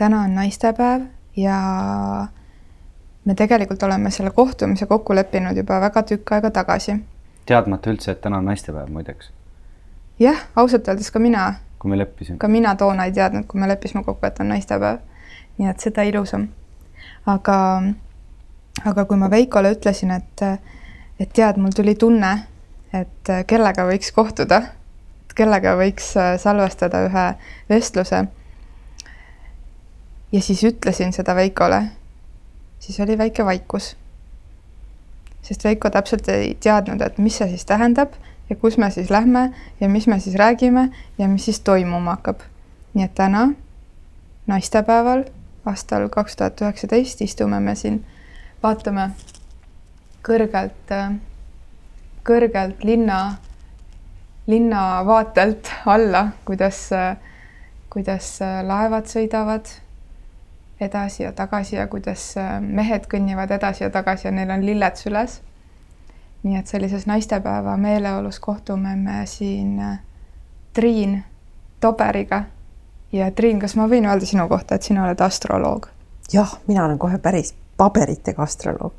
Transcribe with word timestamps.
täna 0.00 0.22
on 0.24 0.34
naistepäev 0.34 1.02
ja 1.36 1.56
me 3.24 3.34
tegelikult 3.34 3.82
oleme 3.82 4.10
selle 4.10 4.30
kohtumise 4.30 4.86
kokku 4.86 5.14
leppinud 5.14 5.56
juba 5.56 5.80
väga 5.80 6.02
tükk 6.02 6.32
aega 6.32 6.50
tagasi. 6.50 6.94
teadmata 7.46 7.90
üldse, 7.90 8.14
et 8.14 8.20
täna 8.20 8.38
on 8.38 8.48
naistepäev 8.48 8.88
muideks. 8.88 9.28
jah, 10.18 10.40
ausalt 10.56 10.88
öeldes 10.88 11.10
ka 11.10 11.18
mina. 11.18 11.54
kui 11.78 11.90
me 11.90 11.98
leppisime. 11.98 12.38
ka 12.38 12.48
mina 12.48 12.74
toona 12.76 13.04
ei 13.04 13.12
teadnud, 13.12 13.44
kui 13.44 13.60
me 13.60 13.68
leppisime 13.68 14.04
kokku, 14.04 14.26
et 14.26 14.40
on 14.40 14.48
naistepäev. 14.48 15.04
nii 15.58 15.68
et 15.68 15.80
seda 15.80 16.02
ilusam. 16.02 16.48
aga, 17.26 17.82
aga 18.84 19.04
kui 19.04 19.20
ma 19.20 19.30
Veikole 19.30 19.76
ütlesin, 19.76 20.16
et, 20.16 20.48
et 21.20 21.32
tead, 21.32 21.60
mul 21.60 21.76
tuli 21.76 21.94
tunne, 21.94 22.34
et 22.92 23.36
kellega 23.46 23.84
võiks 23.92 24.16
kohtuda, 24.16 24.62
kellega 25.36 25.76
võiks 25.76 26.14
salvestada 26.40 27.04
ühe 27.12 27.30
vestluse 27.68 28.28
ja 30.32 30.42
siis 30.42 30.64
ütlesin 30.64 31.12
seda 31.12 31.34
Veikole, 31.34 31.82
siis 32.78 33.00
oli 33.00 33.18
väike 33.18 33.44
vaikus. 33.44 33.96
sest 35.42 35.64
Veiko 35.64 35.90
täpselt 35.90 36.28
ei 36.28 36.54
teadnud, 36.60 37.00
et 37.00 37.18
mis 37.18 37.38
see 37.38 37.48
siis 37.48 37.64
tähendab 37.64 38.12
ja 38.50 38.56
kus 38.56 38.78
me 38.78 38.90
siis 38.90 39.10
lähme 39.10 39.54
ja 39.80 39.88
mis 39.88 40.06
me 40.06 40.20
siis 40.20 40.36
räägime 40.36 40.90
ja 41.18 41.28
mis 41.28 41.44
siis 41.44 41.60
toimuma 41.60 42.10
hakkab. 42.10 42.40
nii 42.94 43.04
et 43.04 43.14
täna, 43.14 43.48
naistepäeval, 44.46 45.24
aastal 45.64 46.08
kaks 46.08 46.36
tuhat 46.36 46.60
üheksateist 46.60 47.20
istume 47.22 47.60
me 47.60 47.74
siin, 47.74 48.04
vaatame 48.62 49.10
kõrgelt, 50.26 50.94
kõrgelt 52.26 52.82
linna, 52.84 53.36
linna 54.46 55.04
vaatelt 55.06 55.70
alla, 55.86 56.26
kuidas, 56.44 56.88
kuidas 57.90 58.32
laevad 58.66 59.06
sõidavad 59.06 59.70
edasi 60.80 61.22
ja 61.22 61.32
tagasi 61.32 61.76
ja 61.76 61.86
kuidas 61.86 62.36
äh, 62.36 62.58
mehed 62.60 63.06
kõnnivad 63.10 63.52
edasi 63.54 63.84
ja 63.84 63.90
tagasi 63.90 64.28
ja 64.28 64.32
neil 64.34 64.50
on 64.50 64.66
lilled 64.66 64.96
süles. 64.96 65.40
nii 66.42 66.56
et 66.56 66.66
sellises 66.66 67.06
naistepäeva 67.06 67.76
meeleolus 67.76 68.40
kohtume 68.40 68.96
me 68.96 69.26
siin 69.26 69.78
äh, 69.80 69.98
Triin 70.72 71.24
Toberiga. 71.80 72.44
ja 73.12 73.30
Triin, 73.30 73.60
kas 73.60 73.76
ma 73.76 73.88
võin 73.88 74.06
öelda 74.06 74.26
sinu 74.26 74.48
kohta, 74.48 74.74
et 74.74 74.82
sina 74.82 75.04
oled 75.04 75.20
astroloog? 75.20 75.88
jah, 76.32 76.58
mina 76.66 76.84
olen 76.84 76.98
kohe 76.98 77.18
päris 77.18 77.54
paberitega 77.76 78.42
astroloog 78.42 78.94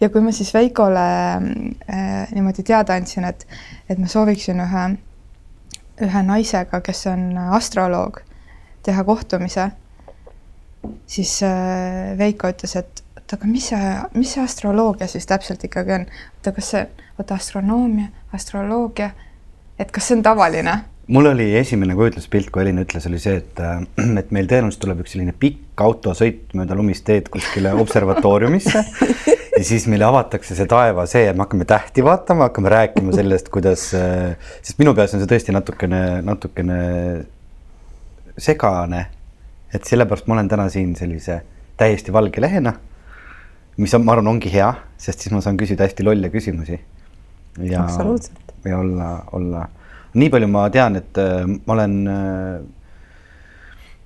ja 0.00 0.08
kui 0.12 0.22
ma 0.22 0.32
siis 0.34 0.52
Veikole 0.54 1.04
äh, 1.34 2.30
niimoodi 2.34 2.62
teada 2.66 2.96
andsin, 2.98 3.26
et, 3.28 3.46
et 3.90 3.98
ma 3.98 4.08
sooviksin 4.10 4.62
ühe, 4.62 4.84
ühe 6.06 6.22
naisega, 6.26 6.80
kes 6.84 7.06
on 7.10 7.30
astroloog, 7.58 8.20
teha 8.86 9.04
kohtumise, 9.04 9.70
siis 11.06 11.38
äh, 11.46 12.14
Veiko 12.18 12.50
ütles, 12.52 12.76
et 12.78 13.02
oota, 13.16 13.36
aga 13.36 13.50
mis 13.50 13.70
see, 13.72 13.94
mis 14.14 14.36
see 14.36 14.44
astroloogia 14.44 15.08
siis 15.10 15.26
täpselt 15.28 15.64
ikkagi 15.66 15.96
on? 15.98 16.06
oota, 16.38 16.52
kas 16.56 16.70
see, 16.74 16.84
oota, 17.18 17.34
astronoomia, 17.34 18.12
astroloogia, 18.32 19.10
et 19.78 19.90
kas 19.90 20.08
see 20.08 20.18
on 20.18 20.22
tavaline? 20.26 20.78
mul 21.08 21.26
oli 21.30 21.48
esimene 21.56 21.96
kujutluspilt, 21.96 22.52
kui 22.52 22.62
Elin 22.62 22.82
ütles, 22.84 23.06
oli 23.10 23.18
see, 23.22 23.40
et, 23.42 23.60
äh, 23.64 23.82
et 24.20 24.30
meil 24.30 24.46
tõenäoliselt 24.46 24.84
tuleb 24.84 25.02
üks 25.02 25.16
selline 25.16 25.34
pikk 25.34 25.82
autosõit 25.82 26.54
mööda 26.58 26.76
lumist 26.78 27.06
teed 27.08 27.32
kuskile 27.32 27.74
observatooriumisse 27.82 28.84
ja 29.58 29.64
siis 29.66 29.86
meile 29.90 30.06
avatakse 30.06 30.54
see 30.54 30.66
taevasee 30.70 31.24
ja 31.26 31.34
me 31.34 31.42
hakkame 31.44 31.66
tähti 31.68 32.04
vaatama, 32.04 32.48
hakkame 32.48 32.70
rääkima 32.72 33.14
sellest, 33.16 33.50
kuidas, 33.54 33.88
äh, 33.98 34.50
sest 34.62 34.78
minu 34.78 34.94
peas 34.94 35.14
on 35.16 35.22
see 35.22 35.30
tõesti 35.30 35.54
natukene, 35.54 36.02
natukene 36.26 36.78
segane. 38.38 39.06
et 39.74 39.84
sellepärast 39.84 40.28
ma 40.28 40.38
olen 40.38 40.48
täna 40.48 40.68
siin 40.72 40.94
sellise 40.96 41.42
täiesti 41.76 42.12
valge 42.12 42.40
lehena, 42.40 42.72
mis 43.76 43.92
on, 43.94 44.04
ma 44.06 44.14
arvan, 44.14 44.30
ongi 44.30 44.48
hea, 44.52 44.70
sest 44.96 45.20
siis 45.20 45.34
ma 45.34 45.42
saan 45.44 45.58
küsida 45.60 45.84
hästi 45.84 46.06
lolle 46.06 46.30
küsimusi. 46.32 46.78
ja, 47.58 47.84
ja 48.64 48.78
olla, 48.78 49.10
olla, 49.32 49.66
nii 50.14 50.30
palju 50.30 50.48
ma 50.48 50.68
tean, 50.70 50.96
et 51.02 51.18
äh, 51.18 51.42
ma 51.44 51.76
olen 51.76 51.98
äh, 52.06 52.60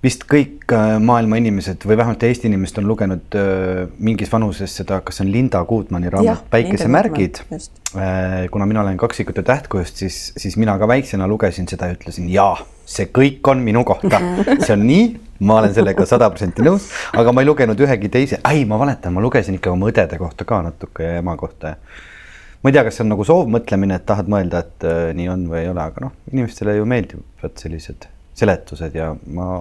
vist 0.03 0.25
kõik 0.31 0.73
äh, 0.75 0.97
maailma 1.03 1.39
inimesed 1.39 1.85
või 1.87 1.97
vähemalt 2.01 2.25
Eesti 2.27 2.49
inimesed 2.51 2.81
on 2.83 2.89
lugenud 2.91 3.37
äh, 3.39 3.85
mingis 4.03 4.33
vanuses 4.33 4.75
seda, 4.81 4.99
kas 5.07 5.19
see 5.19 5.27
on 5.27 5.33
Linda 5.35 5.63
Guudmani 5.69 6.11
raamat 6.11 6.49
Päikesemärgid. 6.51 7.43
Äh, 7.53 8.49
kuna 8.51 8.67
mina 8.67 8.83
olen 8.83 8.99
kaksikute 8.99 9.45
tähtkujust, 9.47 10.03
siis, 10.03 10.21
siis 10.37 10.57
mina 10.59 10.75
ka 10.81 10.89
väiksena 10.91 11.29
lugesin 11.31 11.69
seda 11.71 11.91
ja 11.91 11.97
ütlesin 11.99 12.31
jaa, 12.33 12.57
see 12.89 13.11
kõik 13.15 13.47
on 13.53 13.63
minu 13.63 13.85
kohta, 13.87 14.19
see 14.65 14.75
on 14.75 14.83
nii, 14.89 15.05
ma 15.47 15.61
olen 15.61 15.75
sellega 15.77 16.07
sada 16.09 16.31
protsenti 16.33 16.67
nõus, 16.67 16.89
aga 17.19 17.35
ma 17.35 17.45
ei 17.45 17.51
lugenud 17.51 17.83
ühegi 17.87 18.11
teise, 18.11 18.41
ei, 18.51 18.65
ma 18.67 18.81
valetan, 18.81 19.15
ma 19.15 19.23
lugesin 19.23 19.59
ikka 19.59 19.71
oma 19.71 19.93
õdede 19.93 20.19
kohta 20.19 20.47
ka 20.49 20.65
natuke 20.67 21.07
ja 21.07 21.21
ema 21.23 21.37
kohta 21.39 21.77
ma 22.63 22.71
ei 22.71 22.75
tea, 22.75 22.83
kas 22.87 22.99
see 22.99 23.05
on 23.05 23.13
nagu 23.13 23.27
soovmõtlemine, 23.27 23.99
et 23.99 24.07
tahad 24.07 24.27
mõelda, 24.31 24.65
et 24.67 24.89
äh, 24.89 25.05
nii 25.19 25.31
on 25.31 25.47
või 25.53 25.63
ei 25.63 25.71
ole, 25.71 25.87
aga 25.87 26.09
noh, 26.09 26.17
inimestele 26.33 26.75
ju 26.81 26.91
meeldivad 26.91 27.55
sellised 27.63 28.09
seletused 28.39 28.95
ja 28.97 29.13
ma 29.31 29.61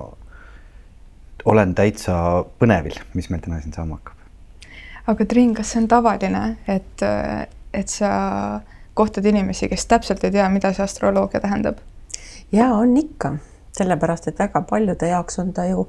olen 1.45 1.75
täitsa 1.75 2.15
põnevil, 2.59 2.97
mis 3.13 3.29
meil 3.29 3.41
täna 3.43 3.61
siin 3.61 3.73
saama 3.73 3.97
hakkab. 3.99 4.17
aga 5.07 5.25
Triin, 5.25 5.53
kas 5.57 5.73
see 5.73 5.81
on 5.81 5.87
tavaline, 5.91 6.43
et, 6.69 7.05
et 7.73 7.89
sa 7.89 8.11
kohtad 8.93 9.25
inimesi, 9.25 9.69
kes 9.71 9.85
täpselt 9.89 10.23
ei 10.23 10.35
tea, 10.35 10.47
mida 10.49 10.73
see 10.73 10.85
astroloogia 10.85 11.41
tähendab? 11.43 11.81
ja 12.51 12.71
on 12.75 12.95
ikka, 12.97 13.35
sellepärast 13.77 14.27
et 14.27 14.39
väga 14.39 14.61
paljude 14.69 15.07
jaoks 15.07 15.39
on 15.39 15.53
ta 15.55 15.65
ju 15.69 15.87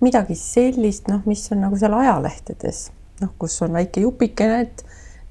midagi 0.00 0.36
sellist, 0.38 1.08
noh, 1.08 1.22
mis 1.26 1.46
on 1.52 1.64
nagu 1.64 1.78
seal 1.78 1.94
ajalehtedes, 1.98 2.84
noh, 3.22 3.32
kus 3.38 3.56
on 3.66 3.74
väike 3.74 4.04
jupikene, 4.04 4.60
et 4.66 4.84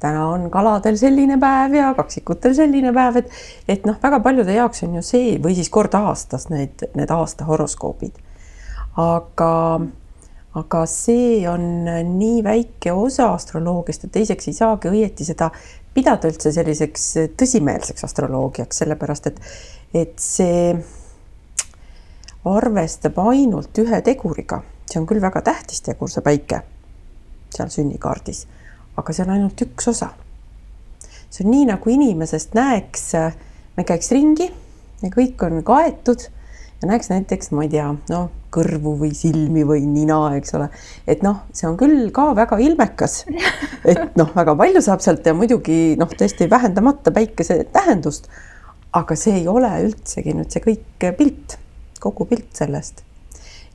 täna 0.03 0.25
on 0.27 0.49
kaladel 0.51 0.97
selline 0.99 1.37
päev 1.39 1.77
ja 1.77 1.93
kaksikutel 1.95 2.55
selline 2.57 2.91
päev, 2.95 3.23
et 3.23 3.75
et 3.77 3.87
noh, 3.87 3.97
väga 4.03 4.19
paljude 4.23 4.55
jaoks 4.55 4.83
on 4.87 4.99
ju 4.99 5.05
see 5.05 5.37
või 5.43 5.55
siis 5.55 5.71
kord 5.71 5.95
aastas 5.95 6.49
need, 6.51 6.85
need 6.95 7.11
aasta 7.11 7.47
horoskoobid 7.47 8.19
aga, 8.99 9.79
aga 10.59 10.81
see 10.89 11.43
on 11.49 11.85
nii 12.17 12.41
väike 12.45 12.93
osa 12.93 13.31
astroloogiast, 13.33 14.05
et 14.05 14.15
teiseks 14.19 14.49
ei 14.51 14.57
saagi 14.57 14.91
õieti 14.91 15.25
seda 15.27 15.49
pidada 15.93 16.29
üldse 16.29 16.51
selliseks 16.53 17.07
tõsimeelseks 17.37 18.05
astroloogiaks, 18.05 18.81
sellepärast 18.83 19.29
et, 19.29 19.39
et 19.93 20.13
see 20.21 20.73
arvestab 22.49 23.17
ainult 23.23 23.77
ühe 23.79 24.01
teguriga, 24.05 24.61
see 24.89 24.99
on 24.99 25.07
küll 25.09 25.23
väga 25.23 25.41
tähtis 25.45 25.81
tegur, 25.85 26.11
see 26.11 26.25
päike 26.25 26.63
seal 27.53 27.69
sünnikaardis, 27.71 28.45
aga 28.97 29.13
see 29.13 29.25
on 29.25 29.33
ainult 29.37 29.65
üks 29.65 29.89
osa. 29.89 30.11
see 31.29 31.45
on 31.45 31.51
nii, 31.53 31.65
nagu 31.71 31.89
inimesest 31.89 32.53
näeks, 32.53 33.07
me 33.77 33.85
käiks 33.89 34.11
ringi 34.13 34.49
ja 35.01 35.09
kõik 35.13 35.41
on 35.45 35.63
kaetud 35.65 36.27
ja 36.81 36.89
näeks 36.89 37.09
näiteks, 37.09 37.51
ma 37.53 37.65
ei 37.65 37.71
tea, 37.73 37.87
noh, 38.09 38.29
kõrvu 38.53 38.95
või 39.01 39.11
silmi 39.17 39.65
või 39.67 39.85
nina, 39.89 40.19
eks 40.37 40.55
ole. 40.57 40.69
et 41.09 41.23
noh, 41.25 41.43
see 41.53 41.67
on 41.69 41.77
küll 41.79 42.09
ka 42.15 42.31
väga 42.37 42.59
ilmekas. 42.63 43.23
et 43.91 44.17
noh, 44.19 44.33
väga 44.35 44.55
palju 44.59 44.83
saab 44.85 45.03
sealt 45.05 45.25
ja 45.25 45.35
muidugi 45.37 45.95
noh, 45.99 46.11
tõesti 46.11 46.49
vähendamata 46.51 47.13
päikese 47.15 47.63
tähendust. 47.73 48.29
aga 48.93 49.15
see 49.17 49.39
ei 49.39 49.47
ole 49.49 49.71
üldsegi 49.87 50.35
nüüd 50.37 50.53
see 50.53 50.61
kõik 50.61 51.09
pilt, 51.17 51.57
kogu 52.03 52.29
pilt 52.29 52.51
sellest 52.53 53.01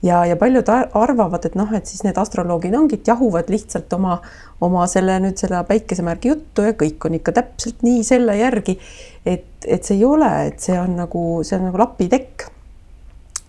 ja, 0.03 0.25
ja 0.27 0.37
paljud 0.37 0.69
arvavad, 0.93 1.45
et 1.45 1.57
noh, 1.59 1.71
et 1.75 1.87
siis 1.87 2.05
need 2.07 2.19
astroloogid 2.19 2.75
ongi, 2.79 2.99
et 3.01 3.11
jahuvad 3.11 3.51
lihtsalt 3.53 3.93
oma, 3.97 4.19
oma 4.65 4.87
selle 4.91 5.19
nüüd 5.23 5.41
selle 5.41 5.61
päikesemärgi 5.69 6.33
juttu 6.33 6.67
ja 6.69 6.77
kõik 6.79 7.09
on 7.09 7.19
ikka 7.19 7.35
täpselt 7.41 7.83
nii 7.87 8.05
selle 8.07 8.37
järgi. 8.39 8.79
et, 9.27 9.51
et 9.67 9.85
see 9.85 9.99
ei 9.99 10.05
ole, 10.07 10.31
et 10.53 10.63
see 10.63 10.79
on 10.79 10.97
nagu, 11.03 11.25
see 11.43 11.59
on 11.59 11.69
nagu 11.71 11.83
lapitekk 11.83 12.49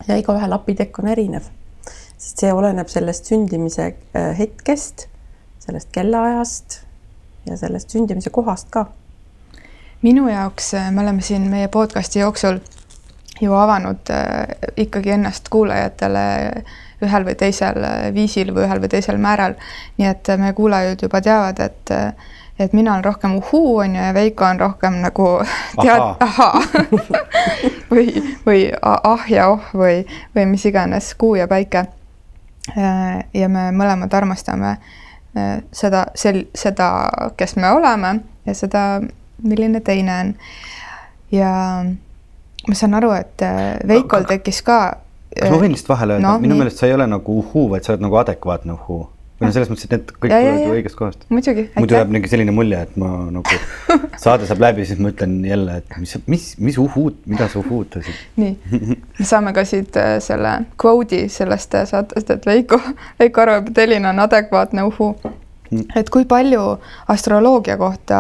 ja 0.07 0.18
igaühe 0.19 0.48
lapitekk 0.48 1.00
on 1.01 1.12
erinev, 1.12 1.50
sest 2.18 2.44
see 2.44 2.54
oleneb 2.54 2.90
sellest 2.92 3.30
sündimise 3.30 3.92
äh, 3.92 4.31
hetkest, 4.38 5.07
sellest 5.63 5.92
kellaajast 5.96 6.80
ja 7.50 7.57
sellest 7.60 7.96
sündimise 7.96 8.31
kohast 8.34 8.69
ka. 8.74 8.88
minu 10.01 10.28
jaoks, 10.30 10.74
äh, 10.74 10.92
me 10.92 11.01
oleme 11.01 11.22
siin 11.22 11.50
meie 11.51 11.68
podcast'i 11.68 12.19
jooksul 12.19 12.60
ju 13.42 13.54
avanud 13.54 14.12
äh, 14.12 14.48
ikkagi 14.78 15.16
ennast 15.16 15.50
kuulajatele 15.50 16.25
ühel 17.04 17.24
või 17.24 17.36
teisel 17.40 17.80
viisil 18.13 18.52
või 18.56 18.66
ühel 18.68 18.81
või 18.84 18.92
teisel 18.92 19.18
määral. 19.18 19.56
nii 19.98 20.07
et 20.07 20.31
meie 20.38 20.54
kuulajad 20.54 21.07
juba 21.07 21.22
teavad, 21.22 21.60
et 21.60 21.94
et 22.60 22.74
mina 22.74 22.94
olen 22.94 23.04
rohkem 23.04 23.36
uhuu, 23.36 23.78
on 23.78 23.96
ju, 23.96 24.02
ja 24.02 24.14
Veiko 24.14 24.46
on 24.46 24.60
rohkem 24.60 25.00
nagu 25.04 25.28
tead, 25.82 26.02
ahaa 26.20 26.62
või, 27.92 28.24
või 28.46 28.66
ah 28.82 29.30
ja 29.32 29.48
oh 29.54 29.72
või, 29.74 30.04
või 30.36 30.46
mis 30.46 30.66
iganes, 30.66 31.14
kuu 31.16 31.36
ja 31.40 31.48
päike. 31.48 31.86
Äh, 32.78 33.24
ja 33.34 33.50
me 33.50 33.70
mõlemad 33.74 34.14
armastame 34.14 34.76
äh, 34.76 35.62
seda, 35.72 36.06
sel-, 36.16 36.48
seda, 36.56 37.10
kes 37.38 37.56
me 37.56 37.72
oleme 37.72 38.20
ja 38.46 38.54
seda, 38.54 38.84
milline 39.42 39.80
teine 39.82 40.20
on. 40.20 40.34
ja 41.32 41.52
ma 42.68 42.76
saan 42.76 42.94
aru, 43.00 43.14
et 43.18 43.46
äh, 43.46 43.80
Veikol 43.88 44.28
tekkis 44.30 44.62
ka. 44.62 44.82
kas 45.40 45.50
ma 45.50 45.62
võin 45.62 45.74
lihtsalt 45.74 45.96
vahele 45.96 46.20
öelda 46.20 46.28
no,, 46.28 46.44
minu 46.44 46.54
nii. 46.54 46.66
meelest 46.66 46.84
sa 46.84 46.92
ei 46.92 46.94
ole 46.94 47.08
nagu 47.08 47.40
uhuu, 47.40 47.70
vaid 47.72 47.88
sa 47.88 47.96
oled 47.96 48.06
nagu 48.06 48.20
adekvaatne 48.22 48.76
uhuu 48.76 49.08
või 49.40 49.48
noh, 49.48 49.54
selles 49.56 49.70
mõttes, 49.72 49.88
et 49.88 49.94
need 49.96 50.10
kõik 50.12 50.34
tulevad 50.34 50.60
ju 50.60 50.74
õigest 50.76 50.98
kohast. 51.00 51.22
muidu 51.32 51.96
jääb 51.96 52.12
mingi 52.12 52.32
selline 52.32 52.54
mulje, 52.56 52.82
et 52.88 52.98
ma 53.00 53.12
nagu 53.32 53.60
saade 54.24 54.50
saab 54.50 54.64
läbi, 54.66 54.86
siis 54.90 55.00
ma 55.00 55.14
ütlen 55.14 55.38
jälle, 55.48 55.80
et 55.80 55.98
mis, 56.02 56.16
mis, 56.28 56.48
mis 56.60 56.80
uhuud, 56.82 57.22
mida 57.30 57.48
sa 57.52 57.62
uhuutasid. 57.62 58.20
nii, 58.42 58.98
me 59.20 59.28
saame 59.32 59.56
ka 59.56 59.64
siit 59.68 59.96
äh, 60.00 60.18
selle 60.24 60.58
kvoodi 60.82 61.26
sellest 61.32 61.80
äh, 61.80 61.88
saatest, 61.88 62.36
et 62.36 62.48
Veiko, 62.50 62.82
Veiko 63.20 63.46
arvab, 63.46 63.72
et 63.72 63.84
Elina 63.86 64.12
on 64.12 64.26
adekvaatne 64.28 64.88
uhuu. 64.92 65.14
Hmm. 65.70 65.86
et 65.96 66.08
kui 66.10 66.26
palju 66.26 66.64
astroloogia 67.14 67.76
kohta 67.78 68.20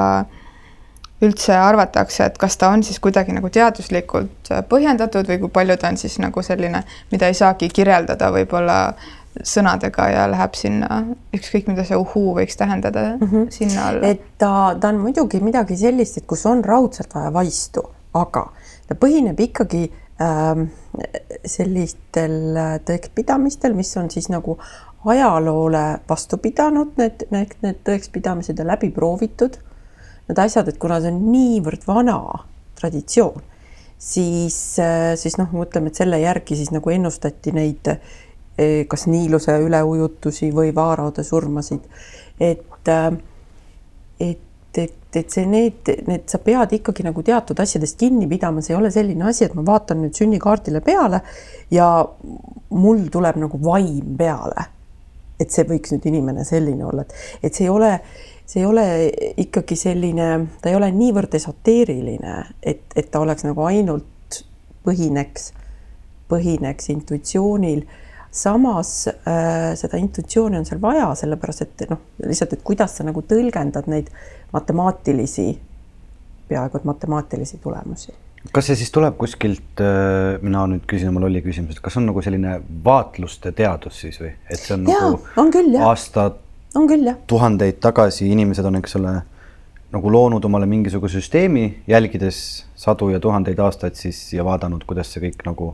üldse 1.25 1.55
arvatakse, 1.57 2.29
et 2.29 2.37
kas 2.39 2.55
ta 2.61 2.69
on 2.71 2.83
siis 2.85 2.99
kuidagi 3.03 3.33
nagu 3.35 3.49
teaduslikult 3.51 4.51
äh, 4.53 4.63
põhjendatud 4.69 5.27
või 5.27 5.39
kui 5.43 5.51
palju 5.59 5.75
ta 5.81 5.91
on 5.91 5.99
siis 5.99 6.19
nagu 6.23 6.43
selline, 6.45 6.83
mida 7.11 7.27
ei 7.27 7.35
saagi 7.35 7.67
kirjeldada 7.73 8.31
võib-olla 8.35 8.79
sõnadega 9.45 10.09
ja 10.11 10.25
läheb 10.31 10.57
sinna, 10.57 11.03
ükskõik 11.35 11.69
mida 11.71 11.85
see 11.87 11.97
uhuu 11.99 12.33
võiks 12.37 12.59
tähendada 12.59 13.15
mm, 13.15 13.27
-hmm. 13.27 13.47
sinna 13.53 13.87
alla. 13.91 14.07
et 14.07 14.21
ta, 14.37 14.75
ta 14.79 14.91
on 14.91 14.99
muidugi 15.03 15.39
midagi 15.43 15.77
sellist, 15.77 16.17
et 16.17 16.27
kus 16.27 16.45
on 16.45 16.63
raudselt 16.65 17.15
vaja 17.15 17.33
vaistu, 17.33 17.83
aga 18.13 18.49
ta 18.87 18.95
põhineb 18.99 19.39
ikkagi 19.39 19.85
ähm, 20.21 20.67
sellistel 21.45 22.57
tõekspidamistel, 22.85 23.75
mis 23.77 23.95
on 23.97 24.09
siis 24.11 24.29
nagu 24.29 24.57
ajaloole 25.05 25.99
vastu 26.09 26.37
pidanud, 26.37 26.95
need, 26.97 27.23
need, 27.31 27.55
need 27.63 27.83
tõekspidamised 27.87 28.59
ja 28.59 28.67
läbi 28.67 28.91
proovitud. 28.91 29.59
Need 30.29 30.41
asjad, 30.43 30.67
et 30.69 30.77
kuna 30.77 30.99
see 31.01 31.13
on 31.13 31.21
niivõrd 31.31 31.85
vana 31.87 32.19
traditsioon, 32.79 33.41
siis, 33.97 34.57
siis 35.19 35.37
noh, 35.39 35.49
mõtleme, 35.55 35.89
et 35.89 35.99
selle 35.99 36.19
järgi 36.21 36.57
siis 36.59 36.69
nagu 36.75 36.91
ennustati 36.93 37.53
neid 37.55 37.89
kas 38.87 39.07
Niiluse 39.07 39.55
üleujutusi 39.63 40.51
või 40.55 40.73
vaaraude 40.75 41.23
surmasid. 41.23 41.79
et, 42.39 42.87
äh, 42.87 43.11
et, 44.19 44.77
et, 44.77 45.15
et 45.15 45.29
see, 45.29 45.45
need, 45.45 45.91
need, 46.07 46.25
sa 46.27 46.39
pead 46.43 46.73
ikkagi 46.79 47.03
nagu 47.03 47.23
teatud 47.23 47.59
asjadest 47.59 47.97
kinni 47.99 48.27
pidama, 48.27 48.61
see 48.61 48.73
ei 48.75 48.79
ole 48.79 48.91
selline 48.91 49.29
asi, 49.29 49.45
et 49.45 49.55
ma 49.55 49.65
vaatan 49.65 50.03
nüüd 50.03 50.17
sünnikaardile 50.17 50.81
peale 50.85 51.21
ja 51.71 51.87
mul 52.69 53.07
tuleb 53.11 53.39
nagu 53.41 53.61
vaim 53.63 54.17
peale. 54.17 54.67
et 55.39 55.53
see 55.55 55.63
võiks 55.63 55.93
nüüd 55.93 56.03
inimene 56.09 56.43
selline 56.43 56.83
olla, 56.83 57.05
et, 57.05 57.13
et 57.47 57.55
see 57.55 57.63
ei 57.63 57.69
ole, 57.71 57.93
see 58.43 58.59
ei 58.59 58.65
ole 58.67 58.83
ikkagi 59.39 59.77
selline, 59.79 60.25
ta 60.59 60.67
ei 60.67 60.75
ole 60.75 60.89
niivõrd 60.91 61.37
esoteeriline, 61.39 62.33
et, 62.59 62.81
et 62.91 63.07
ta 63.07 63.21
oleks 63.23 63.47
nagu 63.47 63.63
ainult 63.63 64.41
põhineks, 64.83 65.53
põhineks 66.27 66.91
intuitsioonil 66.91 67.85
samas 68.31 69.07
äh, 69.07 69.73
seda 69.79 69.97
intuitsiooni 69.97 70.59
on 70.59 70.65
seal 70.67 70.81
vaja, 70.81 71.09
sellepärast 71.17 71.65
et 71.65 71.85
noh, 71.89 72.01
lihtsalt, 72.25 72.53
et 72.53 72.65
kuidas 72.65 72.99
sa 72.99 73.05
nagu 73.07 73.23
tõlgendad 73.25 73.89
neid 73.89 74.11
matemaatilisi, 74.53 75.47
peaaegu 76.49 76.79
et 76.79 76.89
matemaatilisi 76.89 77.57
tulemusi. 77.63 78.13
kas 78.53 78.69
see 78.69 78.77
siis 78.79 78.93
tuleb 78.95 79.17
kuskilt 79.19 79.81
äh,, 79.83 80.37
mina 80.45 80.67
nüüd 80.69 80.85
küsin 80.89 81.09
oma 81.09 81.25
lolli 81.25 81.41
küsimuse, 81.45 81.79
et 81.79 81.83
kas 81.85 81.97
on 81.99 82.07
nagu 82.11 82.21
selline 82.23 82.59
vaatluste 82.85 83.51
teadus 83.57 83.99
siis 84.05 84.21
või, 84.21 84.31
et 84.47 84.61
see 84.61 84.77
on 84.77 84.85
ja, 84.87 85.01
nagu 85.01 85.41
on 85.41 85.51
küll, 85.53 85.81
aastad, 85.89 86.39
on 86.77 86.87
küll 86.89 87.11
tuhandeid 87.27 87.81
tagasi 87.83 88.29
inimesed 88.29 88.69
on, 88.69 88.79
eks 88.79 88.95
ole, 89.01 89.17
nagu 89.89 90.13
loonud 90.13 90.45
omale 90.45 90.69
mingisuguse 90.69 91.17
süsteemi, 91.17 91.81
jälgides 91.89 92.65
sadu 92.77 93.09
ja 93.09 93.19
tuhandeid 93.19 93.59
aastaid 93.59 93.97
siis 93.97 94.21
ja 94.37 94.45
vaadanud, 94.45 94.85
kuidas 94.85 95.09
see 95.11 95.25
kõik 95.25 95.41
nagu 95.49 95.73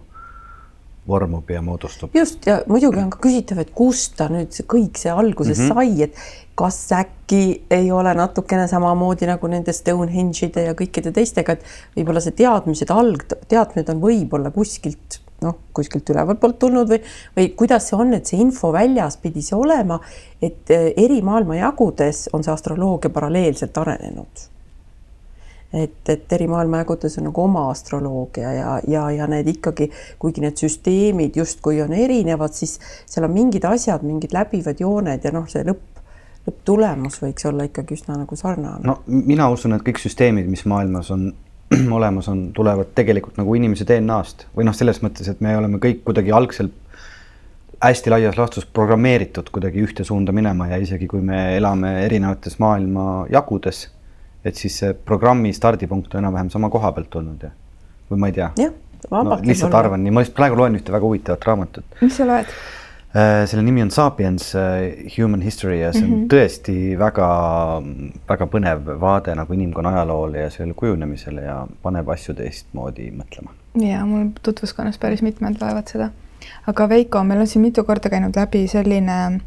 vormub 1.08 1.50
ja 1.50 1.62
moodustub. 1.62 2.16
just 2.16 2.46
ja 2.48 2.62
muidugi 2.68 3.00
on 3.00 3.10
ka 3.14 3.20
küsitav, 3.22 3.60
et 3.62 3.74
kust 3.78 4.16
ta 4.18 4.28
nüüd 4.32 4.56
see 4.56 4.66
kõik 4.70 4.98
see 4.98 5.12
alguse 5.12 5.54
mm 5.54 5.60
-hmm. 5.60 5.74
sai, 5.74 6.04
et 6.04 6.16
kas 6.56 6.80
äkki 6.92 7.66
ei 7.70 7.92
ole 7.92 8.14
natukene 8.14 8.68
samamoodi 8.68 9.28
nagu 9.28 9.48
nende 9.48 9.74
Stonehenge'ide 9.74 10.66
ja 10.70 10.74
kõikide 10.74 11.12
teistega, 11.12 11.54
et 11.54 11.64
võib-olla 11.98 12.24
see 12.24 12.32
teadmised, 12.32 12.90
algteadmised 12.90 13.90
on 13.90 14.02
võib-olla 14.02 14.52
kuskilt 14.52 15.22
noh, 15.42 15.58
kuskilt 15.74 16.10
ülevalt 16.10 16.40
poolt 16.40 16.60
tulnud 16.60 16.90
või, 16.90 17.02
või 17.38 17.50
kuidas 17.60 17.90
see 17.90 18.00
on, 18.00 18.14
et 18.14 18.26
see 18.26 18.40
info 18.40 18.72
väljas 18.74 19.18
pidi 19.18 19.42
see 19.42 19.58
olema, 19.58 20.00
et 20.42 20.72
eh, 20.72 20.94
eri 20.98 21.22
maailmajagudes 21.22 22.30
on 22.34 22.44
see 22.44 22.54
astroloogia 22.54 23.10
paralleelselt 23.10 23.78
arenenud 23.78 24.55
et, 25.76 26.10
et 26.10 26.36
eri 26.38 26.48
maailmajagudes 26.50 27.18
on 27.20 27.28
nagu 27.30 27.44
oma 27.44 27.66
astroloogia 27.72 28.54
ja, 28.56 28.76
ja, 28.88 29.06
ja 29.12 29.28
need 29.32 29.50
ikkagi, 29.56 29.90
kuigi 30.20 30.44
need 30.44 30.60
süsteemid 30.62 31.36
justkui 31.40 31.82
on 31.84 31.94
erinevad, 31.94 32.56
siis 32.56 32.78
seal 33.06 33.28
on 33.28 33.34
mingid 33.36 33.68
asjad, 33.68 34.06
mingid 34.06 34.36
läbivad 34.36 34.82
jooned 34.82 35.26
ja 35.26 35.34
noh, 35.36 35.48
see 35.52 35.66
lõpp, 35.68 36.04
lõpptulemus 36.46 37.20
võiks 37.24 37.48
olla 37.50 37.68
ikkagi 37.68 37.98
üsna 37.98 38.20
nagu 38.22 38.38
sarnane. 38.40 38.86
no 38.88 39.02
mina 39.08 39.50
usun, 39.52 39.76
et 39.76 39.84
kõik 39.86 40.02
süsteemid, 40.04 40.48
mis 40.52 40.66
maailmas 40.70 41.12
on 41.16 41.32
olemas 41.98 42.30
on, 42.32 42.48
tulevad 42.54 42.94
tegelikult 42.96 43.40
nagu 43.42 43.56
inimese 43.58 43.88
DNA-st 43.90 44.50
või 44.56 44.68
noh, 44.70 44.76
selles 44.78 45.02
mõttes, 45.04 45.30
et 45.32 45.42
me 45.44 45.58
oleme 45.58 45.82
kõik 45.84 46.04
kuidagi 46.08 46.34
algselt 46.36 46.82
hästi 47.86 48.10
laias 48.10 48.38
laastus 48.38 48.66
programmeeritud 48.66 49.50
kuidagi 49.54 49.84
ühte 49.84 50.06
suunda 50.08 50.32
minema 50.34 50.70
ja 50.72 50.80
isegi 50.82 51.08
kui 51.12 51.22
me 51.22 51.58
elame 51.58 51.98
erinevates 52.06 52.58
maailma 52.64 53.26
jagudes 53.32 53.90
et 54.46 54.56
siis 54.56 54.80
see 54.82 54.94
programmi 54.94 55.54
stardipunkt 55.54 56.16
on 56.16 56.24
enam-vähem 56.24 56.50
sama 56.54 56.70
koha 56.74 56.92
pealt 56.96 57.10
tulnud 57.14 57.44
ja, 57.48 57.52
või 58.12 58.22
ma 58.22 58.32
ei 58.32 58.40
tea. 58.40 58.50
jah, 58.62 58.74
vabalt 59.10 59.42
no,. 59.42 59.50
lihtsalt 59.50 59.78
arvan 59.78 60.04
nii, 60.06 60.14
ma 60.14 60.24
lihtsalt 60.24 60.38
praegu 60.38 60.60
loen 60.60 60.78
ühte 60.80 60.94
väga 60.96 61.10
huvitavat 61.10 61.48
raamatut. 61.50 62.02
mis 62.02 62.18
sa 62.20 62.28
loed? 62.30 62.52
Äh, 63.16 63.46
selle 63.48 63.64
nimi 63.64 63.80
on 63.80 63.92
Sapiens 63.96 64.50
uh, 64.60 65.10
Human 65.16 65.42
History 65.42 65.80
ja 65.80 65.94
see 65.94 66.04
on 66.04 66.10
mm 66.10 66.16
-hmm. 66.16 66.28
tõesti 66.34 66.98
väga, 67.00 67.28
väga 68.30 68.48
põnev 68.52 68.90
vaade 69.00 69.36
nagu 69.36 69.54
inimkonna 69.54 69.94
ajaloole 69.96 70.40
ja 70.40 70.50
selle 70.50 70.74
kujunemisele 70.74 71.42
ja 71.42 71.62
paneb 71.82 72.10
asju 72.10 72.36
teistmoodi 72.36 73.12
mõtlema. 73.16 73.56
ja 73.88 74.06
mul 74.06 74.28
tutvuskonnas 74.44 74.98
päris 74.98 75.22
mitmed 75.22 75.62
loevad 75.62 75.88
seda. 75.88 76.10
aga 76.68 76.90
Veiko, 76.90 77.24
meil 77.24 77.40
on 77.40 77.48
siin 77.48 77.62
mitu 77.62 77.84
korda 77.84 78.10
käinud 78.10 78.36
läbi 78.36 78.68
selline 78.68 79.40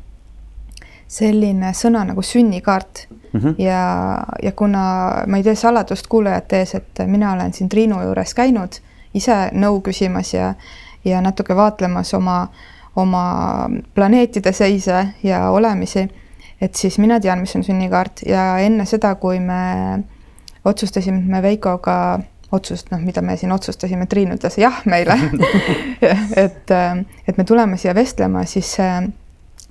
selline 1.08 1.72
sõna 1.72 2.04
nagu 2.04 2.22
sünnikaart 2.22 3.06
mm. 3.10 3.40
-hmm. 3.40 3.54
ja, 3.58 3.80
ja 4.42 4.52
kuna 4.52 4.82
ma 5.26 5.36
ei 5.36 5.42
tee 5.42 5.54
saladust 5.54 6.06
kuulajate 6.06 6.60
ees, 6.60 6.74
et 6.74 7.02
mina 7.06 7.32
olen 7.32 7.52
siin 7.52 7.68
Triinu 7.68 8.02
juures 8.02 8.34
käinud 8.34 8.80
ise 9.14 9.36
nõu 9.52 9.80
küsimas 9.80 10.34
ja, 10.34 10.54
ja 11.04 11.20
natuke 11.20 11.56
vaatlemas 11.56 12.14
oma, 12.14 12.48
oma 12.96 13.24
planeetide 13.94 14.52
seise 14.52 15.06
ja 15.22 15.50
olemisi, 15.50 16.08
et 16.60 16.74
siis 16.74 16.98
mina 16.98 17.20
tean, 17.20 17.40
mis 17.40 17.56
on 17.56 17.64
sünnikaart 17.64 18.22
ja 18.26 18.58
enne 18.58 18.84
seda, 18.84 19.14
kui 19.14 19.40
me 19.40 20.04
otsustasime, 20.64 21.22
me 21.24 21.42
Veikoga 21.42 22.18
otsust, 22.52 22.90
noh, 22.90 23.00
mida 23.00 23.22
me 23.22 23.36
siin 23.36 23.52
otsustasime, 23.52 24.06
Triin 24.06 24.32
ütles 24.36 24.58
jah 24.58 24.82
meile 24.84 25.16
et, 26.44 26.70
et 27.28 27.36
me 27.38 27.44
tuleme 27.44 27.76
siia 27.76 27.94
vestlema, 27.94 28.44
siis 28.44 28.76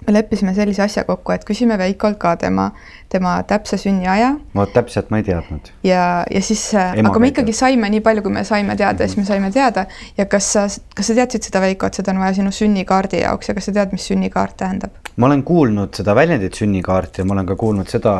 me 0.08 0.14
leppisime 0.14 0.54
sellise 0.56 0.84
asja 0.86 1.04
kokku, 1.08 1.34
et 1.36 1.44
küsime 1.48 1.78
Veikolt 1.80 2.18
ka 2.22 2.36
tema, 2.40 2.70
tema 3.12 3.36
täpse 3.48 3.78
sünniaja. 3.82 4.34
vot 4.56 4.72
täpselt 4.74 5.12
ma 5.12 5.20
ei 5.22 5.28
teadnud. 5.28 5.72
ja, 5.84 6.04
ja 6.32 6.42
siis, 6.42 6.64
aga 6.76 7.20
me 7.20 7.32
ikkagi 7.34 7.54
saime 7.54 7.90
nii 7.92 8.04
palju, 8.06 8.24
kui 8.24 8.32
me 8.40 8.44
saime 8.48 8.76
teada 8.76 8.94
mm, 8.94 9.04
-hmm. 9.04 9.08
siis 9.08 9.18
me 9.18 9.26
saime 9.26 9.52
teada 9.52 9.86
ja 10.18 10.26
kas 10.26 10.54
sa, 10.54 10.68
kas 10.96 11.08
sa 11.08 11.14
teadsid 11.14 11.50
seda, 11.50 11.62
Veiko, 11.62 11.88
et 11.88 12.00
seda 12.00 12.12
on 12.16 12.24
vaja 12.24 12.40
sinu 12.40 12.52
sünnikaardi 12.52 13.22
jaoks 13.22 13.50
ja 13.50 13.54
kas 13.54 13.66
sa 13.66 13.72
tead, 13.72 13.92
mis 13.92 14.08
sünnikaart 14.08 14.58
tähendab? 14.58 15.07
Ma 15.18 15.26
olen 15.26 15.42
kuulnud 15.46 15.98
seda 15.98 16.14
väljendit 16.18 16.58
sünnikaart 16.60 17.18
ja 17.18 17.26
ma 17.26 17.34
olen 17.34 17.48
ka 17.50 17.56
kuulnud 17.58 17.90
seda, 17.90 18.14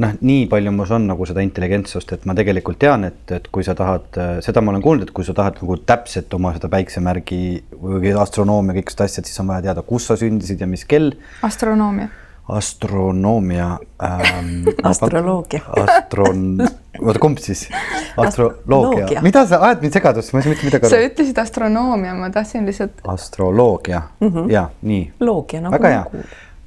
noh, 0.00 0.14
nii 0.24 0.46
palju 0.52 0.72
mus 0.72 0.92
on 0.96 1.08
nagu 1.10 1.28
seda 1.28 1.44
intelligentsust, 1.44 2.14
et 2.16 2.24
ma 2.28 2.36
tegelikult 2.38 2.80
tean, 2.80 3.04
et, 3.08 3.20
et 3.36 3.50
kui 3.52 3.66
sa 3.66 3.76
tahad, 3.76 4.08
seda 4.44 4.64
ma 4.64 4.72
olen 4.72 4.84
kuulnud, 4.84 5.08
et 5.08 5.16
kui 5.16 5.26
sa 5.28 5.36
tahad 5.36 5.60
nagu 5.60 5.76
täpselt 5.84 6.32
oma 6.38 6.54
seda 6.56 6.72
päiksemärgi 6.72 7.40
või 7.76 8.14
astronoomia 8.16 8.78
kõik 8.78 8.94
seda 8.94 9.10
asjad, 9.10 9.28
siis 9.28 9.44
on 9.44 9.52
vaja 9.52 9.68
teada, 9.68 9.84
kus 9.84 10.08
sa 10.08 10.16
sündisid 10.20 10.64
ja 10.64 10.70
mis 10.70 10.86
kell. 10.88 11.12
astronoomia. 11.44 12.08
Astronoomia 12.48 13.78
ähm,. 14.02 14.64
astroloogia. 14.90 15.60
Astron, 15.82 16.58
oota 17.00 17.18
kumb 17.18 17.38
siis? 17.38 17.68
astroloogia, 18.16 19.22
mida 19.22 19.46
sa 19.46 19.60
ajad 19.66 19.82
mind 19.82 19.98
segadusse, 19.98 20.32
ma 20.32 20.40
ei 20.40 20.46
saa 20.46 20.54
mitte 20.54 20.68
midagi 20.68 20.86
aru. 20.86 20.94
sa 20.94 21.04
ütlesid 21.10 21.40
astronoomia, 21.42 22.14
ma 22.14 22.30
tahtsin 22.30 22.66
lihtsalt. 22.66 23.02
astroloogia 23.08 24.02
mm, 24.20 24.28
-hmm. 24.28 24.50
ja 24.52 24.68
nii. 24.82 25.12
loogia 25.20 25.60
nagu. 25.60 25.72
väga 25.72 25.88
hea, 25.88 26.26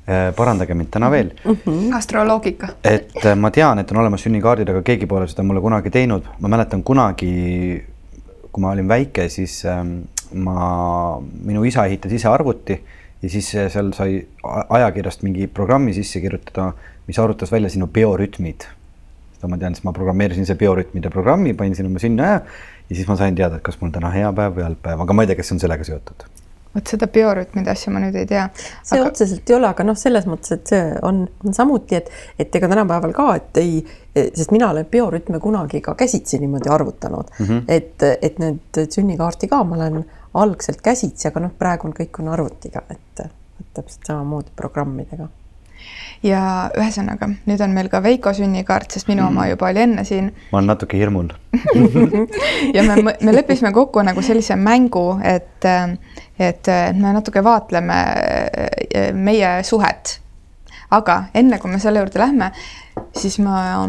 Äh, 0.10 0.32
parandage 0.34 0.74
mind 0.74 0.90
täna 0.90 1.12
veel 1.12 1.28
mm. 1.46 1.58
-hmm. 1.66 1.96
astroloogika. 1.96 2.68
et 2.84 3.26
äh, 3.26 3.36
ma 3.36 3.52
tean, 3.52 3.80
et 3.80 3.92
on 3.92 3.98
olemas 3.98 4.24
sünnikaardid, 4.24 4.70
aga 4.70 4.82
keegi 4.82 5.06
pole 5.06 5.28
seda 5.28 5.44
mulle 5.44 5.62
kunagi 5.62 5.90
teinud. 5.90 6.24
ma 6.40 6.48
mäletan 6.48 6.84
kunagi, 6.84 7.84
kui 8.52 8.62
ma 8.62 8.72
olin 8.72 8.88
väike, 8.88 9.30
siis 9.30 9.66
ähm, 9.66 9.92
ma, 10.34 11.22
minu 11.46 11.64
isa 11.64 11.86
ehitas 11.86 12.12
ise 12.12 12.28
arvuti 12.28 12.80
ja 13.22 13.30
siis 13.30 13.52
seal 13.52 13.94
sai 13.94 14.20
ajakirjast 14.70 15.24
mingi 15.28 15.48
programmi 15.48 15.94
sisse 15.94 16.22
kirjutada, 16.24 16.72
mis 17.08 17.20
arvutas 17.20 17.52
välja 17.52 17.70
sinu 17.70 17.88
biorütmid. 17.88 18.68
seda 19.36 19.48
ma 19.48 19.58
tean, 19.58 19.76
siis 19.76 19.86
ma 19.88 19.96
programmeerisin 19.96 20.44
ise 20.44 20.56
biorütmide 20.60 21.10
programmi, 21.10 21.54
panin 21.54 21.76
sinna 21.76 21.92
oma 21.92 22.00
sünniaja 22.00 22.42
ja 22.90 22.96
siis 22.96 23.08
ma 23.08 23.16
sain 23.20 23.36
teada, 23.36 23.60
et 23.60 23.64
kas 23.64 23.80
mul 23.82 23.92
täna 23.96 24.12
hea 24.16 24.32
päev 24.36 24.58
või 24.58 24.68
halb 24.68 24.84
päev, 24.84 25.06
aga 25.06 25.16
ma 25.16 25.24
ei 25.24 25.32
tea, 25.32 25.40
kas 25.40 25.52
see 25.52 25.60
on 25.60 25.66
sellega 25.66 25.88
seotud 25.88 26.28
vot 26.76 26.92
seda 26.92 27.08
biorütmide 27.10 27.72
asja 27.72 27.92
ma 27.94 28.02
nüüd 28.04 28.16
ei 28.20 28.28
tea. 28.30 28.46
see 28.56 29.00
aga... 29.00 29.10
otseselt 29.10 29.50
ei 29.50 29.56
ole, 29.58 29.70
aga 29.72 29.86
noh, 29.88 29.98
selles 29.98 30.28
mõttes, 30.30 30.54
et 30.54 30.74
see 30.74 30.84
on, 31.06 31.24
on 31.46 31.56
samuti, 31.56 31.98
et, 31.98 32.12
et 32.40 32.56
ega 32.60 32.70
tänapäeval 32.70 33.16
ka, 33.16 33.28
et 33.40 33.60
ei, 33.62 33.80
sest 34.14 34.54
mina 34.54 34.70
olen 34.74 34.86
biorütme 34.92 35.42
kunagi 35.42 35.82
ka 35.86 35.96
käsitsi 35.98 36.40
niimoodi 36.42 36.70
arvutanud 36.70 37.32
mm, 37.40 37.46
-hmm. 37.46 37.64
et, 37.68 38.06
et 38.22 38.40
need 38.42 38.82
sünnikaarti 38.86 39.50
ka 39.50 39.64
ma 39.64 39.80
olen 39.80 40.04
algselt 40.34 40.82
käsitsi, 40.86 41.28
aga 41.28 41.46
noh, 41.48 41.58
praegu 41.58 41.90
on 41.90 41.98
kõik 41.98 42.22
on 42.22 42.32
arvutiga, 42.34 42.84
et, 42.90 43.26
et 43.26 43.70
täpselt 43.74 44.06
samamoodi 44.08 44.54
programmidega 44.56 45.30
ja 46.24 46.42
ühesõnaga, 46.78 47.30
nüüd 47.48 47.62
on 47.64 47.74
meil 47.76 47.90
ka 47.92 48.02
Veiko 48.04 48.34
sünnikaart, 48.36 48.92
sest 48.92 49.08
minu 49.10 49.24
mm. 49.24 49.32
oma 49.32 49.48
juba 49.50 49.70
oli 49.72 49.84
enne 49.86 50.04
siin. 50.08 50.30
ma 50.52 50.60
olen 50.60 50.72
natuke 50.74 51.00
hirmul 51.00 51.30
ja 52.76 52.84
me, 52.84 52.98
me 53.16 53.36
leppisime 53.36 53.72
kokku 53.76 54.04
nagu 54.06 54.24
sellise 54.26 54.58
mängu, 54.60 55.06
et, 55.24 55.70
et 56.40 56.72
me 57.00 57.14
natuke 57.16 57.44
vaatleme 57.46 58.00
eh, 58.20 59.12
meie 59.16 59.54
suhet. 59.68 60.20
aga 60.92 61.22
enne 61.38 61.60
kui 61.62 61.72
me 61.72 61.80
selle 61.80 62.04
juurde 62.04 62.20
lähme, 62.20 62.52
siis 63.16 63.40
ma, 63.44 63.88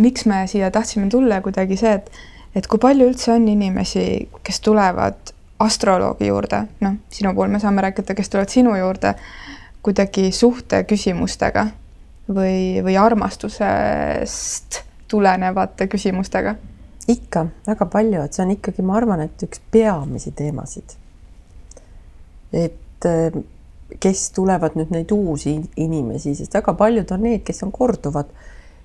miks 0.00 0.26
me 0.26 0.44
siia 0.50 0.72
tahtsime 0.74 1.10
tulla 1.12 1.42
kuidagi 1.44 1.78
see, 1.78 1.94
et, 2.00 2.10
et 2.56 2.66
kui 2.66 2.80
palju 2.82 3.12
üldse 3.12 3.34
on 3.36 3.46
inimesi, 3.48 4.08
kes 4.42 4.64
tulevad 4.66 5.37
astroloogi 5.58 6.26
juurde, 6.26 6.62
noh, 6.80 6.96
sinu 7.10 7.34
puhul 7.34 7.50
me 7.50 7.58
saame 7.58 7.82
rääkida, 7.82 8.14
kes 8.14 8.30
tulevad 8.30 8.52
sinu 8.52 8.76
juurde 8.78 9.14
kuidagi 9.82 10.32
suhteküsimustega 10.32 11.66
või, 12.34 12.82
või 12.84 12.96
armastusest 13.00 14.82
tulenevate 15.08 15.88
küsimustega? 15.90 16.56
ikka, 17.08 17.46
väga 17.66 17.86
palju, 17.88 18.20
et 18.20 18.36
see 18.36 18.44
on 18.44 18.50
ikkagi, 18.52 18.82
ma 18.84 18.98
arvan, 18.98 19.22
et 19.24 19.44
üks 19.46 19.62
peamisi 19.72 20.32
teemasid. 20.36 20.92
et 22.52 23.08
eh, 23.08 23.38
kes 24.00 24.30
tulevad 24.36 24.76
nüüd 24.76 24.92
neid 24.92 25.12
uusi 25.16 25.54
inimesi, 25.76 26.34
sest 26.36 26.54
väga 26.54 26.74
paljud 26.76 27.08
on 27.16 27.24
need, 27.24 27.42
kes 27.48 27.62
on 27.64 27.72
korduvad 27.72 28.28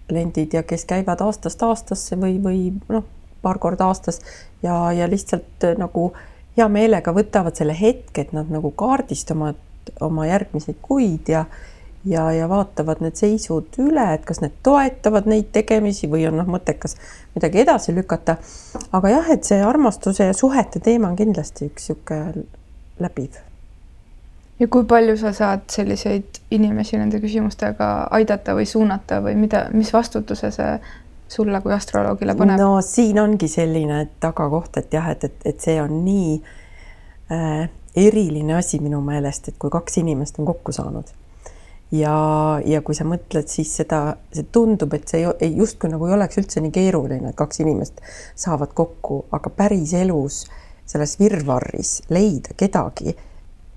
kliendid 0.07 0.55
ja 0.55 0.63
kes 0.63 0.85
käivad 0.87 1.21
aastast 1.23 1.63
aastasse 1.63 2.15
või, 2.19 2.37
või 2.43 2.61
noh, 2.91 3.03
paar 3.43 3.59
korda 3.59 3.89
aastas 3.91 4.21
ja, 4.63 4.91
ja 4.95 5.09
lihtsalt 5.11 5.67
eh, 5.67 5.75
nagu 5.79 6.13
hea 6.57 6.67
meelega 6.69 7.13
võtavad 7.13 7.55
selle 7.57 7.75
hetke, 7.79 8.21
et 8.21 8.33
nad 8.33 8.49
nagu 8.53 8.71
kaardistavad 8.71 9.59
oma 10.01 10.27
järgmiseid 10.29 10.79
kuid 10.81 11.31
ja 11.33 11.45
ja, 12.05 12.31
ja 12.31 12.49
vaatavad 12.49 12.99
need 13.03 13.15
seisud 13.15 13.77
üle, 13.79 14.03
et 14.13 14.25
kas 14.27 14.41
need 14.43 14.55
toetavad 14.63 15.27
neid 15.29 15.53
tegemisi 15.55 16.09
või 16.11 16.25
on 16.27 16.37
noh, 16.41 16.49
mõttekas 16.51 16.97
midagi 17.35 17.63
edasi 17.63 17.95
lükata. 17.95 18.37
aga 18.91 19.09
jah, 19.09 19.31
et 19.31 19.47
see 19.47 19.61
armastuse 19.63 20.27
ja 20.27 20.35
suhete 20.35 20.79
teema 20.83 21.11
on 21.11 21.15
kindlasti 21.15 21.69
üks 21.71 21.89
niisugune 21.89 22.45
läbiv. 22.99 23.39
ja 24.59 24.67
kui 24.67 24.83
palju 24.85 25.15
sa 25.17 25.33
saad 25.33 25.63
selliseid 25.71 26.41
inimesi 26.51 26.97
nende 26.97 27.19
küsimustega 27.23 27.93
aidata 28.11 28.55
või 28.55 28.67
suunata 28.67 29.21
või 29.23 29.35
mida, 29.39 29.67
mis 29.73 29.93
vastutuse 29.93 30.51
see 30.51 30.75
sulle 31.33 31.61
kui 31.61 31.73
astroloogile 31.75 32.35
paneb? 32.39 32.61
no 32.61 32.77
siin 32.85 33.19
ongi 33.21 33.49
selline 33.51 34.03
tagakoht, 34.23 34.77
et 34.81 34.93
jah, 34.93 35.09
et, 35.13 35.25
et, 35.29 35.49
et 35.53 35.65
see 35.67 35.79
on 35.81 35.99
nii 36.05 36.37
äh, 37.33 37.65
eriline 37.95 38.57
asi 38.57 38.79
minu 38.83 39.01
meelest, 39.05 39.51
et 39.51 39.59
kui 39.61 39.73
kaks 39.73 40.01
inimest 40.01 40.39
on 40.41 40.49
kokku 40.49 40.73
saanud 40.75 41.11
ja, 41.93 42.15
ja 42.65 42.81
kui 42.85 42.97
sa 42.97 43.05
mõtled, 43.07 43.49
siis 43.51 43.71
seda, 43.81 44.01
see 44.33 44.47
tundub, 44.53 44.93
et 44.97 45.09
see 45.09 45.25
ei, 45.27 45.53
justkui 45.59 45.91
nagu 45.91 46.07
ei 46.09 46.15
oleks 46.17 46.41
üldse 46.41 46.63
nii 46.63 46.73
keeruline, 46.73 47.33
et 47.33 47.39
kaks 47.39 47.61
inimest 47.63 48.01
saavad 48.39 48.73
kokku, 48.77 49.23
aga 49.35 49.53
päriselus 49.53 50.43
selles 50.89 51.15
virvarris 51.19 52.01
leida 52.11 52.57
kedagi 52.59 53.13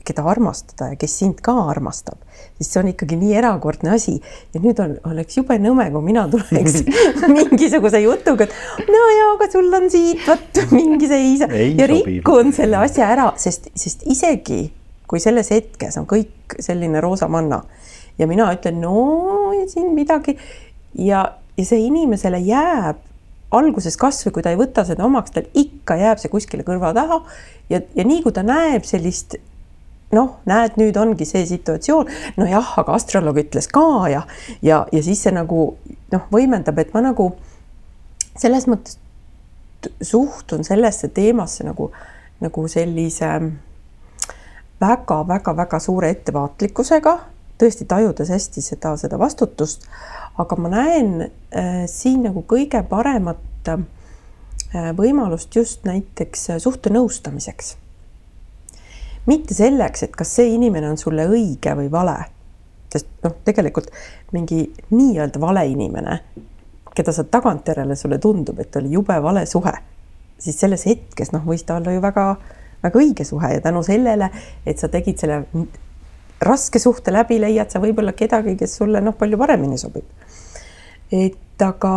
keda 0.07 0.25
armastada 0.31 0.93
ja 0.93 0.99
kes 1.01 1.19
sind 1.21 1.43
ka 1.45 1.55
armastab, 1.71 2.21
siis 2.59 2.71
see 2.71 2.81
on 2.83 2.91
ikkagi 2.93 3.19
nii 3.21 3.35
erakordne 3.41 3.93
asi. 3.97 4.17
Ja 4.55 4.63
nüüd 4.63 4.81
on, 4.83 4.97
oleks 5.11 5.39
jube 5.39 5.59
nõme, 5.63 5.89
kui 5.95 6.07
mina 6.07 6.27
tuleks 6.33 6.81
mingisuguse 7.37 8.03
jutuga, 8.05 8.47
et 8.47 8.91
no 8.93 9.05
ja, 9.13 9.29
aga 9.35 9.51
sul 9.53 9.71
on 9.81 9.91
siit 9.93 10.25
vot 10.29 10.63
mingi 10.75 11.11
seis 11.11 11.45
ja 11.45 11.91
rikun 11.91 12.55
selle 12.57 12.81
asja 12.87 13.11
ära, 13.17 13.31
sest, 13.41 13.71
sest 13.75 14.07
isegi 14.09 14.65
kui 15.07 15.23
selles 15.23 15.53
hetkes 15.55 15.99
on 16.01 16.07
kõik 16.11 16.57
selline 16.63 17.01
roosamanna 17.03 17.61
ja 18.19 18.27
mina 18.27 18.49
ütlen, 18.55 18.81
no 18.83 19.53
siin 19.71 19.93
midagi. 19.95 20.37
Ja, 20.97 21.27
ja 21.57 21.65
see 21.65 21.83
inimesele 21.85 22.41
jääb 22.41 23.03
alguses 23.57 23.97
kasvõi 24.01 24.33
kui 24.35 24.45
ta 24.45 24.53
ei 24.53 24.59
võta 24.59 24.85
seda 24.87 25.05
omaks, 25.07 25.35
tal 25.35 25.47
ikka 25.57 25.99
jääb 26.01 26.21
see 26.21 26.33
kuskile 26.33 26.65
kõrva 26.67 26.93
taha 26.97 27.21
ja, 27.71 27.81
ja 27.95 28.07
nii 28.07 28.23
kui 28.25 28.35
ta 28.35 28.43
näeb 28.47 28.87
sellist 28.89 29.37
noh, 30.15 30.37
näed, 30.47 30.77
nüüd 30.79 30.97
ongi 31.01 31.27
see 31.27 31.45
situatsioon, 31.49 32.11
nojah, 32.39 32.75
aga 32.83 32.95
astroloog 32.97 33.41
ütles 33.43 33.69
ka 33.73 34.07
ja, 34.13 34.23
ja, 34.63 34.85
ja 34.93 35.03
siis 35.03 35.25
see 35.27 35.35
nagu 35.35 35.69
noh, 36.13 36.27
võimendab, 36.33 36.79
et 36.79 36.93
ma 36.95 37.03
nagu 37.09 37.33
selles 38.39 38.69
mõttes 38.71 39.01
suhtun 40.03 40.65
sellesse 40.67 41.09
teemasse 41.15 41.67
nagu, 41.67 41.91
nagu 42.43 42.67
sellise 42.71 43.31
väga-väga-väga 44.81 45.81
suure 45.81 46.11
ettevaatlikkusega, 46.13 47.17
tõesti 47.61 47.87
tajudes 47.89 48.31
hästi 48.31 48.63
seda, 48.63 48.93
seda 49.01 49.19
vastutust, 49.19 49.87
aga 50.39 50.59
ma 50.61 50.73
näen 50.73 51.13
äh, 51.25 51.83
siin 51.91 52.27
nagu 52.29 52.45
kõige 52.47 52.83
paremat 52.89 53.73
äh, 53.73 53.81
võimalust 54.99 55.55
just 55.57 55.87
näiteks 55.89 56.51
suhte 56.63 56.93
nõustamiseks 56.93 57.77
mitte 59.27 59.55
selleks, 59.55 60.07
et 60.07 60.17
kas 60.17 60.35
see 60.39 60.55
inimene 60.55 60.91
on 60.91 60.99
sulle 61.01 61.27
õige 61.31 61.75
või 61.79 61.91
vale. 61.93 62.17
sest 62.93 63.09
noh, 63.25 63.35
tegelikult 63.45 63.91
mingi 64.33 64.61
nii-öelda 64.95 65.41
vale 65.43 65.67
inimene, 65.69 66.21
keda 66.97 67.13
sa 67.13 67.25
tagantjärele 67.29 67.97
sulle 67.99 68.19
tundub, 68.23 68.61
et 68.63 68.77
oli 68.77 68.95
jube 68.95 69.17
vale 69.23 69.43
suhe, 69.47 69.73
siis 70.39 70.61
selles 70.61 70.87
hetkes 70.87 71.33
noh, 71.35 71.43
võis 71.45 71.67
ta 71.67 71.77
olla 71.81 71.93
ju 71.93 72.01
väga, 72.01 72.27
väga 72.85 73.01
õige 73.03 73.27
suhe 73.27 73.51
ja 73.57 73.65
tänu 73.65 73.83
sellele, 73.85 74.31
et 74.65 74.79
sa 74.79 74.89
tegid 74.93 75.19
selle 75.21 75.43
raske 76.41 76.79
suhte 76.79 77.13
läbi, 77.13 77.41
leiad 77.41 77.73
sa 77.73 77.81
võib-olla 77.83 78.15
kedagi, 78.17 78.57
kes 78.61 78.79
sulle 78.79 79.03
noh, 79.05 79.17
palju 79.19 79.39
paremini 79.41 79.79
sobib. 79.81 80.07
et 81.13 81.63
aga, 81.63 81.93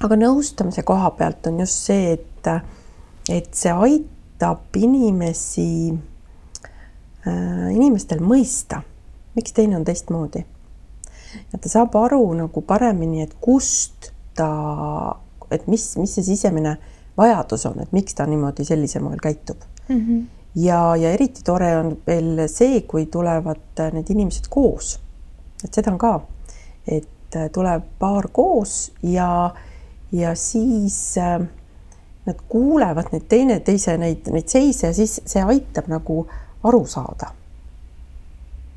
aga 0.00 0.16
nõustamise 0.16 0.82
koha 0.86 1.10
pealt 1.18 1.46
on 1.50 1.60
just 1.64 1.86
see, 1.88 2.16
et, 2.16 2.50
et 3.28 3.48
see 3.54 3.72
aitab 3.72 4.76
inimesi 4.76 5.94
inimestel 7.72 8.20
mõista, 8.20 8.82
miks 9.34 9.52
teine 9.52 9.76
on 9.76 9.84
teistmoodi. 9.84 10.44
ja 11.52 11.58
ta 11.58 11.68
saab 11.68 11.96
aru 11.96 12.32
nagu 12.38 12.62
paremini, 12.62 13.22
et 13.22 13.34
kust 13.40 14.12
ta, 14.36 15.16
et 15.50 15.66
mis, 15.66 15.96
mis 15.96 16.14
see 16.14 16.26
sisemine 16.26 16.76
vajadus 17.18 17.66
on, 17.66 17.80
et 17.82 17.92
miks 17.92 18.14
ta 18.14 18.26
niimoodi 18.26 18.64
sellisel 18.64 19.02
moel 19.02 19.18
käitub 19.22 19.56
mm. 19.88 19.98
-hmm. 19.98 20.22
ja, 20.54 20.96
ja 20.96 21.10
eriti 21.10 21.42
tore 21.44 21.76
on 21.78 21.96
veel 22.06 22.48
see, 22.48 22.80
kui 22.80 23.06
tulevad 23.06 23.82
need 23.92 24.10
inimesed 24.10 24.46
koos. 24.50 25.00
et 25.64 25.74
seda 25.74 25.92
on 25.92 25.98
ka, 25.98 26.20
et 26.86 27.08
tuleb 27.52 27.82
paar 27.98 28.28
koos 28.32 28.92
ja, 29.02 29.54
ja 30.12 30.34
siis 30.34 31.18
äh, 31.18 31.40
nad 32.26 32.36
kuulevad 32.48 33.10
neid 33.12 33.26
teineteise 33.28 33.98
neid, 33.98 34.28
neid 34.30 34.48
seise 34.48 34.86
ja 34.86 34.94
siis 34.94 35.20
see 35.26 35.42
aitab 35.42 35.88
nagu 35.88 36.26
äh, 36.28 36.43
aru 36.64 36.84
saada 36.88 37.32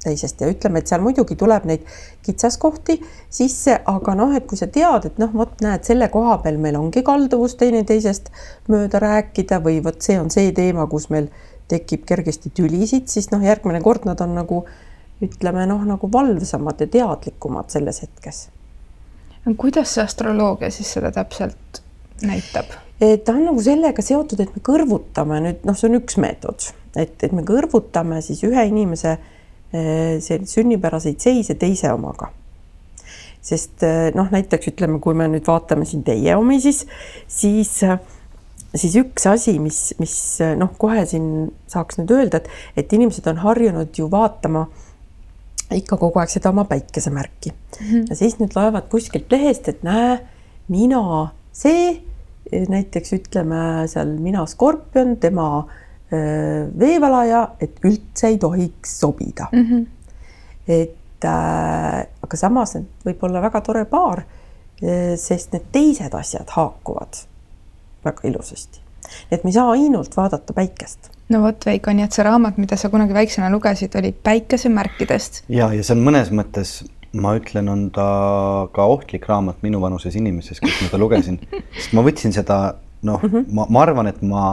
teisest 0.07 0.41
ja 0.41 0.47
ütleme, 0.51 0.81
et 0.81 0.89
seal 0.89 1.01
muidugi 1.03 1.35
tuleb 1.39 1.65
neid 1.67 1.83
kitsaskohti 2.25 2.97
sisse, 3.33 3.79
aga 3.91 4.15
noh, 4.15 4.33
et 4.37 4.47
kui 4.49 4.59
sa 4.59 4.69
tead, 4.71 5.09
et 5.09 5.19
noh, 5.21 5.33
vot 5.33 5.63
näed, 5.63 5.83
selle 5.87 6.09
koha 6.13 6.37
peal 6.43 6.59
meil 6.61 6.77
ongi 6.79 7.03
kalduvus 7.05 7.57
teineteisest 7.59 8.31
mööda 8.71 9.01
rääkida 9.03 9.59
või 9.63 9.81
vot 9.83 10.01
see 10.05 10.19
on 10.21 10.31
see 10.33 10.53
teema, 10.55 10.87
kus 10.91 11.09
meil 11.13 11.31
tekib 11.67 12.05
kergesti 12.07 12.53
tülisid, 12.55 13.09
siis 13.11 13.31
noh, 13.33 13.43
järgmine 13.43 13.81
kord 13.83 14.07
nad 14.07 14.21
on 14.23 14.37
nagu 14.37 14.63
ütleme 15.23 15.65
noh, 15.67 15.83
nagu 15.87 16.09
valvsamad 16.13 16.85
ja 16.85 16.91
teadlikumad 16.99 17.73
selles 17.73 18.03
hetkes. 18.05 18.47
kuidas 19.57 19.95
see 19.95 20.03
astroloogia 20.03 20.71
siis 20.71 20.93
seda 20.93 21.11
täpselt 21.11 21.81
näitab? 22.21 22.86
Ta 22.99 23.33
on 23.33 23.43
nagu 23.45 23.61
sellega 23.61 24.01
seotud, 24.01 24.39
et 24.41 24.55
me 24.55 24.61
kõrvutame 24.65 25.41
nüüd 25.43 25.65
noh, 25.67 25.77
see 25.77 25.89
on 25.89 25.99
üks 25.99 26.17
meetod. 26.21 26.69
Et, 26.97 27.13
et 27.23 27.33
me 27.35 27.43
kõrvutame 27.45 28.21
siis 28.25 28.41
ühe 28.47 28.63
inimese 28.69 29.17
see 29.71 30.37
sünnipäraseid 30.47 31.19
seise 31.21 31.57
teise 31.59 31.91
omaga. 31.93 32.31
Sest 33.43 33.83
noh, 34.15 34.29
näiteks 34.31 34.71
ütleme, 34.71 34.99
kui 35.03 35.15
me 35.15 35.27
nüüd 35.31 35.45
vaatame 35.47 35.85
siin 35.87 36.03
teie 36.07 36.35
omi, 36.39 36.57
siis, 36.63 36.85
siis, 37.31 37.73
siis 38.73 38.97
üks 38.99 39.27
asi, 39.29 39.57
mis, 39.63 39.81
mis 40.01 40.15
noh, 40.59 40.73
kohe 40.79 41.05
siin 41.07 41.51
saaks 41.69 41.99
nüüd 42.01 42.15
öelda, 42.15 42.41
et, 42.41 42.49
et 42.83 42.97
inimesed 42.97 43.27
on 43.31 43.43
harjunud 43.43 43.99
ju 43.99 44.09
vaatama 44.11 44.65
ikka 45.75 45.99
kogu 45.99 46.19
aeg 46.21 46.31
seda 46.31 46.51
oma 46.53 46.63
päikesemärki. 46.67 47.51
Mm 47.51 47.87
-hmm. 47.87 48.05
ja 48.09 48.15
siis 48.15 48.39
nüüd 48.39 48.55
loevad 48.55 48.87
kuskilt 48.91 49.31
lehest, 49.31 49.67
et 49.67 49.83
näe, 49.83 50.19
mina 50.67 51.31
see, 51.51 52.01
näiteks 52.51 53.13
ütleme 53.13 53.87
seal 53.91 54.15
mina 54.21 54.45
skorpion, 54.47 55.17
tema 55.19 55.49
veevalaja, 56.79 57.41
et 57.59 57.81
üldse 57.83 58.29
ei 58.31 58.37
tohiks 58.39 58.93
sobida 59.01 59.49
mm. 59.51 59.65
-hmm. 59.65 59.81
et 60.71 61.25
äh, 61.25 62.05
aga 62.23 62.37
samas 62.39 62.77
võib 63.05 63.23
olla 63.27 63.41
väga 63.41 63.61
tore 63.65 63.85
paar, 63.89 64.23
äh, 64.83 65.15
sest 65.19 65.55
need 65.55 65.67
teised 65.71 66.15
asjad 66.15 66.49
haakuvad 66.55 67.23
väga 68.05 68.27
ilusasti. 68.29 68.79
et 69.31 69.43
me 69.43 69.49
ei 69.49 69.53
saa 69.53 69.71
ainult 69.71 70.17
vaadata 70.17 70.53
päikest. 70.53 71.11
no 71.29 71.41
vot, 71.41 71.65
Veiko, 71.65 71.91
nii 71.91 72.05
et 72.07 72.15
see 72.15 72.23
raamat, 72.23 72.57
mida 72.57 72.77
sa 72.77 72.89
kunagi 72.89 73.13
väiksena 73.13 73.49
lugesid, 73.51 73.95
oli 73.95 74.11
päikesemärkidest. 74.11 75.43
ja, 75.49 75.71
ja 75.73 75.83
see 75.83 75.95
on 75.97 76.05
mõnes 76.07 76.31
mõttes, 76.31 76.79
ma 77.23 77.35
ütlen, 77.39 77.69
on 77.71 77.87
ta 77.93 78.07
ka 78.75 78.87
ohtlik 78.87 79.27
raamat 79.29 79.63
minuvanuses 79.65 80.15
inimeses, 80.19 80.61
kus 80.63 80.81
ma 80.83 80.91
ta 80.91 80.99
lugesin, 81.01 81.39
sest 81.77 81.95
ma 81.97 82.03
võtsin 82.05 82.35
seda, 82.35 82.77
noh 83.07 83.21
mm, 83.21 83.33
-hmm. 83.33 83.53
ma, 83.57 83.67
ma 83.69 83.85
arvan, 83.85 84.11
et 84.11 84.21
ma 84.21 84.43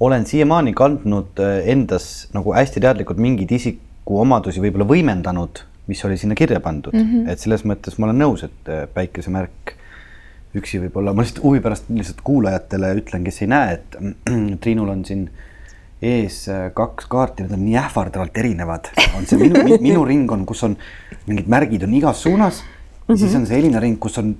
olen 0.00 0.26
siiamaani 0.26 0.74
kandnud 0.78 1.40
äh, 1.42 1.64
endas 1.74 2.28
nagu 2.34 2.54
hästi 2.54 2.82
teadlikult 2.84 3.18
mingeid 3.18 3.50
isikuomadusi 3.56 4.62
võib-olla 4.62 4.86
võimendanud 4.88 5.64
mis 5.88 6.04
oli 6.04 6.18
sinna 6.20 6.34
kirja 6.34 6.60
pandud 6.60 6.92
mm, 6.94 7.04
-hmm. 7.04 7.32
et 7.32 7.40
selles 7.40 7.64
mõttes 7.64 7.98
ma 7.98 8.08
olen 8.08 8.22
nõus, 8.22 8.44
et 8.44 8.68
äh, 8.68 8.84
päikesemärk 8.94 9.74
üksi 10.58 10.80
võib-olla, 10.82 11.14
ma 11.14 11.24
lihtsalt 11.24 11.42
huvi 11.44 11.60
pärast 11.64 11.88
lihtsalt 11.92 12.20
kuulajatele 12.24 12.92
ütlen, 13.00 13.24
kes 13.24 13.42
ei 13.42 13.50
näe, 13.52 13.78
et 13.78 13.96
Triinul 14.62 14.92
on 14.92 15.04
siin 15.04 15.28
ees 16.02 16.44
äh, 16.48 16.68
kaks 16.74 17.08
kaarti, 17.10 17.42
need 17.44 17.56
on 17.56 17.64
nii 17.64 17.78
ähvardavalt 17.80 18.36
erinevad, 18.38 18.90
on 19.18 19.26
see 19.26 19.38
minu, 19.40 19.78
minu 19.82 20.04
ring 20.06 20.30
on, 20.32 20.44
kus 20.46 20.62
on 20.66 20.76
mingid 21.26 21.48
märgid 21.50 21.82
on 21.86 21.94
igas 21.98 22.22
suunas 22.22 22.62
ja 22.62 22.66
mm 22.66 23.14
-hmm. 23.14 23.18
siis 23.18 23.34
on 23.34 23.46
see 23.46 23.58
Elina 23.58 23.80
ring, 23.80 23.98
kus 23.98 24.18
on 24.18 24.36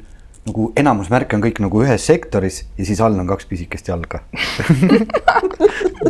nagu 0.46 0.70
enamus 0.76 1.10
märke 1.12 1.36
on 1.36 1.42
kõik 1.44 1.60
nagu 1.64 1.82
ühes 1.84 2.06
sektoris 2.08 2.62
ja 2.78 2.86
siis 2.88 3.00
all 3.04 3.18
on 3.18 3.26
kaks 3.28 3.48
pisikest 3.50 3.88
jalga 3.90 4.22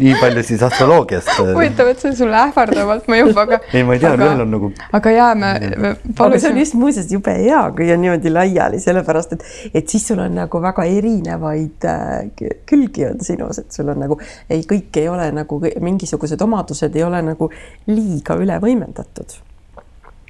nii 0.00 0.14
palju 0.20 0.42
siis 0.42 0.62
astroloogiast. 0.62 1.30
huvitav, 1.38 1.88
et 1.92 2.02
see 2.02 2.14
sulle 2.16 2.37
ähvardavalt 2.38 3.08
mõjub, 3.11 3.32
aga. 3.42 3.61
ei, 3.75 3.85
ma 3.87 3.97
ei 3.97 4.02
tea, 4.02 4.12
ühel 4.18 4.44
on 4.44 4.52
nagu. 4.54 4.70
aga 4.99 5.12
jaa, 5.14 5.30
me, 5.38 5.52
me 5.80 5.92
aga 6.12 6.40
see 6.40 6.52
on 6.52 6.61
just 6.61 6.76
muuseas 6.78 7.11
jube 7.12 7.35
hea, 7.35 7.61
kui 7.76 7.90
on 7.94 8.02
niimoodi 8.04 8.32
laiali, 8.32 8.80
sellepärast 8.82 9.37
et, 9.37 9.47
et 9.80 9.90
siis 9.90 10.06
sul 10.11 10.23
on 10.25 10.38
nagu 10.38 10.62
väga 10.62 10.87
erinevaid 10.99 11.88
äh, 11.88 12.49
külgi 12.68 13.08
on 13.08 13.23
sinus, 13.25 13.62
et 13.64 13.75
sul 13.75 13.92
on 13.94 14.02
nagu 14.04 14.18
ei, 14.49 14.62
kõik 14.68 15.02
ei 15.02 15.11
ole 15.11 15.30
nagu 15.35 15.61
mingisugused 15.62 16.42
omadused 16.44 16.97
ei 16.97 17.06
ole 17.06 17.23
nagu 17.32 17.50
liiga 17.90 18.38
üle 18.38 18.58
võimendatud. 18.62 19.38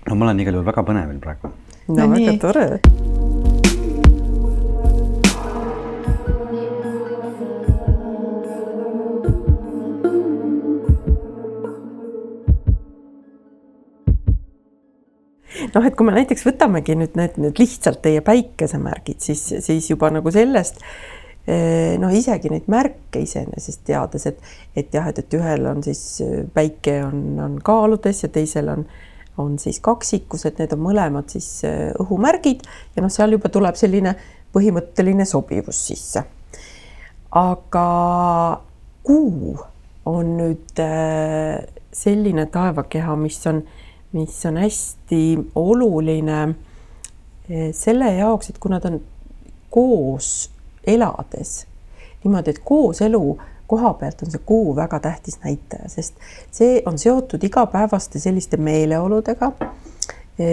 no 0.08 0.18
ma 0.18 0.30
olen 0.30 0.44
igal 0.44 0.60
juhul 0.60 0.68
väga 0.68 0.86
põnevil 0.86 1.22
praegu. 1.22 1.54
no, 1.88 1.94
no 1.94 2.12
väga 2.14 2.36
nii. 2.36 2.38
tore 2.42 2.68
noh, 15.74 15.86
et 15.86 15.96
kui 15.96 16.06
me 16.06 16.14
näiteks 16.16 16.44
võtamegi 16.46 16.96
nüüd 16.98 17.16
need, 17.18 17.38
need 17.40 17.60
lihtsalt 17.60 18.02
teie 18.04 18.22
päikesemärgid, 18.24 19.20
siis, 19.24 19.44
siis 19.64 19.90
juba 19.90 20.10
nagu 20.14 20.32
sellest 20.34 20.80
eh, 21.48 21.96
noh, 22.00 22.12
isegi 22.14 22.52
neid 22.52 22.68
märke 22.70 23.22
iseenesest 23.24 23.84
teades, 23.88 24.26
et, 24.30 24.40
et 24.78 24.94
jah, 24.94 25.08
et, 25.10 25.20
et 25.22 25.38
ühel 25.38 25.68
on 25.70 25.84
siis 25.84 26.02
päike 26.54 27.00
on, 27.06 27.22
on 27.44 27.60
kaaludes 27.64 28.24
ja 28.24 28.32
teisel 28.32 28.72
on, 28.74 28.86
on 29.38 29.58
siis 29.62 29.80
kaksikus, 29.84 30.46
et 30.48 30.60
need 30.62 30.74
on 30.76 30.84
mõlemad 30.88 31.30
siis 31.32 31.48
eh, 31.68 31.88
õhumärgid 32.02 32.66
ja 32.96 33.04
noh, 33.04 33.12
seal 33.12 33.36
juba 33.36 33.50
tuleb 33.52 33.78
selline 33.78 34.16
põhimõtteline 34.54 35.26
sobivus 35.28 35.80
sisse. 35.90 36.24
aga 37.36 37.88
kuu 39.04 39.58
on 40.08 40.32
nüüd 40.38 40.80
eh, 40.80 41.58
selline 41.92 42.46
taevakeha, 42.52 43.16
mis 43.20 43.40
on 43.50 43.62
mis 44.12 44.46
on 44.46 44.56
hästi 44.56 45.22
oluline 45.54 46.42
eh, 47.50 47.74
selle 47.74 48.12
jaoks, 48.14 48.50
et 48.50 48.58
kui 48.58 48.72
nad 48.72 48.84
on 48.88 49.00
koos 49.70 50.50
elades 50.86 51.66
niimoodi, 52.24 52.50
et 52.50 52.62
kooselu 52.64 53.38
koha 53.68 53.92
pealt 53.94 54.22
on 54.22 54.30
see 54.32 54.40
kuu 54.46 54.76
väga 54.76 55.00
tähtis 55.00 55.38
näitaja, 55.44 55.88
sest 55.92 56.14
see 56.50 56.82
on 56.86 56.98
seotud 56.98 57.44
igapäevaste 57.44 58.18
selliste 58.18 58.56
meeleoludega 58.56 59.52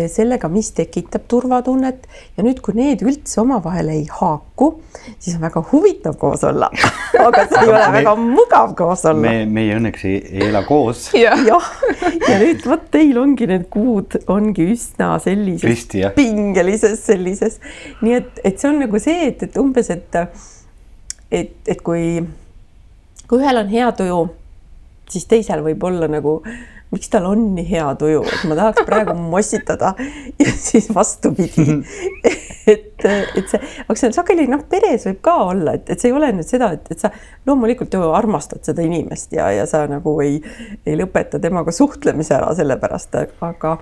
sellega, 0.09 0.49
mis 0.49 0.71
tekitab 0.75 1.27
turvatunnet. 1.29 2.07
Ja 2.37 2.45
nüüd, 2.45 2.61
kui 2.65 2.73
need 2.77 3.03
üldse 3.05 3.41
omavahel 3.43 3.91
ei 3.93 4.05
haaku, 4.09 4.71
siis 5.19 5.35
on 5.37 5.43
väga 5.45 5.61
huvitav 5.71 6.17
koos 6.21 6.45
olla. 6.47 6.71
Aga 7.25 7.45
see 7.49 7.61
ei 7.61 7.71
ole 7.71 7.83
väga 7.99 8.15
mugav 8.19 8.73
koos 8.77 9.05
olla. 9.05 9.21
me, 9.21 9.45
meie 9.45 9.77
õnneks 9.77 10.07
ei, 10.09 10.17
ei 10.33 10.49
ela 10.49 10.63
koos. 10.67 11.07
jah, 11.25 11.45
ja 11.45 12.39
nüüd 12.41 12.65
vot 12.65 12.89
teil 12.93 13.17
ongi 13.21 13.49
need 13.49 13.69
kuud 13.73 14.17
ongi 14.31 14.69
üsna 14.73 15.15
sellises 15.23 15.69
Risti, 15.69 16.03
pingelises 16.17 17.05
sellises, 17.05 17.59
nii 18.01 18.17
et, 18.19 18.43
et 18.43 18.59
see 18.59 18.71
on 18.71 18.81
nagu 18.81 19.01
see, 19.01 19.29
et, 19.29 19.45
et 19.45 19.61
umbes, 19.61 19.89
et 19.93 20.21
et, 21.31 21.53
et 21.67 21.81
kui, 21.83 22.21
kui 23.27 23.41
ühel 23.41 23.61
on 23.61 23.69
hea 23.71 23.89
tuju, 23.97 24.21
siis 25.11 25.27
teisel 25.29 25.63
võib 25.65 25.83
olla 25.87 26.09
nagu 26.11 26.39
miks 26.95 27.11
tal 27.11 27.27
on 27.29 27.49
nii 27.57 27.65
hea 27.67 27.87
tuju, 27.99 28.23
et 28.23 28.45
ma 28.49 28.57
tahaks 28.59 28.85
praegu 28.87 29.15
mossitada 29.35 29.93
ja 30.39 30.53
siis 30.55 30.87
vastupidi. 30.95 31.81
et, 32.73 33.05
et 33.05 33.51
see, 33.51 33.59
aga 33.85 33.97
see 33.99 34.09
on 34.09 34.15
sageli 34.15 34.47
noh, 34.51 34.63
peres 34.69 35.07
võib 35.09 35.21
ka 35.25 35.35
olla, 35.51 35.75
et, 35.77 35.91
et 35.91 36.01
see 36.01 36.11
ei 36.11 36.17
ole 36.17 36.31
nüüd 36.37 36.47
seda, 36.47 36.71
et, 36.77 36.87
et 36.91 37.01
sa 37.01 37.11
loomulikult 37.47 37.93
ju 37.93 38.07
armastad 38.15 38.63
seda 38.65 38.85
inimest 38.85 39.35
ja, 39.35 39.51
ja 39.53 39.67
sa 39.69 39.85
nagu 39.91 40.15
ei, 40.23 40.39
ei 40.85 40.97
lõpeta 40.99 41.41
temaga 41.43 41.75
suhtlemise 41.75 42.37
ära 42.39 42.55
sellepärast, 42.57 43.21
aga 43.45 43.77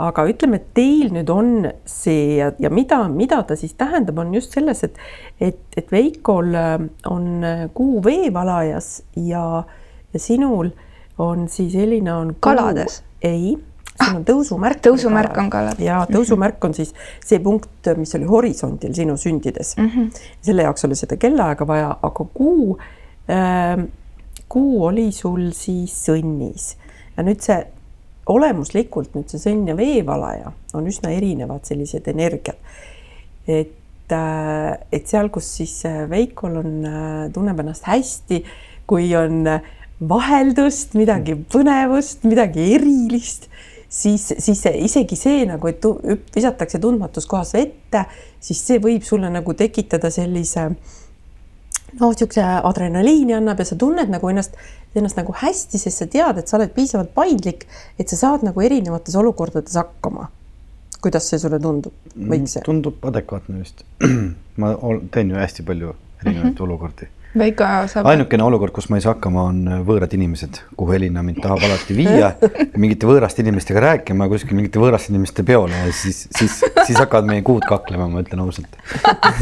aga 0.00 0.24
ütleme, 0.30 0.60
et 0.60 0.68
teil 0.76 1.10
nüüd 1.12 1.30
on 1.32 1.50
see 1.88 2.38
ja, 2.38 2.50
ja 2.62 2.70
mida, 2.72 3.02
mida 3.12 3.42
ta 3.44 3.56
siis 3.58 3.74
tähendab, 3.78 4.20
on 4.22 4.32
just 4.34 4.56
selles, 4.56 4.84
et 4.86 5.00
et, 5.40 5.60
et 5.76 5.92
Veikol 5.92 6.54
on 7.08 7.26
kuu 7.76 8.00
veevalajas 8.04 8.92
ja, 9.20 9.44
ja 10.12 10.20
sinul 10.20 10.72
on 11.20 11.48
siis 11.52 11.74
Elina 11.76 12.18
on 12.18 12.34
kalades? 12.40 13.02
ei, 13.22 13.56
siin 14.00 14.16
on 14.16 14.24
tõusumärk. 14.24 14.80
tõusumärk 14.86 15.38
on 15.42 15.50
kalades. 15.52 15.84
ja 15.84 16.00
tõusumärk 16.10 16.64
on 16.64 16.76
siis 16.76 16.94
see 17.24 17.40
punkt, 17.44 17.90
mis 17.96 18.14
oli 18.18 18.28
horisondil 18.28 18.94
sinu 18.96 19.16
sündides 19.20 19.76
mm. 19.76 19.90
-hmm. 19.90 20.22
selle 20.40 20.68
jaoks 20.68 20.84
oli 20.88 20.98
seda 20.98 21.16
kellaaega 21.20 21.66
vaja, 21.66 21.90
aga 22.02 22.28
kuu 22.34 22.78
äh,, 23.30 23.84
kuu 24.48 24.84
oli 24.84 25.10
sul 25.12 25.50
siis 25.56 25.94
sõnnis 26.08 26.74
ja 27.16 27.26
nüüd 27.26 27.44
see 27.44 27.60
olemuslikult 28.30 29.14
nüüd 29.16 29.30
see 29.32 29.42
sõnn 29.42 29.68
ja 29.68 29.76
veevalaja 29.76 30.52
on 30.74 30.86
üsna 30.86 31.12
erinevad 31.14 31.66
sellised 31.68 32.08
energiad. 32.08 32.56
et, 33.48 34.12
äh, 34.12 34.78
et 34.92 35.06
seal, 35.06 35.28
kus 35.28 35.56
siis 35.56 35.84
äh, 35.84 36.04
Veikol 36.10 36.56
on, 36.56 36.84
äh, 36.84 37.32
tunneb 37.32 37.60
ennast 37.60 37.88
hästi, 37.88 38.44
kui 38.86 39.08
on 39.16 39.46
äh, 39.46 39.60
vaheldust, 40.08 40.94
midagi 40.96 41.36
põnevust, 41.52 42.24
midagi 42.28 42.70
erilist, 42.76 43.48
siis, 43.88 44.30
siis 44.38 44.62
isegi 44.70 45.18
see 45.18 45.44
nagu, 45.48 45.68
et 45.68 45.84
visatakse 46.34 46.80
tundmatus 46.80 47.28
kohas 47.28 47.52
vette, 47.56 48.06
siis 48.40 48.62
see 48.66 48.80
võib 48.82 49.04
sulle 49.06 49.30
nagu 49.32 49.54
tekitada 49.54 50.10
sellise 50.14 50.70
noh, 50.70 52.08
niisuguse 52.08 52.44
adrenaliini 52.44 53.36
annab 53.36 53.60
ja 53.60 53.68
sa 53.68 53.78
tunned 53.78 54.12
nagu 54.12 54.32
ennast, 54.32 54.56
ennast 54.96 55.20
nagu 55.20 55.34
hästi, 55.36 55.80
sest 55.82 56.04
sa 56.04 56.08
tead, 56.10 56.40
et 56.40 56.48
sa 56.48 56.56
oled 56.58 56.72
piisavalt 56.74 57.12
paindlik, 57.14 57.66
et 57.98 58.08
sa 58.08 58.18
saad 58.24 58.46
nagu 58.46 58.64
erinevates 58.64 59.16
olukordades 59.20 59.76
hakkama. 59.80 60.30
kuidas 61.00 61.30
see 61.30 61.38
sulle 61.40 61.56
tundub, 61.60 61.94
võiks 62.12 62.58
see? 62.58 62.64
tundub 62.64 63.04
adekvaatne 63.08 63.62
vist. 63.62 63.84
ma 64.60 64.74
teen 65.10 65.30
ju 65.32 65.38
hästi 65.40 65.64
palju 65.64 65.94
erinevaid 66.20 66.50
mm 66.50 66.56
-hmm. 66.56 66.62
olukordi 66.62 67.08
Veiko 67.38 67.66
saab. 67.86 68.08
ainukene 68.10 68.42
olukord, 68.42 68.72
kus 68.74 68.88
ma 68.90 68.98
ei 68.98 69.04
saa 69.04 69.12
hakkama, 69.14 69.44
on 69.52 69.58
äh, 69.70 69.82
võõrad 69.86 70.10
inimesed, 70.16 70.56
kuhu 70.78 70.96
Elina 70.96 71.22
mind 71.22 71.38
tahab 71.44 71.62
alati 71.68 71.94
viia, 71.94 72.32
mingite 72.82 73.06
võõraste 73.06 73.44
inimestega 73.44 73.84
rääkima 73.84 74.26
kuskil 74.32 74.58
mingite 74.58 74.82
võõraste 74.82 75.14
inimeste 75.14 75.44
peole 75.46 75.76
ja 75.76 75.92
siis, 75.94 76.24
siis, 76.34 76.58
siis 76.58 76.98
hakkavad 76.98 77.28
meie 77.30 77.44
kuud 77.46 77.62
kaklema, 77.68 78.08
ma 78.10 78.24
ütlen 78.24 78.42
ausalt. 78.42 78.74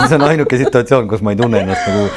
see 0.03 0.19
on 0.19 0.27
ainuke 0.29 0.61
situatsioon, 0.61 1.09
kus 1.09 1.25
ma 1.25 1.33
ei 1.33 1.41
tunne 1.41 1.65
ennast 1.65 1.89
nagu, 1.89 2.11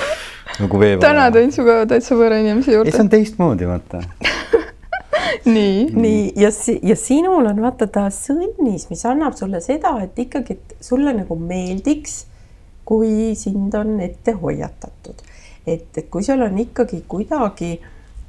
nagu 0.66 0.84
veeval. 0.84 1.06
täna 1.06 1.30
tõin 1.32 1.56
sinuga 1.56 1.78
täitsa 1.94 2.20
võõra 2.20 2.42
inimese 2.44 2.76
juurde. 2.76 2.92
see 2.92 3.06
on 3.06 3.14
teistmoodi, 3.16 3.72
vaata 3.72 4.04
nii, 5.56 5.88
nii 5.96 6.22
ja, 6.36 6.52
ja 6.84 7.00
sinul 7.00 7.48
on 7.48 7.64
vaata 7.64 7.88
ta 7.88 8.10
sõnnis, 8.14 8.90
mis 8.92 9.08
annab 9.08 9.40
sulle 9.40 9.64
seda, 9.64 9.96
et 10.04 10.20
ikkagi, 10.20 10.60
et 10.60 10.76
sulle 10.84 11.16
nagu 11.16 11.40
meeldiks, 11.40 12.26
kui 12.88 13.32
sind 13.40 13.76
on 13.78 14.00
ette 14.04 14.36
hoiatatud. 14.36 15.22
Et, 15.66 15.90
et 15.98 16.10
kui 16.10 16.24
sul 16.24 16.42
on 16.42 16.58
ikkagi 16.60 17.04
kuidagi, 17.08 17.72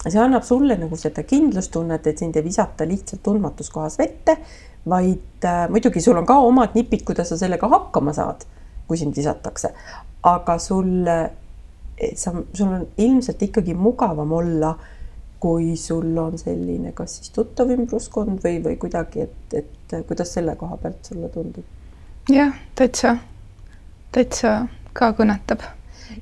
see 0.05 0.21
annab 0.21 0.45
sulle 0.47 0.77
nagu 0.81 0.99
seda 0.99 1.25
kindlustunnet, 1.29 2.07
et 2.07 2.18
sind 2.18 2.37
ei 2.37 2.45
visata 2.45 2.87
lihtsalt 2.88 3.23
tundmatus 3.25 3.71
kohas 3.73 3.99
vette, 4.01 4.37
vaid 4.88 5.47
äh, 5.47 5.66
muidugi 5.71 6.03
sul 6.03 6.18
on 6.18 6.27
ka 6.27 6.40
omad 6.42 6.75
nipid, 6.79 7.05
kuidas 7.07 7.31
sa 7.33 7.38
sellega 7.40 7.71
hakkama 7.71 8.14
saad, 8.16 8.47
kui 8.88 8.99
sind 8.99 9.16
visatakse, 9.16 9.73
aga 10.27 10.59
sul, 10.62 11.07
sa, 11.07 12.35
sul 12.35 12.66
on 12.66 12.88
ilmselt 12.99 13.47
ikkagi 13.49 13.75
mugavam 13.79 14.35
olla 14.38 14.75
kui 15.42 15.77
sul 15.77 16.18
on 16.18 16.38
selline, 16.38 16.92
kas 16.95 17.16
siis 17.18 17.33
tuttav 17.35 17.71
ümbruskond 17.75 18.38
või, 18.45 18.61
või 18.62 18.77
kuidagi, 18.79 19.25
et, 19.27 19.57
et 19.59 19.95
kuidas 20.07 20.31
selle 20.37 20.55
koha 20.59 20.77
pealt 20.79 21.11
sulle 21.11 21.31
tundub? 21.35 21.66
jah, 22.31 22.55
täitsa, 22.79 23.16
täitsa 24.14 24.53
ka 24.95 25.11
kõnetab. 25.18 25.64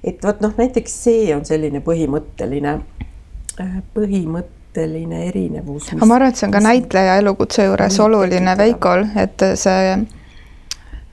Et 0.05 0.25
vot 0.25 0.41
noh, 0.45 0.55
näiteks 0.59 0.97
see 1.05 1.29
on 1.35 1.45
selline 1.49 1.83
põhimõtteline, 1.85 2.77
äh, 3.61 3.77
põhimõtteline 3.95 5.25
erinevus. 5.29 5.93
aga 5.95 6.07
ma 6.07 6.19
arvan, 6.19 6.35
et 6.35 6.41
see 6.41 6.49
on 6.49 6.57
ka 6.57 6.65
näitleja 6.65 7.19
elukutse 7.23 7.69
juures 7.69 8.01
oluline 8.01 8.57
Veikol, 8.59 9.07
et 9.21 9.47
see 9.61 9.97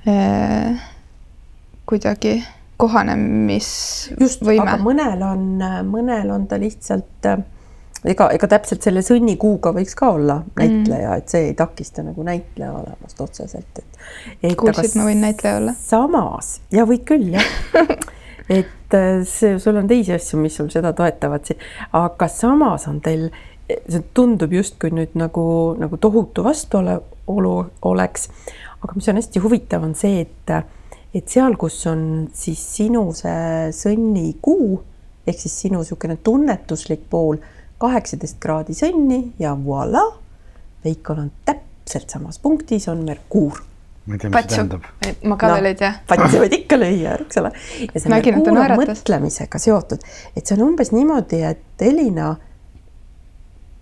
eh, 0.07 0.87
kuidagi 1.87 2.39
kohanemisvõime. 2.77 4.77
mõnel 4.83 5.21
on, 5.25 5.45
mõnel 5.89 6.33
on 6.33 6.45
ta 6.49 6.59
lihtsalt 6.61 7.25
äh, 7.25 7.39
ega, 8.05 8.29
ega 8.35 8.49
täpselt 8.51 8.85
selle 8.85 9.01
sõnnikuuga 9.05 9.71
võiks 9.75 9.95
ka 9.97 10.11
olla 10.17 10.41
näitleja 10.57 11.09
mm., 11.09 11.17
et 11.17 11.33
see 11.33 11.49
ei 11.49 11.55
takista 11.57 12.05
nagu 12.05 12.23
näitleja 12.25 12.71
olemast 12.77 13.21
otseselt, 13.23 13.81
et, 13.81 13.99
et. 14.41 14.55
kuulsid, 14.59 14.93
ma 14.99 15.03
võin 15.09 15.21
näitleja 15.25 15.55
olla? 15.61 15.73
samas 15.79 16.47
ja 16.73 16.85
võid 16.89 17.03
küll 17.07 17.27
jah 17.37 17.47
et 18.49 18.95
äh, 18.95 19.21
see, 19.27 19.57
sul 19.59 19.79
on 19.79 19.87
teisi 19.89 20.15
asju, 20.15 20.39
mis 20.41 20.57
sul 20.59 20.71
seda 20.73 20.93
toetavad, 20.97 21.51
aga 21.97 22.29
samas 22.31 22.87
on 22.87 23.01
teil, 23.03 23.29
see 23.67 24.03
tundub 24.15 24.53
justkui 24.55 24.93
nüüd 24.95 25.17
nagu, 25.19 25.45
nagu 25.79 25.99
tohutu 25.99 26.45
vastuolu 26.47 27.55
oleks. 27.91 28.29
aga 28.81 28.93
mis 28.95 29.07
on 29.09 29.19
hästi 29.19 29.43
huvitav, 29.43 29.83
on 29.83 29.95
see, 29.97 30.21
et, 30.23 30.53
et 31.13 31.27
seal, 31.27 31.57
kus 31.59 31.81
on 31.89 32.29
siis 32.33 32.61
sinu 32.77 33.09
see 33.17 33.73
sõnnikuu 33.75 34.77
ehk 35.27 35.39
siis 35.39 35.55
sinu 35.65 35.81
niisugune 35.81 36.17
tunnetuslik 36.23 37.03
pool 37.11 37.41
kaheksateist 37.81 38.39
kraadi 38.41 38.75
sõnni 38.77 39.19
ja 39.41 39.53
voilà, 39.59 40.05
Veikol 40.85 41.25
on 41.25 41.31
täpselt 41.45 42.13
samas 42.13 42.39
punktis 42.39 42.87
on 42.87 43.03
Merkuur. 43.05 43.59
Ma 44.07 44.15
ei 44.15 44.19
tea, 44.19 44.31
mis 44.31 44.47
see 44.47 44.55
tähendab. 44.55 44.87
ma 45.27 45.37
ka 45.37 45.51
veel 45.53 45.65
no, 45.67 45.71
ei 45.71 45.77
tea. 45.79 45.93
patsi 46.07 46.41
võid 46.41 46.57
ikka 46.61 46.79
lüüa, 46.79 47.15
eks 47.25 47.39
ole. 47.41 47.53
ja 47.83 48.01
see 48.01 48.11
Nägin, 48.13 48.41
on 48.41 48.59
mõtlemisega 48.79 49.61
seotud, 49.61 50.03
et 50.35 50.43
see 50.43 50.57
on 50.57 50.65
umbes 50.69 50.93
niimoodi, 50.95 51.41
et 51.47 51.87
Elina 51.87 52.33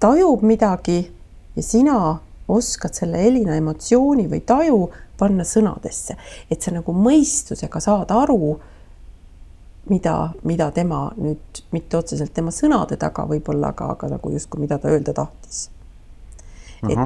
tajub 0.01 0.45
midagi 0.45 0.99
ja 1.55 1.63
sina 1.63 1.97
oskad 2.51 2.97
selle 2.97 3.21
Elina 3.25 3.57
emotsiooni 3.57 4.27
või 4.29 4.41
taju 4.45 4.79
panna 5.17 5.45
sõnadesse, 5.47 6.17
et 6.51 6.61
sa 6.61 6.73
nagu 6.75 6.93
mõistusega 6.93 7.81
saad 7.81 8.11
aru 8.13 8.55
mida, 9.89 10.15
mida 10.43 10.71
tema 10.71 11.07
nüüd 11.17 11.61
mitte 11.73 11.97
otseselt 11.97 12.33
tema 12.33 12.53
sõnade 12.53 12.97
taga 13.01 13.25
võib-olla, 13.29 13.71
aga, 13.73 13.91
aga 13.95 14.09
nagu 14.15 14.31
justkui, 14.33 14.63
mida 14.65 14.79
ta 14.81 14.89
öelda 14.89 15.13
tahtis. 15.13 15.69
et 16.89 16.97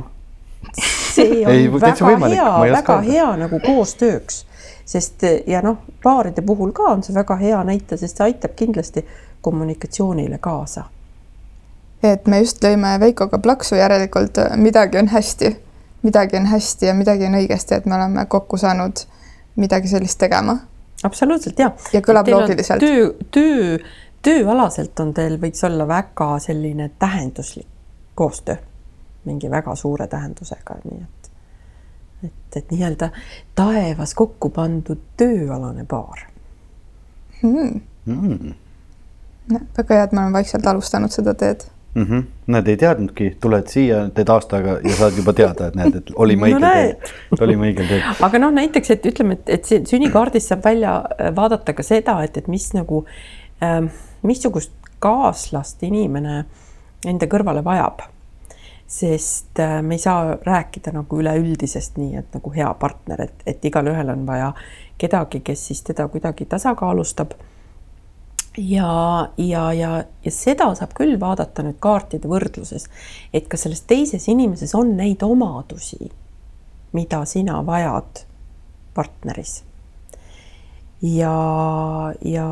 see 0.82 1.41
on 1.45 1.52
Ei, 1.54 1.72
väga 1.72 2.06
võimalik. 2.06 2.38
hea, 2.38 2.54
väga 2.74 3.00
öelda. 3.00 3.12
hea 3.12 3.32
nagu 3.43 3.60
koostööks, 3.65 4.45
sest 4.86 5.26
ja 5.48 5.62
noh, 5.65 5.82
paaride 6.04 6.41
puhul 6.45 6.72
ka 6.76 6.91
on 6.93 7.04
see 7.04 7.15
väga 7.15 7.36
hea 7.41 7.63
näite, 7.63 7.98
sest 7.98 8.17
see 8.17 8.30
aitab 8.30 8.56
kindlasti 8.60 9.06
kommunikatsioonile 9.41 10.38
kaasa. 10.38 10.84
et 12.04 12.28
me 12.28 12.39
just 12.39 12.63
lõime 12.63 12.95
Veikoga 13.00 13.39
plaksu, 13.39 13.76
järelikult 13.76 14.38
midagi 14.56 14.98
on 14.98 15.08
hästi, 15.08 15.56
midagi 16.02 16.38
on 16.38 16.45
hästi 16.45 16.86
ja 16.86 16.93
midagi 16.93 17.26
on 17.26 17.39
õigesti, 17.41 17.76
et 17.76 17.86
me 17.86 17.95
oleme 17.95 18.26
kokku 18.26 18.58
saanud 18.58 19.06
midagi 19.56 19.88
sellist 19.88 20.19
tegema 20.19 20.60
absoluutselt 21.04 21.60
ja. 21.60 21.72
ja 21.93 22.02
kõlab 22.04 22.28
loogiliselt. 22.32 22.84
töö, 22.84 23.12
töö, 23.32 23.78
tööalaselt 24.26 25.00
on 25.00 25.13
teil, 25.15 25.38
võiks 25.41 25.63
olla 25.67 25.88
väga 25.88 26.32
selline 26.43 26.89
tähenduslik 27.00 27.67
koostöö, 28.19 28.60
mingi 29.25 29.51
väga 29.51 29.75
suure 29.75 30.08
tähendusega, 30.08 30.79
nii 30.84 31.01
et, 31.01 31.32
et, 32.23 32.58
et 32.62 32.71
nii-öelda 32.71 33.12
taevas 33.55 34.13
kokku 34.17 34.49
pandud 34.55 35.01
tööalane 35.17 35.86
paar 35.86 36.27
mm.. 37.43 37.82
Mm. 38.05 38.53
No, 39.49 39.60
väga 39.77 39.95
hea, 39.95 40.08
et 40.08 40.15
me 40.15 40.23
oleme 40.23 40.39
vaikselt 40.39 40.67
alustanud 40.67 41.13
seda 41.13 41.34
teed 41.34 41.67
mm. 41.95 42.03
-hmm. 42.03 42.23
Näed, 42.47 42.67
ei 42.67 42.77
teadnudki, 42.77 43.38
tuled 43.41 43.67
siia, 43.67 44.10
teed 44.10 44.29
aastaga 44.29 44.79
ja 44.84 44.95
saad 44.95 45.17
juba 45.17 45.34
teada, 45.34 45.67
et 45.67 45.75
näed, 45.75 45.95
et 45.95 46.12
olime 46.15 46.47
õigel 46.47 46.62
no, 46.63 46.71
teel, 46.73 47.41
olime 47.41 47.69
õigel 47.69 47.88
teel. 47.88 48.03
aga 48.27 48.41
noh, 48.41 48.53
näiteks, 48.53 48.91
et 48.95 49.05
ütleme, 49.05 49.38
et, 49.45 49.49
et 49.73 49.88
sünnikaardist 49.89 50.53
saab 50.53 50.63
välja 50.65 50.95
äh, 50.97 51.36
vaadata 51.36 51.73
ka 51.73 51.86
seda, 51.86 52.19
et, 52.23 52.38
et 52.38 52.47
mis 52.47 52.71
nagu 52.73 53.03
äh,, 53.63 53.84
missugust 54.23 54.73
kaaslast 54.99 55.84
inimene 55.84 56.43
enda 57.08 57.29
kõrvale 57.32 57.63
vajab. 57.63 58.01
Sest 58.89 59.60
äh, 59.60 59.82
me 59.86 59.95
ei 59.95 60.02
saa 60.02 60.38
rääkida 60.41 60.91
nagu 60.95 61.19
üleüldisest 61.21 61.99
nii, 62.02 62.15
et 62.23 62.34
nagu 62.34 62.52
hea 62.56 62.69
partner, 62.82 63.21
et, 63.28 63.43
et 63.45 63.65
igalühel 63.69 64.10
on 64.10 64.25
vaja 64.28 64.49
kedagi, 64.97 65.43
kes 65.45 65.67
siis 65.69 65.84
teda 65.86 66.08
kuidagi 66.10 66.47
tasakaalustab 66.49 67.36
ja, 68.58 69.30
ja, 69.38 69.73
ja, 69.73 69.91
ja 70.25 70.32
seda 70.34 70.71
saab 70.75 70.95
küll 70.97 71.19
vaadata 71.21 71.63
nüüd 71.65 71.78
kaartide 71.84 72.30
võrdluses, 72.32 72.88
et 73.34 73.47
kas 73.52 73.67
selles 73.67 73.86
teises 73.89 74.25
inimeses 74.32 74.73
on 74.75 74.95
neid 74.97 75.23
omadusi, 75.23 76.10
mida 76.97 77.21
sina 77.30 77.62
vajad 77.65 78.23
partneris. 78.97 79.63
ja, 81.02 81.36
ja 82.25 82.47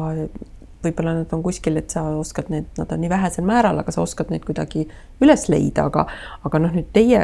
võib-olla 0.88 1.14
nad 1.20 1.34
on 1.36 1.44
kuskil, 1.46 1.78
et 1.80 1.94
sa 1.94 2.04
oskad 2.18 2.52
need, 2.54 2.70
nad 2.80 2.92
on 2.94 3.04
nii 3.04 3.12
vähesel 3.12 3.46
määral, 3.48 3.82
aga 3.84 3.94
sa 3.94 4.04
oskad 4.04 4.32
neid 4.34 4.46
kuidagi 4.48 4.88
üles 5.24 5.48
leida, 5.52 5.88
aga, 5.92 6.08
aga 6.48 6.64
noh, 6.64 6.74
nüüd 6.76 6.90
teie 6.96 7.24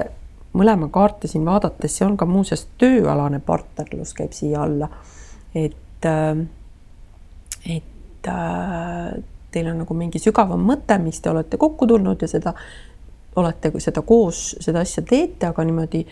mõlema 0.53 0.89
kaarte 0.93 1.29
siin 1.31 1.45
vaadates, 1.47 1.97
see 1.97 2.05
on 2.05 2.17
ka 2.19 2.27
muuseas 2.29 2.67
tööalane 2.81 3.41
partnerlus 3.43 4.13
käib 4.17 4.35
siia 4.37 4.63
alla. 4.67 4.89
et, 5.55 6.05
äh, 6.05 6.37
et 7.65 8.27
äh, 8.27 9.13
teil 9.53 9.69
on 9.69 9.83
nagu 9.83 9.93
mingi 9.97 10.19
sügavam 10.19 10.61
mõte, 10.65 10.97
miks 11.01 11.21
te 11.21 11.29
olete 11.29 11.57
kokku 11.61 11.87
tulnud 11.87 12.21
ja 12.21 12.27
seda 12.27 12.55
olete 13.35 13.71
seda 13.81 14.01
koos, 14.05 14.55
seda 14.61 14.83
asja 14.85 15.03
teete, 15.05 15.47
aga 15.49 15.63
niimoodi 15.65 16.03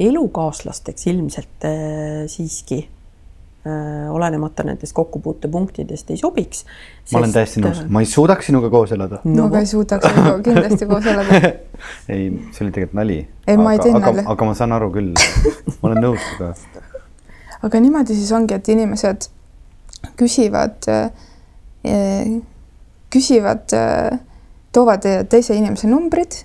elukaaslasteks 0.00 1.06
ilmselt 1.12 1.68
äh, 1.68 2.24
siiski 2.28 2.86
olenemata 4.10 4.64
nendest 4.64 4.94
kokkupuutepunktidest 4.96 6.10
ei 6.10 6.16
sobiks. 6.16 6.62
ma 7.12 7.18
olen 7.18 7.32
täiesti 7.34 7.60
nõus, 7.60 7.82
ma 7.92 8.00
ei 8.00 8.08
suudaks 8.08 8.48
sinuga 8.48 8.70
koos 8.72 8.94
elada 8.96 9.18
no.. 9.24 9.42
ma 9.44 9.50
ka 9.52 9.60
ei 9.60 9.68
suudaks 9.68 10.06
sinuga 10.08 10.38
kindlasti 10.46 10.88
koos 10.88 11.08
elada 11.12 11.40
ei, 12.14 12.30
see 12.56 12.64
oli 12.64 12.72
tegelikult 12.72 12.96
nali. 12.96 13.18
ei, 13.46 13.58
ma 13.60 13.74
ei 13.76 13.82
teinud 13.82 14.06
nalja. 14.06 14.24
aga 14.32 14.48
ma 14.48 14.54
saan 14.56 14.72
aru 14.78 14.88
küll, 14.94 15.12
ma 15.74 15.90
olen 15.90 16.00
nõus 16.06 16.24
sinuga. 16.24 16.54
aga 17.68 17.82
niimoodi 17.84 18.16
siis 18.16 18.32
ongi, 18.32 18.56
et 18.56 18.72
inimesed 18.72 19.28
küsivad 20.16 20.88
äh, 20.88 21.12
küsivad, 23.10 23.74
toovad 24.72 25.06
teise 25.28 25.56
inimese 25.56 25.88
numbrid 25.88 26.44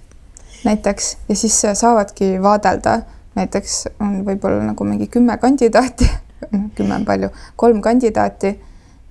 näiteks 0.65 1.17
ja 1.29 1.35
siis 1.35 1.61
saavadki 1.73 2.41
vaadelda, 2.41 3.01
näiteks 3.35 3.87
on 4.01 4.21
võib-olla 4.25 4.63
nagu 4.71 4.87
mingi 4.87 5.07
kümme 5.11 5.37
kandidaati, 5.37 6.07
noh, 6.51 6.69
kümme 6.75 6.95
on 6.95 7.05
palju, 7.05 7.29
kolm 7.55 7.81
kandidaati 7.81 8.53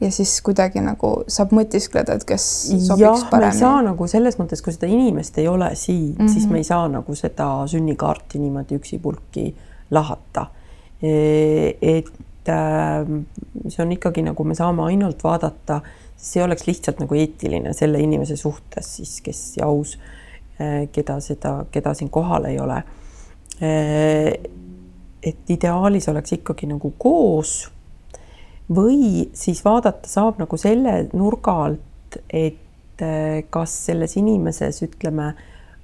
ja 0.01 0.11
siis 0.13 0.35
kuidagi 0.45 0.83
nagu 0.85 1.13
saab 1.31 1.55
mõtiskleda, 1.57 2.19
et 2.19 2.27
kes 2.29 2.45
sobiks 2.87 3.25
paremini. 3.31 3.47
me 3.47 3.53
ei 3.53 3.61
saa 3.61 3.83
nagu 3.87 4.09
selles 4.11 4.39
mõttes, 4.41 4.63
kui 4.65 4.75
seda 4.75 4.91
inimest 4.91 5.39
ei 5.39 5.49
ole 5.49 5.71
siin 5.75 6.13
mm, 6.13 6.19
-hmm. 6.19 6.33
siis 6.33 6.49
me 6.51 6.59
ei 6.59 6.69
saa 6.69 6.89
nagu 6.89 7.15
seda 7.15 7.49
sünnikaarti 7.71 8.39
niimoodi 8.39 8.79
üksipulki 8.81 9.55
lahata. 9.91 10.47
E, 11.03 11.77
et 11.83 12.49
ähm, 12.49 13.21
see 13.69 13.83
on 13.85 13.93
ikkagi 13.93 14.23
nagu 14.23 14.45
me 14.45 14.55
saame 14.55 14.83
ainult 14.83 15.25
vaadata 15.25 15.81
see 16.25 16.43
oleks 16.45 16.67
lihtsalt 16.69 17.03
nagu 17.03 17.17
eetiline 17.19 17.75
selle 17.77 18.01
inimese 18.03 18.37
suhtes 18.41 18.91
siis, 18.99 19.19
kes 19.25 19.43
ja 19.59 19.69
aus, 19.69 19.97
eh, 20.59 20.87
keda 20.93 21.19
seda, 21.25 21.57
keda 21.73 21.95
siin 21.99 22.11
kohal 22.15 22.49
ei 22.51 22.59
ole. 22.61 22.81
Et 25.25 25.51
ideaalis 25.51 26.09
oleks 26.13 26.37
ikkagi 26.37 26.69
nagu 26.69 26.91
koos 27.01 27.63
või 28.73 29.29
siis 29.37 29.65
vaadata 29.65 30.09
saab 30.09 30.39
nagu 30.41 30.57
selle 30.61 31.09
nurga 31.13 31.57
alt, 31.67 32.19
et 32.29 33.03
eh, 33.03 33.45
kas 33.51 33.75
selles 33.89 34.17
inimeses, 34.21 34.83
ütleme, 34.87 35.33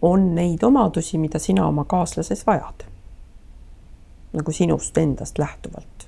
on 0.03 0.31
neid 0.35 0.62
omadusi, 0.64 1.18
mida 1.20 1.38
sina 1.38 1.66
oma 1.68 1.85
kaaslases 1.85 2.46
vajad. 2.46 2.87
nagu 4.33 4.53
sinust 4.53 4.98
endast 4.98 5.38
lähtuvalt. 5.38 6.07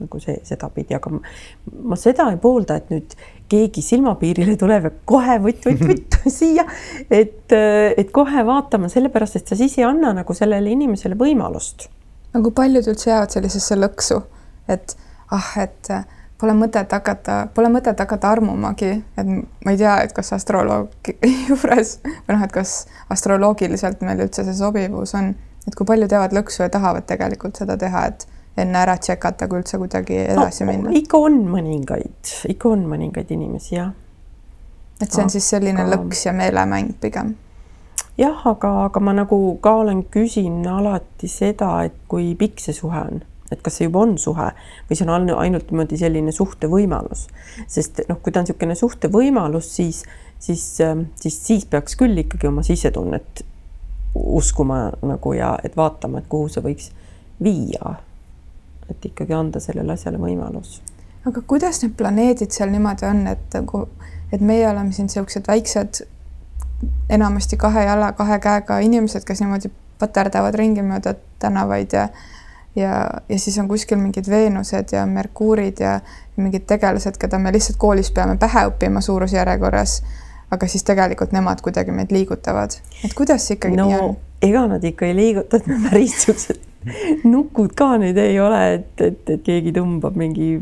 nagu 0.00 0.18
see 0.20 0.38
sedapidi, 0.42 0.94
aga 0.96 1.10
ma, 1.12 1.18
ma 1.92 1.96
seda 2.00 2.30
ei 2.32 2.38
poolda, 2.40 2.78
et 2.80 2.88
nüüd 2.88 3.14
keegi 3.52 3.82
silmapiirile 3.84 4.54
tuleb 4.56 4.86
ja 4.88 4.90
kohe 5.04 5.36
vutt-vutt-vutt 5.44 6.16
siia, 6.38 6.64
et, 7.10 7.52
et 7.52 8.10
kohe 8.10 8.46
vaatama, 8.46 8.88
sellepärast 8.88 9.36
et 9.36 9.52
sa 9.52 9.58
siis 9.60 9.76
ei 9.78 9.84
anna 9.84 10.14
nagu 10.16 10.34
sellele 10.34 10.72
inimesele 10.72 11.18
võimalust. 11.20 11.90
Nagu 12.34 12.50
paljud 12.54 12.86
üldse 12.92 13.10
jäävad 13.10 13.34
sellisesse 13.34 13.78
lõksu, 13.78 14.22
et 14.70 14.96
ah, 15.34 15.52
et 15.62 15.92
pole 16.40 16.54
mõtet 16.56 16.92
hakata, 16.92 17.42
pole 17.54 17.68
mõtet 17.72 18.00
hakata 18.00 18.32
armumagi, 18.32 18.90
et 19.20 19.30
ma 19.30 19.74
ei 19.74 19.78
tea, 19.80 19.98
et 20.06 20.12
kas 20.16 20.32
astroloogi 20.36 21.16
juures 21.48 21.98
või 22.04 22.34
noh, 22.34 22.44
et 22.46 22.54
kas 22.54 22.74
astroloogiliselt 23.12 24.04
meil 24.06 24.24
üldse 24.24 24.46
see 24.46 24.56
sobivus 24.56 25.14
on, 25.18 25.34
et 25.68 25.76
kui 25.76 25.88
paljud 25.88 26.12
jäävad 26.12 26.36
lõksu 26.36 26.64
ja 26.64 26.70
tahavad 26.72 27.06
tegelikult 27.08 27.60
seda 27.60 27.76
teha, 27.80 28.06
et 28.12 28.26
enne 28.60 28.80
ära 28.80 28.96
tšekata, 28.98 29.48
kui 29.48 29.60
üldse 29.60 29.78
kuidagi 29.80 30.16
edasi 30.24 30.64
no, 30.64 30.72
minna. 30.72 30.94
ikka 30.96 31.20
on 31.28 31.38
mõningaid, 31.50 32.34
ikka 32.54 32.72
on 32.72 32.88
mõningaid 32.90 33.30
inimesi, 33.36 33.76
jah. 33.76 33.92
et 35.00 35.08
see 35.08 35.20
on 35.20 35.28
aga... 35.28 35.36
siis 35.36 35.52
selline 35.54 35.86
lõks 35.92 36.26
ja 36.26 36.34
meelemäng 36.36 36.96
pigem? 37.02 37.36
Jah, 38.20 38.46
aga, 38.46 38.70
aga 38.86 39.00
ma 39.00 39.16
nagu 39.16 39.40
ka 39.64 39.74
olen, 39.82 40.04
küsin 40.12 40.62
alati 40.68 41.28
seda, 41.30 41.72
et 41.88 41.96
kui 42.08 42.34
pikk 42.38 42.60
see 42.62 42.76
suhe 42.76 43.04
on 43.08 43.22
et 43.50 43.62
kas 43.66 43.80
see 43.80 43.88
juba 43.88 44.04
on 44.04 44.16
suhe 44.20 44.46
või 44.88 44.96
see 44.96 45.06
on 45.06 45.30
ainult 45.34 45.72
niimoodi 45.72 45.98
selline 45.98 46.30
suhtevõimalus, 46.34 47.24
sest 47.66 48.04
noh, 48.08 48.20
kui 48.22 48.30
ta 48.30 48.42
on 48.42 48.46
niisugune 48.46 48.76
suhtevõimalus, 48.78 49.70
siis, 49.74 50.04
siis, 50.38 50.66
siis, 51.22 51.38
siis 51.48 51.66
peaks 51.70 51.98
küll 51.98 52.22
ikkagi 52.22 52.46
oma 52.50 52.62
sisetunnet 52.66 53.42
uskuma 54.14 54.92
nagu 55.06 55.34
ja 55.34 55.56
et 55.64 55.76
vaatama, 55.78 56.22
et 56.22 56.30
kuhu 56.30 56.48
see 56.50 56.62
võiks 56.64 56.90
viia. 57.42 57.96
et 58.90 59.04
ikkagi 59.06 59.34
anda 59.34 59.60
sellele 59.62 59.92
asjale 59.92 60.18
võimalus. 60.18 60.80
aga 61.26 61.42
kuidas 61.46 61.82
need 61.82 61.94
planeedid 61.98 62.50
seal 62.50 62.70
niimoodi 62.70 63.06
on, 63.06 63.26
et 63.30 63.54
nagu, 63.54 63.84
et 64.32 64.40
meie 64.40 64.66
oleme 64.70 64.92
siin 64.92 65.10
niisugused 65.10 65.46
väiksed, 65.46 66.02
enamasti 67.08 67.56
kahe 67.56 67.84
jala, 67.84 68.12
kahe 68.12 68.38
käega 68.38 68.78
inimesed, 68.78 69.24
kes 69.26 69.40
niimoodi 69.40 69.70
paterdavad 69.98 70.54
ringi 70.56 70.82
mööda 70.82 71.14
tänavaid 71.38 71.92
ja 71.92 72.08
ja, 72.76 73.10
ja 73.28 73.38
siis 73.38 73.58
on 73.58 73.68
kuskil 73.68 73.98
mingid 73.98 74.30
Veenused 74.30 74.92
ja 74.92 75.06
Merkuurid 75.06 75.80
ja, 75.80 76.00
mingid 76.36 76.64
tegelased, 76.70 77.18
keda 77.20 77.38
me 77.38 77.52
lihtsalt 77.52 77.78
koolis 77.78 78.12
peame 78.14 78.36
pähe 78.40 78.66
õppima 78.70 79.02
suurusjärjekorras. 79.04 80.02
aga 80.50 80.66
siis 80.66 80.82
tegelikult 80.82 81.32
nemad 81.32 81.60
kuidagi 81.62 81.92
meid 81.94 82.10
liigutavad, 82.10 82.72
et 83.04 83.12
kuidas 83.14 83.44
see 83.46 83.54
ikkagi 83.54 83.76
no, 83.78 83.86
nii 83.86 83.98
on? 84.02 84.16
ega 84.42 84.64
nad 84.66 84.84
ikka 84.84 85.06
ei 85.06 85.14
liiguta, 85.14 85.60
et 85.60 85.66
me 85.70 85.76
päris 85.84 86.16
siuksed 86.24 86.70
nukud 87.28 87.74
ka 87.76 87.92
nüüd 88.00 88.18
ei 88.18 88.38
ole, 88.40 88.60
et, 88.78 89.02
et, 89.04 89.20
et 89.34 89.42
keegi 89.44 89.72
tõmbab 89.76 90.16
mingi 90.18 90.54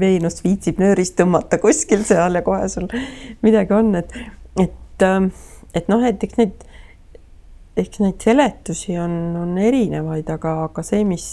Veenust 0.00 0.42
viitsib 0.44 0.80
nöörist 0.82 1.16
tõmmata 1.20 1.60
kuskil 1.62 2.02
seal 2.08 2.36
ja 2.36 2.42
kohe 2.46 2.68
sul 2.72 2.90
midagi 3.46 3.76
on, 3.76 3.94
et, 4.00 4.12
et, 4.58 5.06
ähm, 5.06 5.30
et 5.74 5.88
noh, 5.88 6.02
et 6.06 6.22
eks 6.24 6.38
neid, 6.40 6.64
eks 7.78 8.02
neid 8.02 8.20
seletusi 8.22 8.98
on, 8.98 9.14
on 9.40 9.58
erinevaid, 9.58 10.28
aga, 10.30 10.56
aga 10.68 10.84
see, 10.86 11.04
mis 11.08 11.32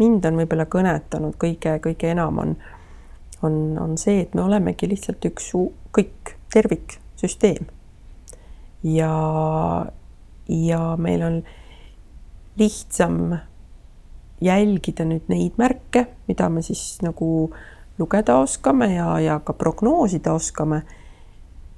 mind 0.00 0.24
on 0.28 0.40
võib-olla 0.40 0.66
kõnetanud 0.70 1.36
kõige-kõige 1.40 2.12
enam 2.12 2.40
on, 2.42 2.56
on, 3.42 3.58
on 3.80 3.96
see, 4.00 4.22
et 4.24 4.34
me 4.34 4.44
olemegi 4.44 4.88
lihtsalt 4.90 5.24
üks 5.28 5.52
kõik 5.92 6.36
terviksüsteem. 6.52 7.66
ja, 8.82 9.12
ja 10.48 10.82
meil 10.98 11.22
on 11.22 11.42
lihtsam 12.58 13.36
jälgida 14.42 15.04
nüüd 15.06 15.28
neid 15.30 15.58
märke, 15.60 16.06
mida 16.28 16.48
me 16.50 16.62
siis 16.66 16.98
nagu 17.02 17.52
lugeda 17.98 18.40
oskame 18.42 18.94
ja, 18.94 19.14
ja 19.20 19.38
ka 19.44 19.54
prognoosida 19.54 20.34
oskame, 20.34 20.82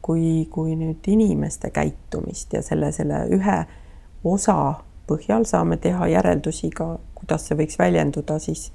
kui, 0.05 0.45
kui 0.53 0.77
nüüd 0.77 1.07
inimeste 1.09 1.71
käitumist 1.73 2.53
ja 2.53 2.63
selle, 2.63 2.93
selle 2.93 3.25
ühe 3.33 3.59
osa 4.25 4.59
põhjal 5.09 5.47
saame 5.49 5.77
teha 5.81 6.09
järeldusi 6.13 6.71
ka 6.77 6.95
kuidas 7.25 7.49
see 7.49 7.59
võiks 7.59 7.79
väljenduda 7.81 8.39
siis, 8.43 8.69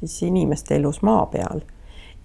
siis 0.00 0.22
inimeste 0.28 0.78
elus 0.78 1.02
maa 1.02 1.26
peal. 1.26 1.64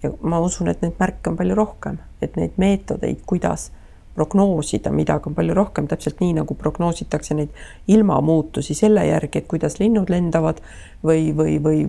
ja 0.02 0.12
ma 0.20 0.38
usun, 0.44 0.68
et 0.68 0.82
neid 0.84 0.98
märke 1.00 1.30
on 1.30 1.36
palju 1.38 1.56
rohkem, 1.56 1.98
et 2.22 2.36
neid 2.36 2.58
meetodeid, 2.60 3.24
kuidas 3.26 3.70
prognoosida 4.14 4.92
midagi 4.92 5.28
on 5.28 5.34
palju 5.34 5.54
rohkem, 5.56 5.88
täpselt 5.88 6.20
nii 6.20 6.36
nagu 6.38 6.54
prognoositakse 6.54 7.34
neid 7.34 7.56
ilmamuutusi 7.88 8.74
selle 8.74 9.06
järgi, 9.06 9.42
et 9.42 9.48
kuidas 9.48 9.80
linnud 9.80 10.12
lendavad 10.12 10.60
või, 11.04 11.32
või, 11.36 11.56
või 11.62 11.82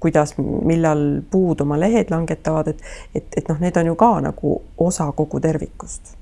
kuidas, 0.00 0.34
millal 0.38 1.22
puud 1.30 1.60
oma 1.60 1.78
lehed 1.80 2.10
langetavad, 2.10 2.68
et, 2.68 2.82
et, 3.14 3.24
et 3.36 3.48
noh, 3.48 3.60
need 3.60 3.76
on 3.80 3.86
ju 3.86 3.94
ka 3.96 4.10
nagu 4.20 4.52
osa 4.78 5.12
kogu 5.12 5.40
tervikust. 5.40 6.16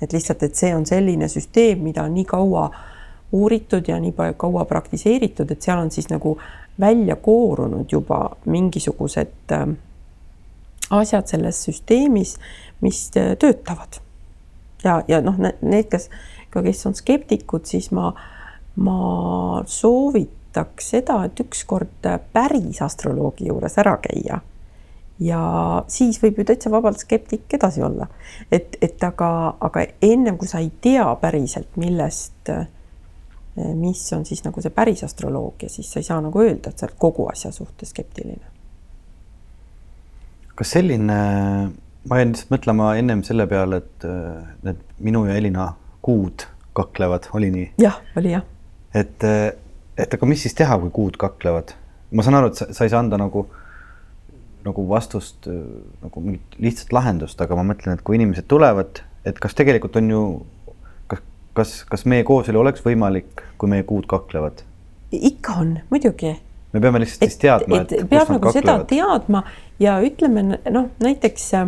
et 0.00 0.12
lihtsalt, 0.12 0.42
et 0.42 0.56
see 0.56 0.70
on 0.74 0.86
selline 0.86 1.28
süsteem, 1.28 1.82
mida 1.84 2.06
nii 2.08 2.24
kaua 2.24 2.70
uuritud 3.32 3.88
ja 3.88 3.98
nii 4.00 4.14
kaua 4.36 4.64
praktiseeritud, 4.64 5.50
et 5.50 5.62
seal 5.62 5.78
on 5.78 5.90
siis 5.90 6.08
nagu 6.08 6.38
välja 6.80 7.16
koorunud 7.16 7.92
juba 7.92 8.30
mingisugused 8.46 9.52
äh, 9.52 9.68
asjad 10.90 11.26
selles 11.26 11.64
süsteemis, 11.64 12.38
mis 12.80 13.10
äh, 13.16 13.36
töötavad. 13.36 14.00
ja, 14.84 15.02
ja 15.08 15.20
noh, 15.20 15.36
need, 15.38 15.90
kes 15.90 16.08
ka, 16.50 16.62
kes 16.62 16.86
on 16.86 16.94
skeptikud, 16.94 17.66
siis 17.68 17.90
ma, 17.94 18.12
ma 18.76 19.00
soovitaks 20.50 20.90
seda, 20.90 21.24
et 21.24 21.40
ükskord 21.40 22.06
päris 22.32 22.82
astroloogi 22.82 23.48
juures 23.48 23.78
ära 23.78 23.98
käia 24.02 24.40
ja 25.20 25.84
siis 25.88 26.20
võib 26.22 26.38
ju 26.38 26.44
täitsa 26.44 26.70
vabalt 26.70 26.98
skeptik 26.98 27.52
edasi 27.52 27.82
olla. 27.82 28.08
et, 28.50 28.76
et 28.80 29.02
aga, 29.02 29.56
aga 29.60 29.86
ennem 30.02 30.36
kui 30.36 30.48
sa 30.48 30.58
ei 30.58 30.70
tea 30.80 31.14
päriselt, 31.20 31.76
millest 31.76 32.48
mis 33.74 34.12
on 34.12 34.24
siis 34.24 34.42
nagu 34.44 34.60
see 34.62 34.70
päris 34.70 35.04
astroloogia, 35.04 35.68
siis 35.68 35.92
sa 35.92 36.00
ei 36.00 36.04
saa 36.04 36.20
nagu 36.20 36.40
öelda, 36.40 36.70
et 36.70 36.78
sa 36.78 36.86
oled 36.86 36.96
kogu 36.98 37.26
asja 37.28 37.52
suhtes 37.52 37.90
skeptiline. 37.90 38.46
kas 40.54 40.70
selline, 40.70 41.18
ma 42.08 42.18
jäin 42.18 42.32
lihtsalt 42.32 42.50
mõtlema 42.50 42.94
ennem 42.96 43.22
selle 43.22 43.46
peale, 43.46 43.82
et 43.82 44.06
need 44.62 44.80
minu 44.98 45.26
ja 45.26 45.34
Elina 45.36 45.74
kuud 46.00 46.46
kaklevad, 46.72 47.28
oli 47.34 47.50
nii? 47.50 47.72
jah, 47.82 48.00
oli 48.16 48.32
jah. 48.32 48.46
et, 48.94 49.28
et 50.00 50.14
aga 50.16 50.28
mis 50.28 50.42
siis 50.44 50.56
teha, 50.56 50.78
kui 50.82 50.92
kuud 50.94 51.18
kaklevad? 51.20 51.74
ma 52.10 52.24
saan 52.26 52.40
aru, 52.40 52.50
et 52.50 52.58
sa, 52.58 52.66
sa 52.74 52.86
ei 52.86 52.90
saa 52.90 53.02
anda 53.04 53.18
nagu, 53.20 53.44
nagu 54.66 54.86
vastust 54.90 55.46
nagu 55.46 56.22
mingit 56.24 56.56
lihtsat 56.58 56.90
lahendust, 56.94 57.38
aga 57.42 57.58
ma 57.58 57.62
mõtlen, 57.68 57.94
et 57.94 58.02
kui 58.06 58.18
inimesed 58.18 58.48
tulevad, 58.50 59.02
et 59.28 59.38
kas 59.38 59.54
tegelikult 59.58 59.98
on 60.00 60.10
ju 60.10 60.22
kas, 61.54 61.84
kas 61.90 62.06
meie 62.10 62.24
kooselu 62.26 62.60
oleks 62.60 62.82
võimalik, 62.84 63.44
kui 63.60 63.70
meie 63.70 63.86
kuud 63.86 64.08
kaklevad? 64.10 64.64
ikka 65.10 65.56
on, 65.62 65.72
muidugi. 65.90 66.34
me 66.72 66.82
peame 66.82 67.00
lihtsalt 67.02 67.24
et, 67.26 67.32
siis 67.32 67.40
teadma, 67.42 67.80
et, 67.82 67.94
et 67.94 68.10
peab 68.10 68.28
nagu 68.30 68.42
kaklevad. 68.44 68.58
seda 68.58 68.74
teadma 68.90 69.44
ja 69.82 69.96
ütleme 70.06 70.44
noh, 70.50 70.90
näiteks 71.02 71.48
äh, 71.54 71.64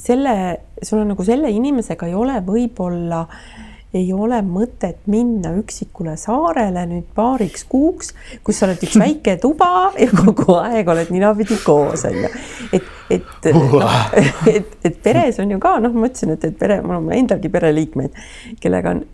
selle, 0.00 0.36
sul 0.82 1.02
on 1.02 1.10
nagu 1.14 1.26
selle 1.26 1.50
inimesega 1.54 2.10
ei 2.10 2.14
ole 2.18 2.38
võib-olla 2.46 3.24
äh, 3.26 3.69
ei 3.94 4.12
ole 4.12 4.38
mõtet 4.46 5.06
minna 5.10 5.52
üksikule 5.58 6.14
saarele 6.20 6.84
nüüd 6.86 7.08
paariks 7.16 7.64
kuuks, 7.70 8.12
kus 8.46 8.60
sa 8.60 8.68
oled 8.68 8.82
üks 8.86 8.98
väike 9.02 9.36
tuba 9.42 9.90
ja 9.98 10.10
kogu 10.14 10.54
aeg 10.60 10.90
oled 10.92 11.10
ninapidi 11.14 11.58
koos 11.64 12.06
onju. 12.08 12.30
et, 12.76 12.90
et 13.10 13.50
noh, 13.56 13.86
et, 14.54 14.76
et 14.86 15.00
peres 15.02 15.40
on 15.42 15.50
ju 15.50 15.60
ka 15.62 15.76
noh, 15.82 15.94
ma 15.94 16.10
ütlesin, 16.10 16.36
et, 16.36 16.46
et 16.46 16.58
pere, 16.58 16.80
mul 16.86 17.00
on 17.00 17.14
endalgi 17.16 17.50
pereliikmeid, 17.52 18.18
kellega 18.62 18.94
on 18.94 19.04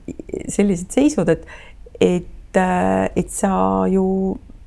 sellised 0.53 0.93
seisud, 0.93 1.33
et, 1.33 1.47
et, 2.01 2.61
et 2.61 3.31
sa 3.33 3.55
ju 3.89 4.07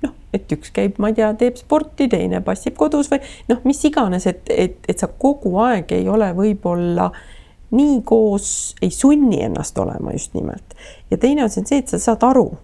noh, 0.05 0.15
et 0.33 0.57
üks 0.57 0.73
käib, 0.73 0.97
ma 0.97 1.13
ei 1.13 1.19
tea, 1.21 1.29
teeb 1.37 1.57
sporti, 1.61 2.09
teine 2.09 2.41
passib 2.45 2.77
kodus 2.81 3.11
või 3.13 3.21
noh, 3.51 3.61
mis 3.69 3.85
iganes, 3.85 4.25
et, 4.29 4.41
et, 4.49 4.81
et 4.89 4.97
sa 4.97 5.11
kogu 5.21 5.53
aeg 5.61 5.93
ei 5.93 6.09
ole 6.09 6.33
võib-olla 6.37 7.11
äh, 7.13 7.27
nii 7.71 8.01
koos 8.01 8.75
ei 8.81 8.89
sunni 8.89 9.43
ennast 9.43 9.77
olema 9.77 10.11
just 10.11 10.33
nimelt. 10.33 10.75
ja 11.11 11.17
teine 11.17 11.43
asi 11.43 11.59
on 11.59 11.65
see, 11.65 11.79
et 11.79 11.87
sa 11.87 11.99
saad 11.99 12.23
aru, 12.23 12.57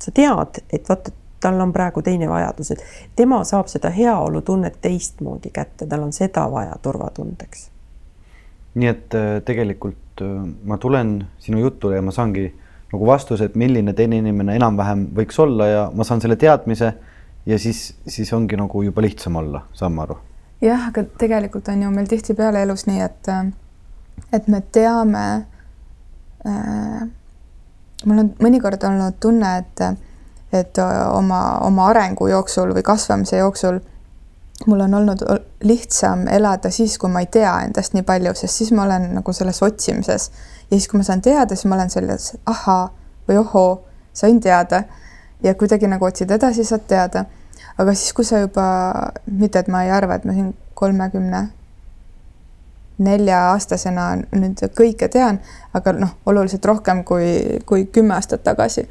sa 0.00 0.10
tead, 0.14 0.62
et 0.72 0.88
vaata, 0.88 1.12
tal 1.42 1.60
on 1.60 1.72
praegu 1.72 2.02
teine 2.02 2.28
vajadus, 2.30 2.70
et 2.70 2.84
tema 3.16 3.42
saab 3.44 3.66
seda 3.70 3.90
heaolutunnet 3.90 4.78
teistmoodi 4.80 5.50
kätte, 5.50 5.86
tal 5.86 6.06
on 6.06 6.12
seda 6.12 6.46
vaja 6.50 6.76
turvatundeks. 6.82 7.68
nii 8.74 8.88
et 8.88 9.14
äh, 9.14 9.30
tegelikult 9.44 10.22
äh, 10.22 10.36
ma 10.64 10.78
tulen 10.78 11.16
sinu 11.38 11.60
jutule 11.60 11.96
ja 11.96 12.02
ma 12.02 12.14
saangi 12.14 12.52
nagu 12.92 13.06
vastuse, 13.06 13.44
et 13.44 13.54
milline 13.56 13.92
teine 13.92 14.20
inimene 14.20 14.56
enam-vähem 14.56 15.08
võiks 15.16 15.40
olla 15.40 15.66
ja 15.66 15.82
ma 15.94 16.04
saan 16.04 16.20
selle 16.20 16.36
teadmise 16.36 16.92
ja 17.46 17.58
siis, 17.58 17.94
siis 18.06 18.32
ongi 18.32 18.56
nagu 18.56 18.82
juba 18.82 19.02
lihtsam 19.02 19.36
olla, 19.36 19.66
saan 19.72 19.92
ma 19.96 20.06
aru? 20.06 20.16
jah, 20.62 20.88
aga 20.88 21.04
tegelikult 21.18 21.68
on 21.68 21.82
ju 21.82 21.90
meil 21.90 22.06
tihtipeale 22.08 22.62
elus 22.62 22.86
nii, 22.86 23.00
et 23.02 23.28
äh, 23.32 23.50
et 24.32 24.48
me 24.48 24.62
teame 24.72 25.24
äh,, 26.46 27.02
mul 28.04 28.18
on 28.24 28.32
mõnikord 28.42 28.82
olnud 28.88 29.18
tunne, 29.20 29.56
et, 29.62 29.82
et 30.52 30.78
oma, 31.12 31.42
oma 31.66 31.88
arengu 31.92 32.28
jooksul 32.32 32.74
või 32.74 32.84
kasvamise 32.86 33.38
jooksul 33.42 33.80
mul 34.66 34.80
on 34.80 34.94
olnud 34.94 35.18
lihtsam 35.62 36.26
elada 36.28 36.70
siis, 36.70 36.98
kui 36.98 37.10
ma 37.10 37.20
ei 37.20 37.26
tea 37.26 37.52
endast 37.66 37.94
nii 37.96 38.04
palju, 38.06 38.34
sest 38.38 38.60
siis 38.60 38.72
ma 38.72 38.84
olen 38.86 39.08
nagu 39.16 39.32
selles 39.32 39.62
otsimises. 39.62 40.30
ja 40.70 40.76
siis, 40.76 40.88
kui 40.88 40.98
ma 40.98 41.06
saan 41.06 41.22
teada, 41.22 41.56
siis 41.56 41.66
ma 41.70 41.76
olen 41.76 41.90
selles 41.90 42.32
ahaa 42.46 42.92
või 43.28 43.38
ohoo, 43.38 43.82
sain 44.12 44.40
teada. 44.40 44.82
ja 45.42 45.54
kuidagi 45.54 45.86
nagu 45.86 46.04
otsid 46.04 46.30
edasi, 46.30 46.64
saad 46.64 46.86
teada. 46.88 47.24
aga 47.78 47.94
siis, 47.94 48.12
kui 48.12 48.24
sa 48.24 48.38
juba, 48.38 48.66
mitte 49.26 49.58
et 49.58 49.68
ma 49.68 49.84
ei 49.84 49.90
arva, 49.90 50.14
et 50.14 50.24
ma 50.24 50.32
siin 50.32 50.54
kolmekümne 50.74 51.48
nelja-aastasena 53.02 54.08
nüüd 54.32 54.62
kõike 54.78 55.08
tean, 55.12 55.40
aga 55.74 55.94
noh, 55.96 56.16
oluliselt 56.26 56.64
rohkem 56.64 57.04
kui, 57.04 57.60
kui 57.66 57.86
kümme 57.92 58.14
aastat 58.18 58.44
tagasi 58.46 58.86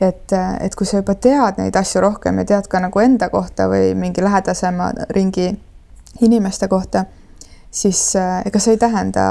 et, 0.00 0.32
et 0.60 0.74
kui 0.76 0.88
sa 0.88 1.00
juba 1.00 1.14
tead 1.20 1.60
neid 1.60 1.76
asju 1.76 2.02
rohkem 2.04 2.40
ja 2.40 2.46
tead 2.54 2.68
ka 2.70 2.80
nagu 2.82 3.02
enda 3.02 3.28
kohta 3.32 3.68
või 3.70 3.92
mingi 3.98 4.24
lähedasema 4.24 4.90
ringi 5.14 5.50
inimeste 6.20 6.68
kohta, 6.68 7.04
siis 7.70 8.16
äh, 8.16 8.40
ega 8.46 8.58
see 8.58 8.74
ei 8.76 8.80
tähenda, 8.80 9.26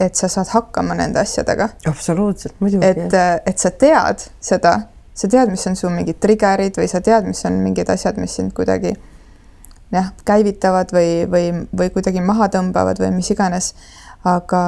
et 0.00 0.16
sa 0.16 0.30
saad 0.32 0.48
hakkama 0.54 0.96
nende 0.96 1.20
asjadega. 1.20 1.68
absoluutselt, 1.88 2.54
muidugi. 2.60 2.86
et, 2.86 3.14
et 3.46 3.58
sa 3.58 3.70
tead 3.70 4.24
seda, 4.40 4.74
sa 5.14 5.28
tead, 5.28 5.52
mis 5.52 5.66
on 5.68 5.76
su 5.76 5.90
mingid 5.92 6.20
trigger'id 6.22 6.80
või 6.80 6.88
sa 6.88 7.02
tead, 7.04 7.28
mis 7.28 7.44
on 7.44 7.60
mingid 7.64 7.90
asjad, 7.92 8.18
mis 8.20 8.38
sind 8.40 8.54
kuidagi 8.56 8.94
jah, 9.92 10.12
käivitavad 10.26 10.92
või, 10.94 11.24
või, 11.30 11.46
või 11.76 11.90
kuidagi 11.94 12.22
maha 12.24 12.50
tõmbavad 12.52 13.00
või 13.02 13.14
mis 13.16 13.30
iganes. 13.34 13.74
aga, 14.24 14.62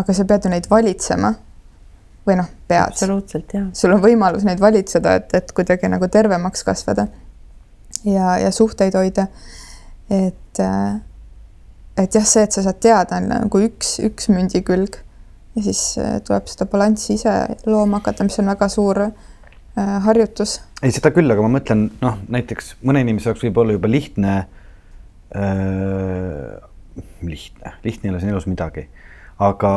aga 0.00 0.14
sa 0.16 0.24
pead 0.24 0.46
ju 0.46 0.50
neid 0.50 0.66
valitsema 0.70 1.34
või 2.26 2.38
noh, 2.40 2.48
pead. 2.68 2.88
absoluutselt, 2.88 3.52
jah. 3.54 3.66
sul 3.72 3.92
on 3.92 4.00
võimalus 4.04 4.44
neid 4.48 4.60
valitseda, 4.60 5.14
et, 5.20 5.34
et 5.34 5.52
kuidagi 5.52 5.88
nagu 5.92 6.08
tervemaks 6.08 6.64
kasvada 6.64 7.08
ja, 8.04 8.38
ja 8.38 8.52
suhteid 8.52 8.96
hoida. 8.96 9.26
et, 10.10 10.62
et 11.96 12.14
jah, 12.14 12.24
see, 12.24 12.42
et 12.44 12.52
sa 12.52 12.64
saad 12.64 12.80
teada, 12.80 13.20
on 13.20 13.28
nagu 13.32 13.62
üks, 13.68 13.98
üks 14.04 14.32
mündi 14.32 14.62
külg 14.64 15.00
ja 15.58 15.62
siis 15.62 15.82
äh, 15.98 16.18
tuleb 16.24 16.48
seda 16.50 16.68
balanssi 16.70 17.16
ise 17.18 17.34
looma 17.66 18.00
hakata, 18.00 18.26
mis 18.26 18.38
on 18.40 18.50
väga 18.52 18.68
suur 18.72 19.02
äh, 19.04 19.12
harjutus. 20.04 20.58
Ei, 20.82 20.92
seda 20.94 21.12
küll, 21.14 21.30
aga 21.32 21.44
ma 21.44 21.52
mõtlen, 21.58 21.88
noh, 22.02 22.18
näiteks 22.30 22.76
mõne 22.86 23.02
inimese 23.04 23.30
jaoks 23.30 23.44
võib 23.46 23.62
olla 23.62 23.76
juba 23.76 23.90
lihtne 23.90 24.34
äh,, 25.34 26.52
lihtne, 27.22 27.74
lihtne 27.84 28.08
ei 28.08 28.14
ole 28.14 28.20
siin 28.22 28.34
elus 28.34 28.46
midagi, 28.50 28.86
aga 29.42 29.72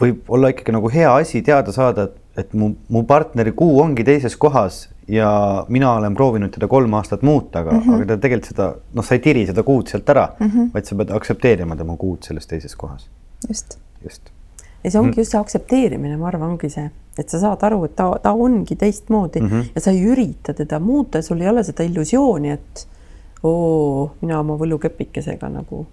võib 0.00 0.28
olla 0.32 0.52
ikkagi 0.52 0.74
nagu 0.76 0.90
hea 0.92 1.14
asi 1.16 1.42
teada 1.44 1.72
saada, 1.72 2.10
et, 2.10 2.44
et 2.44 2.54
mu, 2.58 2.74
mu 2.92 3.02
partneri 3.08 3.54
kuu 3.56 3.80
ongi 3.80 4.04
teises 4.04 4.36
kohas 4.40 4.86
ja 5.08 5.30
mina 5.72 5.92
olen 5.96 6.14
proovinud 6.14 6.52
teda 6.54 6.68
kolm 6.68 6.94
aastat 6.98 7.22
muuta, 7.26 7.62
aga 7.62 7.72
mm, 7.72 7.82
-hmm. 7.82 7.94
aga 7.94 8.06
ta 8.12 8.20
tegelikult 8.22 8.52
seda, 8.52 8.70
noh, 8.94 9.04
sa 9.06 9.16
ei 9.16 9.24
tiri 9.24 9.46
seda 9.46 9.62
kuud 9.66 9.88
sealt 9.88 10.08
ära 10.12 10.28
mm, 10.38 10.46
-hmm. 10.46 10.70
vaid 10.74 10.88
sa 10.88 10.96
pead 10.96 11.12
aktsepteerima 11.18 11.76
tema 11.76 11.96
kuud 11.96 12.22
selles 12.26 12.46
teises 12.46 12.76
kohas. 12.76 13.08
just. 13.48 13.78
just. 14.04 14.35
Ja 14.84 14.90
see 14.90 15.00
ongi 15.00 15.16
mm. 15.16 15.20
just 15.20 15.30
see 15.34 15.40
aktsepteerimine, 15.40 16.16
ma 16.16 16.28
arvan, 16.28 16.56
ongi 16.56 16.70
see, 16.70 16.90
et 17.18 17.28
sa 17.28 17.40
saad 17.40 17.62
aru, 17.66 17.84
et 17.84 17.96
ta, 17.96 18.10
ta 18.22 18.32
ongi 18.32 18.76
teistmoodi 18.76 19.40
mm 19.40 19.48
-hmm. 19.48 19.72
ja 19.74 19.80
sa 19.80 19.90
ei 19.90 20.04
ürita 20.04 20.54
teda 20.54 20.78
muuta, 20.80 21.22
sul 21.22 21.40
ei 21.40 21.48
ole 21.48 21.64
seda 21.64 21.84
illusiooni, 21.84 22.50
et 22.50 22.88
oo, 23.42 24.12
mina 24.20 24.40
oma 24.40 24.58
võlukepikesega 24.58 25.48
nagu 25.48 25.86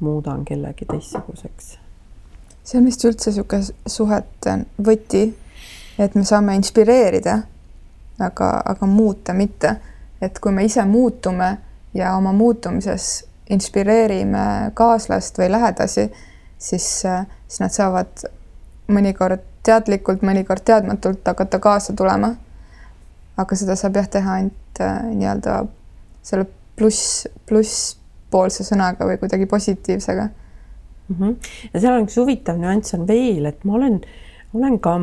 muudan 0.00 0.44
kellegi 0.44 0.84
teistsuguseks 0.84 1.78
see 2.70 2.78
on 2.78 2.86
vist 2.86 3.04
üldse 3.04 3.30
niisugune 3.30 3.90
suhete 3.90 4.56
võti, 4.86 5.24
et 5.98 6.14
me 6.14 6.24
saame 6.24 6.54
inspireerida, 6.58 7.40
aga, 8.20 8.50
aga 8.74 8.86
muuta 8.86 9.34
mitte. 9.34 9.76
et 10.20 10.36
kui 10.38 10.52
me 10.52 10.66
ise 10.68 10.82
muutume 10.84 11.46
ja 11.96 12.10
oma 12.16 12.32
muutumises 12.36 13.24
inspireerime 13.50 14.70
kaaslast 14.76 15.38
või 15.40 15.46
lähedasi, 15.50 16.10
siis, 16.60 16.86
siis 17.48 17.60
nad 17.62 17.72
saavad 17.74 18.28
mõnikord 18.92 19.46
teadlikult, 19.66 20.24
mõnikord 20.26 20.64
teadmatult 20.66 21.26
hakata 21.26 21.60
kaasa 21.62 21.96
tulema. 21.96 22.34
aga 23.40 23.56
seda 23.56 23.72
saab 23.78 23.94
jah 23.96 24.08
teha 24.12 24.32
ainult 24.36 24.80
äh, 24.84 24.96
nii-öelda 25.16 25.62
selle 26.22 26.44
pluss, 26.76 27.24
plusspoolse 27.48 28.66
sõnaga 28.66 29.06
või 29.08 29.16
kuidagi 29.22 29.46
positiivsega 29.48 30.26
mm. 30.26 31.16
-hmm. 31.16 31.36
ja 31.72 31.80
seal 31.80 31.96
on 31.96 32.04
üks 32.04 32.18
huvitav 32.20 32.58
nüanss 32.60 32.94
on 32.98 33.06
veel, 33.08 33.46
et 33.48 33.64
ma 33.64 33.78
olen, 33.78 34.00
olen 34.54 34.76
ka 34.78 34.98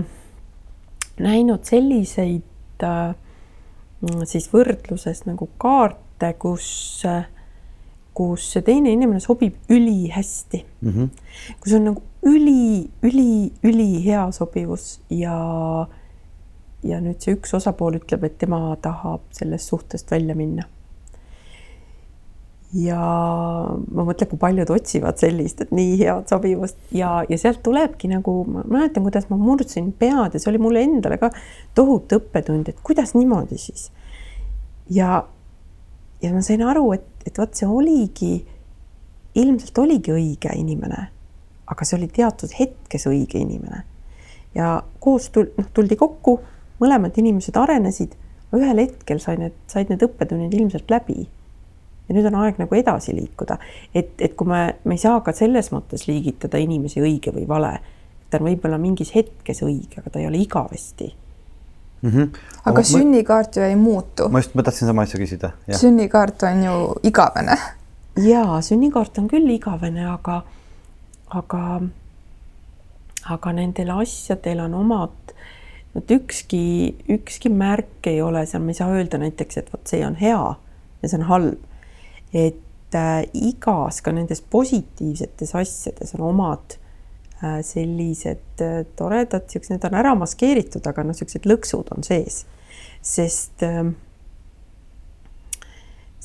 näinud 1.20 1.66
selliseid 1.66 2.86
äh, 2.86 3.16
siis 4.30 4.52
võrdluses 4.54 5.26
nagu 5.26 5.50
kaarte, 5.58 6.34
kus 6.38 6.70
äh, 7.06 7.26
kus 8.18 8.48
see 8.56 8.66
teine 8.66 8.92
inimene 8.96 9.22
sobib 9.22 9.70
ülihästi 9.70 10.64
mm. 10.82 10.90
-hmm. 10.90 11.10
kus 11.62 11.76
on 11.78 11.84
nagu 11.92 12.02
üli, 12.26 12.90
üli, 13.06 13.52
ülihea 13.64 14.32
sobivus 14.32 15.00
ja 15.10 15.38
ja 16.84 17.02
nüüd 17.02 17.22
see 17.22 17.36
üks 17.36 17.54
osapool 17.58 18.00
ütleb, 18.00 18.24
et 18.24 18.38
tema 18.38 18.76
tahab 18.82 19.22
sellest 19.36 19.70
suhtest 19.74 20.12
välja 20.12 20.36
minna 20.36 20.66
ja 22.76 23.00
ma 23.00 24.04
mõtlen, 24.04 24.28
kui 24.28 24.40
paljud 24.40 24.70
otsivad 24.76 25.20
sellist, 25.22 25.62
et 25.64 25.72
nii 25.76 25.96
head 26.02 26.28
sobivust 26.32 26.78
ja, 26.96 27.22
ja 27.30 27.40
sealt 27.40 27.62
tulebki 27.64 28.10
nagu, 28.12 28.42
ma 28.50 28.66
mäletan, 28.68 29.06
kuidas 29.06 29.30
ma 29.32 29.40
murdsin 29.40 29.94
pead 29.96 30.36
ja 30.36 30.42
see 30.42 30.52
oli 30.52 30.62
mulle 30.62 30.84
endale 30.84 31.20
ka 31.22 31.32
tohutu 31.78 32.20
õppetund, 32.20 32.72
et 32.72 32.82
kuidas 32.84 33.16
niimoodi 33.16 33.60
siis. 33.62 33.90
ja, 34.92 35.24
ja 36.22 36.34
ma 36.34 36.44
sain 36.44 36.66
aru, 36.66 36.92
et, 36.98 37.08
et 37.28 37.38
vot 37.40 37.54
see 37.56 37.68
oligi, 37.68 38.34
ilmselt 39.38 39.78
oligi 39.84 40.14
õige 40.16 40.54
inimene, 40.58 41.08
aga 41.68 41.86
see 41.86 41.98
oli 42.00 42.10
teatud 42.14 42.54
hetkes 42.58 43.08
õige 43.10 43.42
inimene. 43.42 43.84
ja 44.56 44.82
koos 45.04 45.30
tul-, 45.30 45.52
noh, 45.58 45.68
tuldi 45.74 45.98
kokku, 46.00 46.40
mõlemad 46.82 47.18
inimesed 47.20 47.58
arenesid, 47.60 48.16
ühel 48.56 48.80
hetkel 48.80 49.20
sai 49.20 49.38
need, 49.38 49.58
said 49.68 49.92
need 49.92 50.04
õppetunnid 50.06 50.56
ilmselt 50.56 50.90
läbi 50.90 51.28
ja 52.08 52.16
nüüd 52.16 52.28
on 52.30 52.40
aeg 52.40 52.60
nagu 52.62 52.76
edasi 52.80 53.14
liikuda, 53.16 53.58
et, 53.94 54.16
et 54.24 54.36
kui 54.40 54.48
me, 54.48 54.62
me 54.88 54.96
ei 54.96 55.02
saa 55.02 55.20
ka 55.26 55.34
selles 55.36 55.70
mõttes 55.76 56.08
liigitada 56.08 56.60
inimesi 56.64 57.04
õige 57.04 57.34
või 57.36 57.44
vale, 57.50 57.74
ta 58.32 58.40
on 58.40 58.48
võib-olla 58.48 58.80
mingis 58.80 59.12
hetkes 59.16 59.62
õige, 59.68 60.00
aga 60.00 60.14
ta 60.14 60.22
ei 60.24 60.30
ole 60.30 60.40
igavesti 60.40 61.12
mm. 62.02 62.10
-hmm. 62.10 62.40
aga 62.66 62.80
ma, 62.80 62.84
sünnikaart 62.84 63.56
ju 63.56 63.64
ei 63.64 63.76
muutu. 63.76 64.30
ma 64.30 64.40
just, 64.40 64.56
ma 64.56 64.64
tahtsin 64.64 64.88
sama 64.88 65.02
asja 65.02 65.20
küsida. 65.20 65.52
sünnikaart 65.72 66.44
on 66.44 66.64
ju 66.64 66.96
igavene. 67.04 67.58
ja 68.16 68.62
sünnikaart 68.62 69.18
on 69.18 69.28
küll 69.28 69.50
igavene, 69.50 70.10
aga, 70.10 70.42
aga, 71.30 71.82
aga 73.26 73.54
nendel 73.54 73.90
asjadel 74.00 74.60
on 74.60 74.74
omad 74.74 75.34
vot 75.96 76.12
ükski, 76.12 76.96
ükski 77.10 77.50
märk 77.50 78.08
ei 78.08 78.22
ole 78.22 78.46
seal, 78.46 78.62
me 78.62 78.72
ei 78.72 78.82
saa 78.82 78.92
öelda 78.94 79.18
näiteks, 79.18 79.58
et 79.58 79.74
vot 79.74 79.88
see 79.88 80.06
on 80.06 80.16
hea 80.16 80.56
ja 81.02 81.10
see 81.10 81.20
on 81.20 81.26
halb 81.32 81.58
et 82.34 82.96
äh, 82.96 83.24
igas 83.34 84.02
ka 84.02 84.12
nendes 84.16 84.42
positiivsetes 84.42 85.56
asjades 85.56 86.14
on 86.18 86.28
omad 86.30 86.78
sellised 87.62 88.62
äh, 88.66 88.84
toredad, 88.98 89.46
siuksed, 89.52 89.76
need 89.76 89.86
on 89.86 89.98
ära 90.00 90.16
maskeeritud, 90.18 90.86
aga 90.90 91.06
noh, 91.06 91.18
siuksed 91.18 91.46
lõksud 91.50 91.92
on 91.94 92.06
sees, 92.06 92.46
sest 93.06 93.66
äh, 93.66 93.84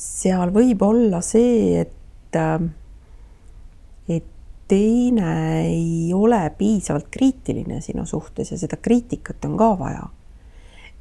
seal 0.03 0.53
võib 0.55 0.81
olla 0.85 1.21
see, 1.25 1.83
et 1.83 2.39
äh, 2.39 2.63
et 4.09 4.25
teine 4.67 5.35
ei 5.67 6.13
ole 6.15 6.41
piisavalt 6.57 7.07
kriitiline 7.11 7.81
sinu 7.81 8.05
suhtes 8.09 8.51
ja 8.51 8.57
seda 8.59 8.79
kriitikat 8.81 9.45
on 9.45 9.57
ka 9.57 9.69
vaja. 9.79 10.09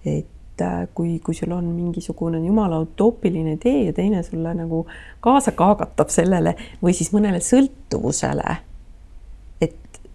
et 0.04 0.60
äh, 0.60 0.88
kui, 0.94 1.18
kui 1.18 1.34
sul 1.34 1.52
on 1.54 1.64
mingisugune 1.64 2.40
jumala 2.46 2.80
utoopiline 2.82 3.52
idee 3.52 3.84
ja 3.84 3.92
teine 3.92 4.22
sulle 4.22 4.54
nagu 4.54 4.86
kaasa 5.20 5.54
kaagatab 5.54 6.10
sellele 6.10 6.56
või 6.82 6.94
siis 6.94 7.12
mõnele 7.14 7.40
sõltuvusele. 7.40 8.56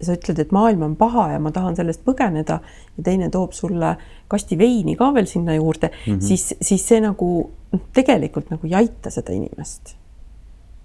Sa 0.00 0.14
ütled, 0.14 0.38
et 0.38 0.52
maailm 0.54 0.82
on 0.86 0.96
paha 0.96 1.32
ja 1.32 1.38
ma 1.42 1.50
tahan 1.54 1.76
sellest 1.76 2.04
põgeneda 2.06 2.60
ja 2.96 3.04
teine 3.04 3.30
toob 3.34 3.52
sulle 3.56 3.96
kasti 4.30 4.58
veini 4.58 4.94
ka 4.96 5.10
veel 5.14 5.26
sinna 5.26 5.56
juurde 5.56 5.90
mm, 5.90 6.12
-hmm. 6.12 6.20
siis, 6.20 6.54
siis 6.60 6.88
see 6.88 7.00
nagu 7.00 7.30
noh, 7.72 7.82
tegelikult 7.92 8.50
nagu 8.50 8.66
ei 8.66 8.74
aita 8.74 9.10
seda 9.10 9.32
inimest. 9.32 9.96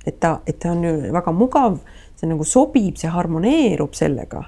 et 0.05 0.19
ta, 0.19 0.39
et 0.47 0.59
ta 0.59 0.71
on 0.71 0.83
ju 0.83 1.13
väga 1.13 1.31
mugav, 1.31 1.77
see 2.15 2.27
nagu 2.27 2.43
sobib, 2.43 2.95
see 2.97 3.09
harmoneerub 3.09 3.93
sellega 3.93 4.43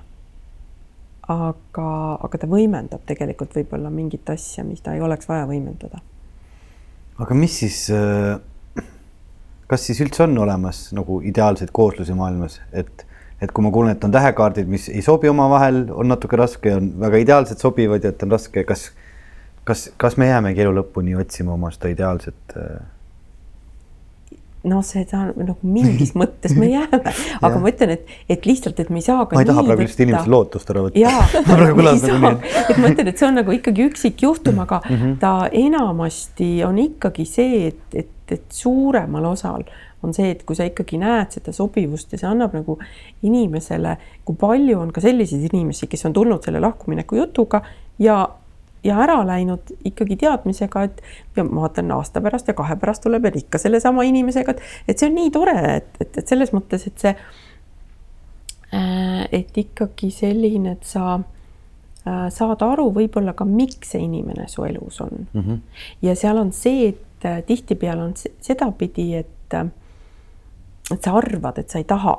aga, 1.32 1.88
aga 2.26 2.42
ta 2.42 2.50
võimendab 2.50 3.06
tegelikult 3.08 3.56
võib-olla 3.58 3.90
mingit 3.94 4.30
asja, 4.30 4.66
mida 4.68 4.94
ei 4.96 5.02
oleks 5.02 5.30
vaja 5.30 5.48
võimendada. 5.50 6.02
aga 7.18 7.38
mis 7.38 7.58
siis, 7.64 7.90
äh, 7.90 8.84
kas 9.68 9.88
siis 9.88 10.02
üldse 10.06 10.26
on 10.28 10.38
olemas 10.38 10.90
nagu 10.94 11.22
ideaalseid 11.22 11.72
kooslusi 11.72 12.14
maailmas, 12.14 12.60
et 12.72 13.05
et 13.42 13.52
kui 13.52 13.64
ma 13.66 13.72
kuulen, 13.72 13.96
et 13.96 14.04
on 14.08 14.14
tähekaardid, 14.14 14.68
mis 14.72 14.88
ei 14.90 15.02
sobi 15.06 15.30
omavahel, 15.30 15.86
on 15.92 16.08
natuke 16.12 16.40
raske, 16.40 16.72
on 16.76 16.94
väga 17.02 17.20
ideaalselt 17.24 17.64
sobivad 17.64 18.04
ja 18.04 18.14
et 18.14 18.24
on 18.24 18.32
raske, 18.32 18.64
kas, 18.68 18.90
kas, 19.68 19.90
kas 20.02 20.18
me 20.22 20.30
jäämegi 20.30 20.64
elu 20.64 20.76
lõpuni 20.80 21.18
otsima 21.20 21.56
oma 21.58 21.72
seda 21.76 21.92
ideaalset 21.92 22.56
äh, 22.58 22.78
noh, 24.66 24.82
seda 24.86 25.26
nagu 25.32 25.58
mingis 25.62 26.14
mõttes 26.20 26.56
me 26.58 26.70
jääme, 26.72 27.14
aga 27.40 27.62
ma 27.62 27.72
ütlen, 27.72 27.96
et, 27.96 28.12
et 28.32 28.46
lihtsalt, 28.50 28.80
et 28.82 28.92
me 28.94 29.02
ei 29.02 29.06
saa 29.06 29.26
ma 29.32 29.44
ei 29.44 29.50
taha 29.50 29.64
praegu 29.68 29.86
lihtsalt 29.86 30.04
inimeste 30.06 30.34
lootust 30.34 30.74
ära 30.74 30.86
võtta. 30.88 31.02
nagu 31.64 31.86
et 32.66 32.78
ma 32.82 32.92
ütlen, 32.92 33.12
et 33.12 33.22
see 33.22 33.30
on 33.30 33.40
nagu 33.42 33.56
ikkagi 33.56 33.88
üksikjuhtum, 33.92 34.62
aga 34.66 34.82
mm 34.90 34.96
-hmm. 34.96 35.18
ta 35.24 35.34
enamasti 35.52 36.52
on 36.68 36.80
ikkagi 36.82 37.26
see, 37.30 37.68
et, 37.72 38.00
et, 38.04 38.14
et 38.32 38.46
suuremal 38.50 39.32
osal 39.32 39.66
on 40.06 40.14
see, 40.14 40.32
et 40.32 40.44
kui 40.46 40.58
sa 40.58 40.68
ikkagi 40.68 41.00
näed 41.02 41.34
seda 41.38 41.54
sobivust 41.56 42.14
ja 42.14 42.22
see 42.22 42.30
annab 42.30 42.54
nagu 42.54 42.78
inimesele, 43.26 43.98
kui 44.26 44.38
palju 44.40 44.80
on 44.80 44.92
ka 44.94 45.02
selliseid 45.02 45.48
inimesi, 45.50 45.88
kes 45.88 46.06
on 46.06 46.14
tulnud 46.14 46.46
selle 46.46 46.62
lahkumineku 46.64 47.16
jutuga 47.16 47.62
ja 48.00 48.20
ja 48.86 49.00
ära 49.04 49.18
läinud 49.28 49.72
ikkagi 49.86 50.18
teadmisega, 50.22 50.84
et 50.88 51.02
ja 51.36 51.44
ma 51.44 51.66
vaatan 51.66 51.92
aasta 51.96 52.22
pärast 52.22 52.50
ja 52.50 52.56
kahe 52.58 52.78
pärast 52.80 53.04
tuleb 53.06 53.24
veel 53.26 53.40
ikka 53.42 53.60
sellesama 53.62 54.06
inimesega, 54.08 54.56
et, 54.56 54.62
et 54.88 55.00
see 55.00 55.10
on 55.10 55.18
nii 55.18 55.32
tore, 55.34 55.56
et, 55.76 55.88
et, 56.00 56.20
et 56.22 56.34
selles 56.34 56.54
mõttes, 56.56 56.86
et 56.88 57.06
see, 57.06 57.16
äh, 58.76 59.24
et 59.40 59.58
ikkagi 59.66 60.12
selline, 60.14 60.76
et 60.78 60.86
sa 60.86 61.16
äh, 61.18 62.28
saad 62.34 62.62
aru 62.66 62.92
võib-olla 62.96 63.34
ka, 63.38 63.48
miks 63.50 63.96
see 63.96 64.06
inimene 64.06 64.48
su 64.52 64.68
elus 64.68 65.02
on 65.02 65.26
mm. 65.26 65.42
-hmm. 65.42 65.82
ja 66.06 66.16
seal 66.16 66.38
on 66.42 66.54
see, 66.54 66.94
et 66.94 67.26
äh, 67.26 67.42
tihtipeale 67.44 68.04
on 68.04 68.14
sedapidi, 68.20 69.16
et, 69.16 69.60
et 70.92 71.02
sa 71.02 71.18
arvad, 71.18 71.58
et 71.58 71.70
sa 71.70 71.82
ei 71.82 71.90
taha. 71.90 72.18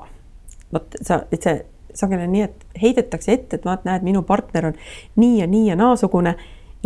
vot 0.73 0.95
sa, 1.03 1.23
et 1.31 1.43
see 1.43 1.65
sageli 1.97 2.27
on 2.27 2.33
nii, 2.33 2.43
et 2.43 2.67
heidetakse 2.83 3.33
ette, 3.33 3.57
et 3.57 3.65
vaat 3.65 3.85
näed, 3.87 4.05
minu 4.05 4.23
partner 4.27 4.67
on 4.67 4.75
nii 5.17 5.41
ja 5.41 5.47
nii 5.47 5.69
ja 5.71 5.77
naasugune 5.77 6.35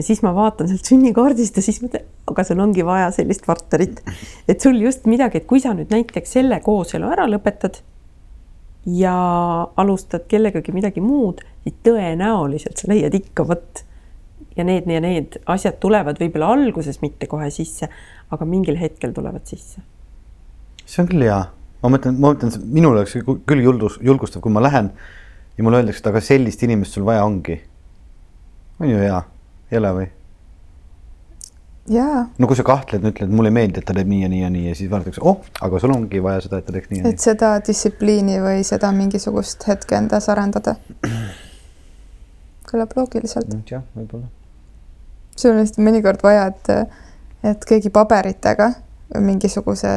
ja 0.01 0.07
siis 0.07 0.23
ma 0.25 0.33
vaatan 0.35 0.71
sealt 0.71 0.89
sünnikaardist 0.89 1.59
ja 1.61 1.65
siis 1.65 1.83
mõtlen, 1.85 2.07
aga 2.31 2.45
sul 2.47 2.63
ongi 2.65 2.85
vaja 2.87 3.11
sellist 3.13 3.45
partnerit. 3.47 4.01
et 4.49 4.61
sul 4.61 4.81
just 4.81 5.05
midagi, 5.11 5.43
et 5.43 5.47
kui 5.51 5.61
sa 5.61 5.75
nüüd 5.77 5.93
näiteks 5.93 6.37
selle 6.39 6.61
kooselu 6.65 7.11
ära 7.13 7.27
lõpetad 7.29 7.83
ja 8.89 9.15
alustad 9.77 10.25
kellegagi 10.31 10.73
midagi 10.73 11.05
muud, 11.05 11.43
siis 11.65 11.77
tõenäoliselt 11.85 12.81
sa 12.81 12.89
leiad 12.89 13.15
ikka 13.19 13.45
vot 13.49 13.85
ja 14.57 14.65
need 14.65 14.89
ja 14.89 15.03
need 15.05 15.37
asjad 15.53 15.77
tulevad 15.83 16.21
võib-olla 16.21 16.49
alguses 16.57 17.03
mitte 17.05 17.29
kohe 17.29 17.51
sisse, 17.53 17.91
aga 18.33 18.49
mingil 18.49 18.81
hetkel 18.81 19.13
tulevad 19.17 19.45
sisse. 19.45 19.83
see 20.87 21.03
on 21.03 21.11
küll 21.11 21.27
hea, 21.27 21.43
ma 21.83 21.91
mõtlen, 21.93 22.17
ma 22.17 22.33
mõtlen, 22.33 22.57
minul 22.65 22.97
oleks 22.97 23.19
küll 23.21 23.67
julgus, 23.67 24.01
julgustav, 24.01 24.41
kui 24.41 24.53
ma 24.53 24.65
lähen 24.65 24.89
ja 25.59 25.67
mulle 25.67 25.83
öeldakse, 25.83 26.01
et 26.01 26.09
aga 26.09 26.25
sellist 26.25 26.65
inimest 26.65 26.97
sul 26.97 27.05
vaja 27.05 27.27
ongi. 27.29 27.61
on 28.81 28.89
ju 28.89 28.97
hea 28.97 29.21
ei 29.71 29.79
ole 29.79 29.93
või? 29.99 30.09
jaa. 31.91 32.25
no 32.39 32.49
kui 32.51 32.59
sa 32.59 32.65
kahtled, 32.67 33.05
ütled, 33.13 33.33
mulle 33.33 33.51
ei 33.51 33.57
meeldi, 33.57 33.81
et 33.81 33.89
ta 33.89 33.97
teeb 33.97 34.11
nii 34.11 34.25
ja 34.25 34.31
nii 34.33 34.43
ja 34.43 34.51
nii 34.53 34.67
ja 34.69 34.75
siis 34.79 34.91
vaadatakse, 34.93 35.23
oh, 35.27 35.41
aga 35.67 35.81
sul 35.83 35.95
ongi 35.95 36.23
vaja 36.23 36.45
seda, 36.47 36.61
et 36.61 36.69
ta 36.69 36.75
teeks 36.77 36.91
nii 36.91 37.01
ja 37.01 37.07
nii. 37.07 37.17
et 37.17 37.25
seda 37.25 37.53
distsipliini 37.67 38.41
või 38.45 38.67
seda 38.67 38.93
mingisugust 38.97 39.67
hetke 39.71 39.99
endas 39.99 40.29
arendada. 40.33 40.77
kõlab 42.71 42.95
loogiliselt. 42.99 43.51
jah, 43.71 43.83
võib-olla. 43.97 44.29
sul 45.37 45.55
on 45.55 45.63
lihtsalt 45.63 45.83
mõnikord 45.87 46.23
vaja, 46.27 46.47
et, 46.53 46.73
et 47.55 47.67
keegi 47.73 47.93
paberitega 47.95 48.73
mingisuguse 49.19 49.91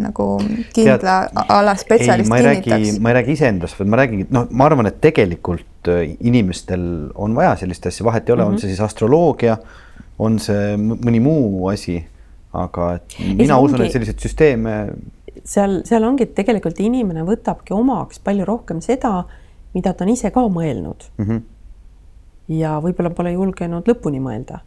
nagu 0.00 0.26
kindla 0.72 0.96
Tead, 1.28 1.40
ala 1.52 1.74
spetsialist 1.76 2.32
kinnitaks. 2.32 2.98
ma 3.00 3.10
ei 3.10 3.16
räägi 3.18 3.36
iseendast, 3.36 3.78
vaid 3.78 3.90
ma 3.92 4.00
räägin, 4.00 4.26
noh, 4.32 4.46
ma 4.50 4.68
arvan, 4.70 4.88
et 4.88 5.00
tegelikult 5.04 5.90
äh, 5.92 6.14
inimestel 6.24 6.86
on 7.14 7.36
vaja 7.36 7.54
sellist 7.60 7.86
asja, 7.90 8.06
vahet 8.06 8.28
ei 8.28 8.32
ole 8.32 8.42
mm, 8.42 8.46
-hmm. 8.46 8.48
on 8.48 8.54
mhm. 8.54 8.60
see 8.60 8.72
siis 8.72 8.80
astroloogia, 8.80 9.58
on 10.18 10.38
see 10.38 10.76
mõni 10.80 11.20
muu 11.20 11.68
asi, 11.68 11.98
aga 12.52 12.94
et 12.94 13.16
mina 13.36 13.58
usun, 13.58 13.82
et 13.84 13.92
selliseid 13.92 14.18
süsteeme. 14.18 14.74
seal, 15.44 15.82
seal 15.84 16.04
ongi, 16.04 16.22
et 16.22 16.34
tegelikult 16.34 16.80
inimene 16.80 17.22
võtabki 17.22 17.74
omaks 17.74 18.18
palju 18.18 18.44
rohkem 18.44 18.80
seda, 18.80 19.24
mida 19.74 19.92
ta 19.92 20.04
on 20.04 20.14
ise 20.14 20.30
ka 20.30 20.40
mõelnud 20.40 21.10
mm. 21.18 21.24
-hmm. 21.24 21.42
ja 22.48 22.78
võib-olla 22.80 23.10
pole 23.10 23.32
julgenud 23.32 23.84
lõpuni 23.88 24.20
mõelda 24.20 24.64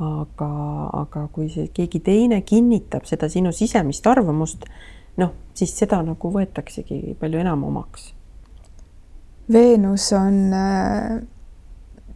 aga, 0.00 0.50
aga 0.92 1.28
kui 1.32 1.48
see 1.52 1.70
keegi 1.74 2.00
teine 2.04 2.42
kinnitab 2.44 3.06
seda 3.08 3.28
sinu 3.32 3.52
sisemist 3.52 4.06
arvamust, 4.06 4.66
noh, 5.16 5.32
siis 5.56 5.72
seda 5.78 6.02
nagu 6.04 6.32
võetaksegi 6.32 7.16
palju 7.20 7.40
enam 7.40 7.64
omaks. 7.64 8.12
Veenus 9.52 10.10
on 10.16 10.38
äh, 10.52 11.18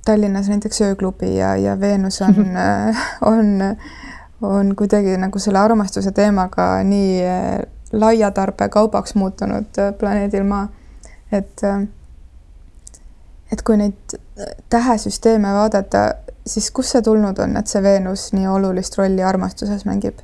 Tallinnas 0.04 0.48
näiteks 0.50 0.80
ööklubi 0.82 1.36
ja, 1.36 1.54
ja 1.56 1.76
Veenus 1.80 2.20
on 2.26 2.40
äh, 2.66 3.04
on, 3.22 3.60
on 4.42 4.74
kuidagi 4.76 5.16
nagu 5.20 5.38
selle 5.38 5.62
armastuse 5.62 6.12
teemaga 6.12 6.72
nii 6.84 7.22
äh, 7.24 7.62
laia 7.92 8.30
tarbekaubaks 8.30 9.14
muutunud 9.14 9.78
äh, 9.78 9.94
planeedil 9.98 10.44
Maa, 10.44 10.68
et 11.32 11.64
äh, 11.64 11.86
et 13.52 13.62
kui 13.66 13.76
neid 13.76 14.18
tähesüsteeme 14.70 15.50
vaadata, 15.54 16.04
siis 16.46 16.70
kust 16.70 16.96
see 16.96 17.02
tulnud 17.04 17.38
on, 17.38 17.56
et 17.60 17.70
see 17.70 17.82
Veenus 17.82 18.30
nii 18.36 18.48
olulist 18.48 18.98
rolli 18.98 19.22
armastuses 19.22 19.84
mängib? 19.88 20.22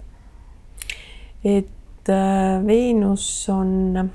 et 1.45 2.09
äh, 2.11 2.67
Veenus 2.67 3.49
on 3.53 4.11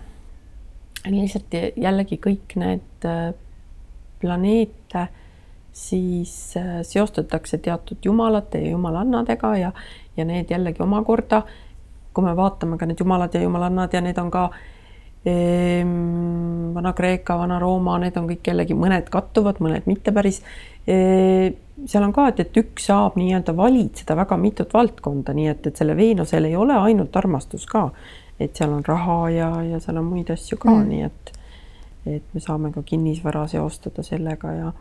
lihtsalt 1.07 1.55
jällegi 1.77 2.17
kõik 2.21 2.57
need 2.59 3.07
äh, 3.07 3.31
planeete 4.21 5.07
siis 5.73 6.57
äh, 6.57 6.81
seostatakse 6.83 7.57
teatud 7.57 7.97
jumalate 8.03 8.59
ja 8.59 8.71
jumalannadega 8.75 9.55
ja, 9.57 9.71
ja 10.17 10.25
need 10.25 10.51
jällegi 10.51 10.83
omakorda, 10.83 11.41
kui 12.13 12.25
me 12.25 12.35
vaatame 12.35 12.77
ka 12.77 12.85
need 12.85 12.99
jumalad 12.99 13.33
ja 13.33 13.41
jumalannad 13.41 13.93
ja 13.93 14.01
need 14.03 14.19
on 14.19 14.31
ka 14.31 14.49
ehm, 15.25 16.73
Vana-Kreeka, 16.75 17.37
Vana-Rooma, 17.39 17.97
need 18.03 18.19
on 18.19 18.27
kõik 18.29 18.51
jällegi, 18.51 18.75
mõned 18.75 19.07
kattuvad, 19.11 19.61
mõned 19.63 19.87
mitte 19.87 20.11
päris 20.15 20.41
e, 20.87 20.97
seal 21.85 22.03
on 22.03 22.13
ka, 22.13 22.27
et, 22.31 22.39
et 22.43 22.57
üks 22.61 22.87
saab 22.89 23.17
nii-öelda 23.19 23.53
valitseda 23.57 24.15
väga 24.17 24.37
mitut 24.37 24.73
valdkonda, 24.73 25.33
nii 25.37 25.47
et, 25.51 25.67
et 25.67 25.77
selle 25.77 25.95
Veenusel 25.97 26.47
ei 26.49 26.55
ole 26.57 26.77
ainult 26.77 27.15
armastus 27.17 27.65
ka, 27.69 27.87
et 28.39 28.57
seal 28.57 28.73
on 28.73 28.85
raha 28.85 29.17
ja, 29.33 29.49
ja 29.65 29.79
seal 29.83 29.99
on 30.01 30.09
muid 30.09 30.31
asju 30.33 30.59
ka 30.61 30.71
mm., 30.71 30.91
nii 30.91 31.07
et, 31.07 31.33
et 32.17 32.35
me 32.35 32.43
saame 32.43 32.71
ka 32.75 32.83
kinnisvara 32.85 33.45
seostada 33.51 34.05
sellega 34.05 34.53
ja 34.57 34.71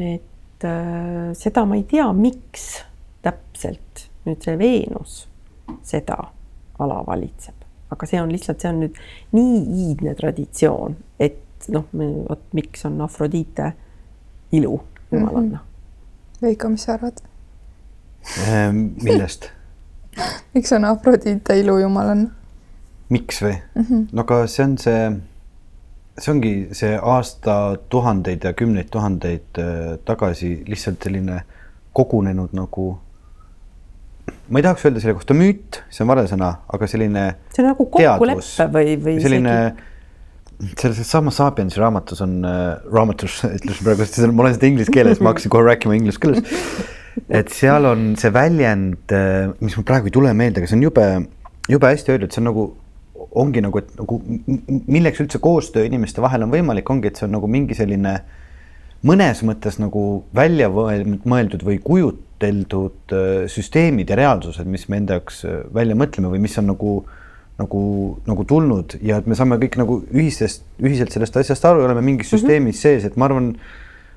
et 0.00 0.66
äh, 0.66 1.30
seda 1.38 1.64
ma 1.66 1.78
ei 1.78 1.86
tea, 1.90 2.06
miks 2.16 2.68
täpselt 3.24 4.06
nüüd 4.26 4.44
see 4.44 4.58
Veenus 4.60 5.24
seda 5.86 6.18
ala 6.80 7.00
valitseb, 7.06 7.66
aga 7.92 8.08
see 8.08 8.20
on 8.22 8.30
lihtsalt, 8.32 8.62
see 8.62 8.70
on 8.72 8.84
nüüd 8.84 9.00
nii 9.36 9.64
iidne 9.84 10.14
traditsioon, 10.18 10.96
et 11.20 11.70
noh, 11.70 11.90
vot 11.92 12.46
miks 12.56 12.86
on 12.88 13.00
Afrodite 13.04 13.74
ilu 14.56 14.78
jumalanna 15.10 15.48
mm. 15.48 15.58
-hmm 15.58 15.69
Veiko, 16.42 16.68
mis 16.72 16.84
sa 16.86 16.94
arvad 16.96 17.20
ehm,? 18.48 18.84
millest 19.02 19.50
miks 20.54 20.72
on 20.72 20.84
Afrodite 20.88 21.56
ilujumalanna? 21.60 22.30
miks 23.10 23.42
või 23.42 23.56
mm? 23.56 23.84
-hmm. 23.84 24.06
no 24.12 24.24
aga 24.24 24.46
see 24.46 24.64
on 24.64 24.78
see, 24.78 25.04
see 26.18 26.32
ongi 26.32 26.54
see 26.76 26.96
aastatuhandeid 26.96 28.44
ja 28.48 28.52
kümneid 28.56 28.90
tuhandeid 28.90 29.62
äh, 29.62 29.98
tagasi 30.04 30.56
lihtsalt 30.68 31.02
selline 31.04 31.42
kogunenud 31.92 32.54
nagu 32.56 32.88
ma 34.48 34.58
ei 34.58 34.62
tahaks 34.62 34.84
öelda 34.86 35.00
selle 35.02 35.14
kohta 35.18 35.34
müüt, 35.34 35.82
see 35.90 36.04
on 36.04 36.10
vale 36.10 36.26
sõna, 36.30 36.50
aga 36.72 36.86
selline. 36.90 37.24
see 37.54 37.64
on 37.64 37.72
nagu 37.72 37.86
kokkulepe 37.86 38.66
või, 38.74 38.98
või 39.04 39.16
selline 39.22 39.56
isegi 39.60 39.88
selles 40.78 41.08
samas 41.08 41.38
Sapiensi 41.40 41.80
raamatus 41.80 42.20
on 42.24 42.44
äh,, 42.44 42.76
raamatus 42.92 43.40
ütlesin 43.56 43.86
praegu, 43.86 44.32
ma 44.32 44.46
olen 44.46 44.56
seda 44.56 44.68
inglise 44.68 44.94
keeles, 44.94 45.20
ma 45.20 45.32
hakkasin 45.32 45.52
kohe 45.52 45.66
rääkima 45.66 45.96
inglise 45.96 46.20
keeles. 46.20 46.42
et 47.28 47.52
seal 47.54 47.88
on 47.88 48.10
see 48.20 48.32
väljend 48.34 49.14
äh,, 49.16 49.52
mis 49.60 49.76
mul 49.78 49.86
praegu 49.88 50.10
ei 50.10 50.16
tule 50.16 50.34
meelde, 50.36 50.60
aga 50.60 50.70
see 50.70 50.78
on 50.78 50.84
jube, 50.88 51.06
jube 51.70 51.92
hästi 51.92 52.14
öeldud, 52.14 52.34
see 52.34 52.42
on 52.42 52.50
nagu, 52.50 52.66
ongi 53.40 53.62
nagu, 53.64 53.80
et 53.80 53.94
nagu 54.00 54.20
milleks 54.90 55.22
üldse 55.24 55.40
koostöö 55.42 55.86
inimeste 55.88 56.22
vahel 56.24 56.44
on 56.46 56.52
võimalik, 56.52 56.92
ongi, 56.92 57.10
et 57.10 57.20
see 57.20 57.28
on 57.28 57.36
nagu 57.38 57.50
mingi 57.50 57.76
selline 57.78 58.18
mõnes 59.06 59.40
mõttes 59.48 59.80
nagu 59.80 60.04
välja 60.36 60.68
mõeldud 60.68 61.64
või 61.64 61.78
kujuteldud 61.84 63.16
äh, 63.16 63.30
süsteemid 63.48 64.12
ja 64.12 64.20
reaalsused, 64.20 64.68
mis 64.68 64.90
me 64.92 65.00
enda 65.00 65.16
jaoks 65.16 65.44
äh, 65.48 65.62
välja 65.72 65.96
mõtleme 65.96 66.32
või 66.34 66.44
mis 66.44 66.58
on 66.60 66.68
nagu 66.74 66.98
äh, 67.00 67.16
nagu, 67.60 67.82
nagu 68.28 68.46
tulnud 68.48 68.96
ja 69.04 69.20
et 69.20 69.28
me 69.30 69.36
saame 69.38 69.60
kõik 69.60 69.78
nagu 69.80 70.00
ühisest, 70.10 70.64
ühiselt 70.82 71.12
sellest 71.14 71.36
asjast 71.40 71.68
aru 71.68 71.84
ja 71.84 71.90
oleme 71.90 72.04
mingis 72.04 72.26
mm 72.30 72.36
-hmm. 72.36 72.40
süsteemis 72.40 72.82
sees, 72.82 73.04
et 73.08 73.18
ma 73.20 73.28
arvan, 73.28 73.50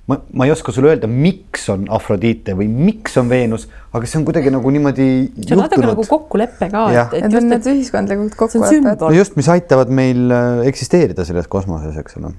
ma, 0.07 0.19
ma 0.33 0.47
ei 0.47 0.53
oska 0.55 0.71
sulle 0.75 0.93
öelda, 0.93 1.07
miks 1.07 1.67
on 1.73 1.85
Afrodite 1.97 2.55
või 2.59 2.69
miks 2.71 3.17
on 3.21 3.29
Veenus, 3.29 3.67
aga 3.93 4.09
see 4.09 4.19
on 4.21 4.25
kuidagi 4.29 4.53
nagu 4.53 4.73
niimoodi 4.77 5.09
see 5.35 5.57
on 5.57 5.63
natuke 5.65 5.85
nagu 5.87 6.07
kokkulepe 6.07 6.71
ka. 6.71 6.87
Need 7.13 7.37
on 7.41 7.51
need 7.51 7.69
ühiskondlikud 7.75 8.39
kokkulepped. 8.39 9.05
no 9.05 9.11
just, 9.15 9.35
mis 9.39 9.49
aitavad 9.49 9.89
meil 9.89 10.31
äh, 10.31 10.65
eksisteerida 10.71 11.25
selles 11.25 11.47
kosmoses, 11.47 11.97
eks 11.99 12.19
ole 12.21 12.33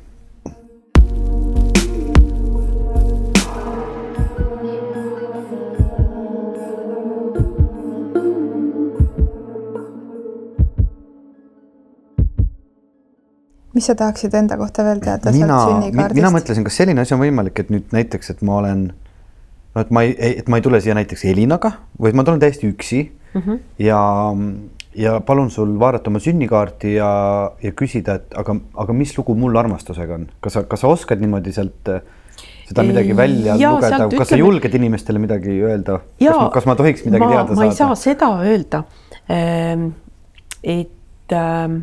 mis 13.75 13.89
sa 13.91 13.97
tahaksid 13.99 14.35
enda 14.39 14.59
kohta 14.61 14.85
veel 14.87 15.01
teada 15.03 15.33
mina, 15.35 15.59
mina 16.15 16.31
mõtlesin, 16.35 16.67
kas 16.67 16.79
selline 16.81 17.03
asi 17.03 17.17
on 17.17 17.23
võimalik, 17.25 17.59
et 17.65 17.73
nüüd 17.75 17.95
näiteks, 17.95 18.35
et 18.35 18.45
ma 18.47 18.61
olen, 18.61 18.87
no 19.75 19.85
et 19.85 19.93
ma 19.95 20.05
ei, 20.07 20.15
et 20.43 20.51
ma 20.51 20.61
ei 20.61 20.67
tule 20.67 20.81
siia 20.85 20.97
näiteks 20.99 21.27
Elinaga, 21.33 21.73
vaid 22.01 22.17
ma 22.19 22.27
tulen 22.27 22.43
täiesti 22.43 22.71
üksi 22.71 23.03
mm 23.35 23.41
-hmm. 23.41 23.63
ja, 23.83 24.01
ja 24.95 25.21
palun 25.21 25.51
sul 25.51 25.79
vaadata 25.81 26.11
oma 26.11 26.23
sünnikaarti 26.23 26.95
ja, 26.95 27.11
ja 27.63 27.73
küsida, 27.73 28.21
et 28.21 28.39
aga, 28.39 28.57
aga 28.75 28.93
mis 28.93 29.19
lugu 29.19 29.35
mul 29.35 29.57
armastusega 29.57 30.15
on, 30.15 30.29
kas 30.41 30.59
sa, 30.59 30.63
kas 30.63 30.81
sa 30.81 30.89
oskad 30.89 31.21
niimoodi 31.21 31.53
sealt 31.53 31.91
äh, 31.91 32.03
seda 32.69 32.83
midagi 32.83 33.17
välja 33.17 33.57
ja, 33.61 33.73
lugeda, 33.75 34.09
kas 34.19 34.29
sa 34.33 34.39
julged 34.39 34.75
inimestele 34.75 35.19
midagi 35.19 35.59
öelda? 35.63 36.01
kas 36.21 36.39
ma, 36.39 36.51
kas 36.55 36.67
ma 36.67 36.77
tohiks 36.79 37.05
midagi 37.05 37.25
ma, 37.25 37.33
teada 37.33 37.49
saada? 37.49 37.61
ma 37.61 37.67
ei 37.69 37.77
saa 37.77 37.95
seda 37.99 38.31
öelda. 38.45 38.85
Ehm, 39.29 39.89
et 40.63 41.33
ähm, 41.33 41.83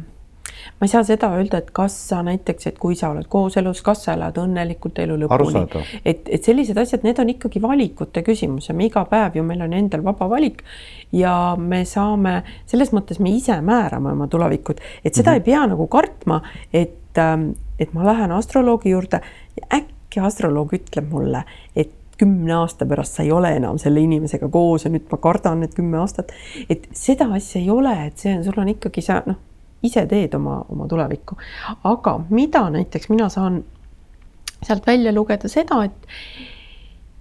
ma 0.79 0.87
ei 0.87 0.91
saa 0.91 1.03
seda 1.07 1.29
öelda, 1.37 1.61
et 1.61 1.71
kas 1.75 1.95
sa 2.09 2.21
näiteks, 2.25 2.67
et 2.71 2.79
kui 2.81 2.95
sa 2.95 3.11
oled 3.13 3.27
kooselus, 3.31 3.81
kas 3.85 4.05
sa 4.05 4.15
elad 4.17 4.37
õnnelikult 4.41 4.99
elu 5.03 5.17
lõpuni, 5.23 5.63
et, 6.05 6.25
et 6.25 6.43
sellised 6.43 6.77
asjad, 6.77 7.05
need 7.07 7.19
on 7.21 7.29
ikkagi 7.33 7.61
valikute 7.61 8.23
küsimus 8.25 8.69
ja 8.69 8.75
me 8.77 8.87
iga 8.89 9.05
päev 9.09 9.37
ju 9.39 9.45
meil 9.47 9.61
on 9.65 9.77
endal 9.77 10.03
vaba 10.05 10.29
valik 10.31 10.63
ja 11.11 11.55
me 11.59 11.83
saame, 11.85 12.41
selles 12.69 12.93
mõttes 12.95 13.21
me 13.21 13.33
ise 13.35 13.57
määrame 13.61 14.13
oma 14.15 14.27
tulevikut, 14.31 14.81
et 15.05 15.13
seda 15.13 15.31
mm 15.31 15.35
-hmm. 15.35 15.39
ei 15.39 15.45
pea 15.45 15.65
nagu 15.67 15.87
kartma, 15.87 16.41
et, 16.73 17.17
ähm, 17.17 17.49
et 17.79 17.93
ma 17.93 18.05
lähen 18.05 18.31
astroloogi 18.31 18.89
juurde 18.89 19.21
ja 19.61 19.77
äkki 19.77 20.19
astroloog 20.19 20.73
ütleb 20.73 21.09
mulle, 21.11 21.43
et 21.75 21.91
kümne 22.17 22.53
aasta 22.53 22.85
pärast 22.85 23.17
sa 23.17 23.23
ei 23.23 23.31
ole 23.31 23.55
enam 23.57 23.77
selle 23.81 23.99
inimesega 23.99 24.49
koos 24.49 24.85
ja 24.85 24.91
nüüd 24.93 25.07
ma 25.11 25.17
kardan 25.17 25.63
need 25.63 25.73
kümme 25.73 25.97
aastat. 25.97 26.31
et 26.69 26.87
seda 26.93 27.31
asja 27.33 27.61
ei 27.61 27.69
ole, 27.69 27.93
et 28.05 28.17
see 28.17 28.35
on, 28.37 28.43
sul 28.43 28.59
on 28.61 28.69
ikkagi 28.75 29.01
sa 29.01 29.23
noh 29.25 29.50
ise 29.83 30.05
teed 30.07 30.33
oma, 30.37 30.61
oma 30.69 30.87
tulevikku. 30.87 31.37
aga 31.83 32.17
mida 32.29 32.63
näiteks 32.69 33.09
mina 33.09 33.29
saan 33.29 33.63
sealt 34.61 34.85
välja 34.87 35.13
lugeda 35.13 35.49
seda, 35.49 35.83
et, 35.85 36.07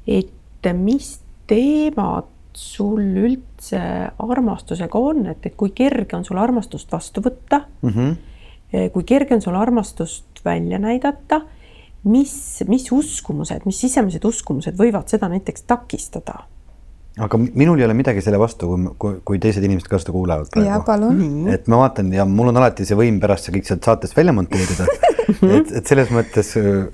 et 0.06 0.72
mis 0.76 1.14
teemad 1.48 2.28
sul 2.52 3.00
üldse 3.00 3.80
armastusega 4.18 4.98
on, 4.98 5.24
et, 5.32 5.46
et 5.46 5.56
kui 5.56 5.72
kerge 5.76 6.16
on 6.18 6.26
sul 6.26 6.40
armastust 6.42 6.90
vastu 6.92 7.22
võtta 7.24 7.62
mm. 7.82 7.90
-hmm. 7.90 8.90
kui 8.92 9.04
kerge 9.04 9.34
on 9.34 9.42
sul 9.42 9.54
armastust 9.54 10.44
välja 10.44 10.78
näidata, 10.78 11.40
mis, 12.04 12.62
mis 12.68 12.92
uskumused, 12.92 13.64
mis 13.64 13.80
sisemised 13.80 14.24
uskumused 14.24 14.76
võivad 14.76 15.08
seda 15.08 15.28
näiteks 15.28 15.62
takistada 15.62 16.44
aga 17.18 17.38
minul 17.42 17.80
ei 17.80 17.84
ole 17.84 17.94
midagi 17.98 18.22
selle 18.22 18.38
vastu, 18.38 18.68
kui, 18.70 18.90
kui, 19.02 19.14
kui 19.26 19.38
teised 19.42 19.64
inimesed 19.66 19.88
ka 19.90 19.98
seda 19.98 20.12
kuulevad 20.14 20.50
praegu. 20.52 20.68
jaa, 20.68 20.80
palun. 20.86 21.48
et 21.50 21.66
ma 21.70 21.80
vaatan 21.82 22.12
ja 22.14 22.26
mul 22.28 22.52
on 22.52 22.60
alati 22.60 22.84
see 22.86 22.98
võim 22.98 23.18
pärast 23.22 23.48
see 23.48 23.54
kõik 23.56 23.66
sealt 23.66 23.88
saatest 23.88 24.14
välja 24.14 24.34
monteerida 24.36 24.86
et, 25.56 25.72
et 25.80 25.90
selles 25.90 26.12
mõttes 26.14 26.52
äh, 26.60 26.84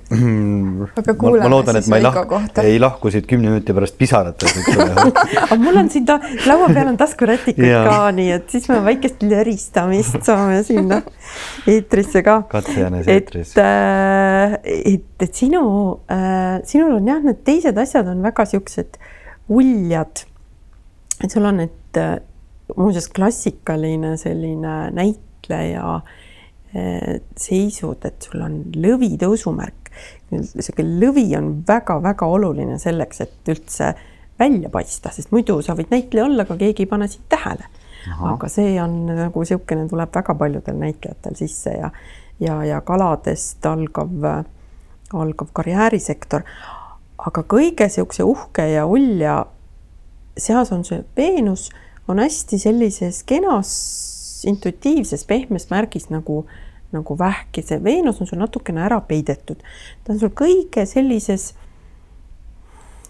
aga 0.97 1.13
kuulame 1.13 1.43
ma, 1.43 1.45
ma 1.45 1.51
loodan, 1.53 1.77
et 1.77 1.89
ma 1.91 1.99
ei 1.99 2.05
lahku, 2.07 2.39
ei 2.63 2.79
lahku 2.81 3.11
siit 3.13 3.27
kümne 3.29 3.51
minuti 3.53 3.75
pärast 3.77 3.97
pisarates, 3.99 4.55
eks 4.57 4.79
ole 4.81 5.05
aga 5.43 5.59
mul 5.61 5.77
on 5.83 5.91
siin 5.93 6.07
ta, 6.09 6.17
laua 6.49 6.71
peal 6.73 6.89
on 6.89 6.97
taskurätikud 6.97 7.69
ka, 7.85 7.99
nii 8.17 8.31
et 8.39 8.49
siis 8.55 8.65
me 8.71 8.79
väikest 8.87 9.21
löristamist 9.27 10.17
saame 10.25 10.63
sinna 10.65 11.03
eetrisse 11.69 12.23
ka. 12.25 12.39
katsejänes 12.49 13.11
eetris. 13.13 13.53
et, 13.53 13.61
äh, 13.61 14.57
et, 14.95 15.05
et 15.21 15.43
sinu 15.45 15.61
äh,, 16.09 16.57
sinul 16.65 16.97
on 16.97 17.13
jah, 17.13 17.21
need 17.21 17.45
teised 17.45 17.77
asjad 17.85 18.09
on 18.09 18.25
väga 18.25 18.49
siuksed 18.49 18.97
uljad. 19.49 20.25
et 21.23 21.31
sul 21.31 21.45
on 21.45 21.57
need 21.63 21.97
äh, 21.97 22.17
muuseas 22.75 23.07
klassikaline 23.07 24.17
selline 24.17 24.75
näitleja 24.93 25.95
äh, 25.95 27.17
seisud, 27.37 28.05
et 28.05 28.27
sul 28.29 28.43
on 28.43 28.59
lõvi 28.75 29.15
tõusumärk. 29.21 29.91
sihuke 30.29 30.83
lõvi 30.85 31.29
on 31.37 31.63
väga-väga 31.67 32.27
oluline 32.27 32.77
selleks, 32.79 33.21
et 33.21 33.51
üldse 33.53 33.93
välja 34.39 34.69
paista, 34.69 35.11
sest 35.11 35.31
muidu 35.31 35.61
sa 35.65 35.73
võid 35.77 35.91
näitleja 35.91 36.27
olla, 36.27 36.45
aga 36.45 36.57
keegi 36.59 36.85
ei 36.85 36.91
pane 36.91 37.07
sind 37.07 37.25
tähele. 37.29 37.65
aga 38.23 38.47
see 38.47 38.77
on 38.79 39.05
nagu 39.09 39.41
niisugune, 39.43 39.87
tuleb 39.89 40.13
väga 40.15 40.35
paljudel 40.39 40.77
näitlejatel 40.79 41.35
sisse 41.35 41.73
ja, 41.73 41.89
ja, 42.39 42.61
ja 42.63 42.81
kaladest 42.85 43.65
algav, 43.65 44.45
algav 45.13 45.49
karjäärisektor 45.53 46.45
aga 47.27 47.43
kõige 47.43 47.87
niisuguse 47.87 48.25
uhke 48.25 48.65
ja 48.71 48.85
ulja 48.87 49.41
seas 50.37 50.71
on 50.71 50.85
see 50.87 51.03
Veenus, 51.17 51.69
on 52.07 52.21
hästi 52.21 52.59
sellises 52.61 53.23
kenas 53.27 53.71
intuitiivses 54.47 55.25
pehmes 55.27 55.67
märgis 55.71 56.09
nagu, 56.13 56.43
nagu 56.93 57.17
vähk 57.19 57.59
ja 57.59 57.65
see 57.71 57.83
Veenus 57.83 58.21
on 58.21 58.29
sul 58.29 58.39
natukene 58.41 58.85
ära 58.85 58.99
peidetud. 59.01 59.63
ta 60.03 60.13
on 60.13 60.19
sul 60.21 60.33
kõige 60.37 60.85
sellises, 60.87 61.51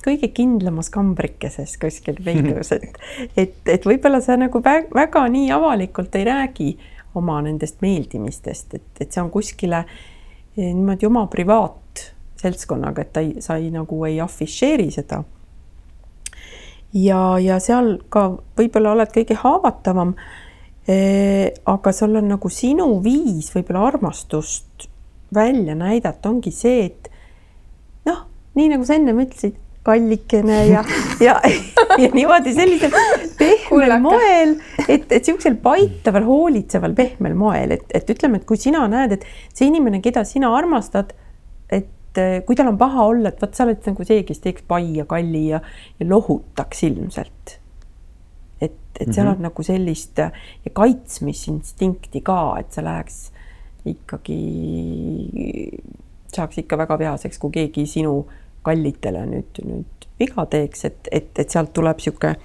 kõige 0.05 0.31
kindlamas 0.33 0.89
kambrikeses 0.93 1.75
kuskil 1.81 2.21
peidus, 2.23 2.71
et, 2.77 3.01
et, 3.35 3.57
et 3.65 3.85
võib-olla 3.85 4.21
sa 4.23 4.39
nagu 4.39 4.63
väga, 4.63 5.27
nii 5.33 5.51
avalikult 5.51 6.15
ei 6.15 6.29
räägi 6.29 6.71
oma 7.17 7.41
nendest 7.41 7.81
meeldimistest, 7.81 8.77
et, 8.77 8.87
et 9.01 9.11
see 9.11 9.21
on 9.23 9.33
kuskile 9.33 9.83
niimoodi 10.57 11.05
oma 11.05 11.27
privaat 11.29 11.75
seltskonnaga, 12.41 13.01
et 13.01 13.13
ta 13.13 13.23
ei, 13.25 13.41
sa 13.41 13.57
ei 13.57 13.71
nagu 13.73 14.03
ei 14.05 14.19
afišeeri 14.21 14.89
seda. 14.93 15.23
ja, 16.93 17.21
ja 17.43 17.59
seal 17.63 17.97
ka 18.09 18.29
võib-olla 18.57 18.95
oled 18.95 19.13
kõige 19.13 19.37
haavatavam 19.41 20.15
e,. 20.87 20.97
aga 21.65 21.93
sul 21.93 22.15
on 22.15 22.29
nagu 22.31 22.49
sinu 22.49 22.89
viis 23.03 23.51
võib-olla 23.55 23.87
armastust 23.91 24.89
välja 25.33 25.75
näidata 25.75 26.29
ongi 26.29 26.51
see, 26.55 26.85
et 26.85 27.09
noh, 28.07 28.23
nii 28.55 28.69
nagu 28.71 28.85
sa 28.87 28.95
ennem 28.95 29.25
ütlesid, 29.25 29.57
kallikene 29.87 30.65
ja, 30.67 30.83
ja, 31.27 31.37
ja 31.97 32.09
niimoodi 32.13 32.53
sellisel 32.55 32.91
pehmel 33.39 33.93
moel, 34.03 34.57
et, 34.87 35.07
et 35.07 35.21
niisugusel 35.21 35.55
paitaval, 35.63 36.27
hoolitseval 36.27 36.95
pehmel 36.97 37.37
moel, 37.39 37.77
et, 37.77 37.87
et 37.95 38.11
ütleme, 38.11 38.41
et 38.41 38.47
kui 38.47 38.59
sina 38.59 38.83
näed, 38.91 39.17
et 39.17 39.55
see 39.55 39.69
inimene, 39.69 40.01
keda 40.03 40.25
sina 40.27 40.51
armastad, 40.57 41.13
et 42.17 42.23
eh, 42.23 42.43
kui 42.45 42.57
tal 42.57 42.71
on 42.71 42.77
paha 42.79 43.05
olla, 43.11 43.29
et 43.29 43.41
vot 43.41 43.53
sa 43.53 43.65
oled 43.67 43.85
nagu 43.85 44.05
see, 44.07 44.23
kes 44.27 44.41
teeks 44.43 44.65
pai 44.67 44.97
ja 44.97 45.05
kalli 45.09 45.47
ja, 45.51 45.61
ja 45.99 46.09
lohutaks 46.09 46.83
ilmselt. 46.89 47.57
et, 48.61 48.73
et 48.99 49.13
seal 49.13 49.25
mm 49.25 49.31
-hmm. 49.31 49.35
on 49.35 49.41
nagu 49.41 49.63
sellist 49.63 50.17
ja 50.17 50.71
kaitsmisinstinkti 50.73 52.21
ka, 52.21 52.57
et 52.59 52.71
sa 52.71 52.83
läheks 52.83 53.31
ikkagi, 53.85 54.41
saaks 56.33 56.57
ikka 56.57 56.77
väga 56.77 56.99
vihaseks, 56.99 57.37
kui 57.37 57.51
keegi 57.51 57.85
sinu 57.85 58.25
kallitele 58.61 59.25
nüüd, 59.25 59.61
nüüd 59.63 60.07
viga 60.19 60.45
teeks, 60.45 60.85
et, 60.85 61.07
et, 61.11 61.39
et 61.39 61.49
sealt 61.49 61.73
tuleb 61.73 61.97
niisugune 61.97 62.35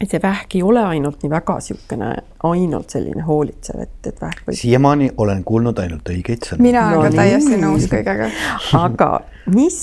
et 0.00 0.10
see 0.10 0.20
vähk 0.22 0.56
ei 0.58 0.62
ole 0.66 0.82
ainult 0.82 1.22
nii 1.22 1.30
väga 1.32 1.58
niisugune, 1.60 2.10
ainult 2.48 2.94
selline 2.94 3.22
hoolitsev, 3.26 3.84
et, 3.86 3.94
et 4.10 4.20
vähk 4.20 4.42
võib. 4.48 4.58
siiamaani 4.58 5.10
olen 5.22 5.44
kuulnud 5.46 5.78
ainult 5.82 6.10
õigeid 6.10 6.48
sõnu. 6.48 6.64
mina 6.66 6.88
olen 6.90 6.98
no, 6.98 7.14
ka 7.14 7.22
täiesti 7.22 7.60
nõus 7.62 7.86
kõigega. 7.92 8.30
aga 8.84 9.10
mis, 9.54 9.78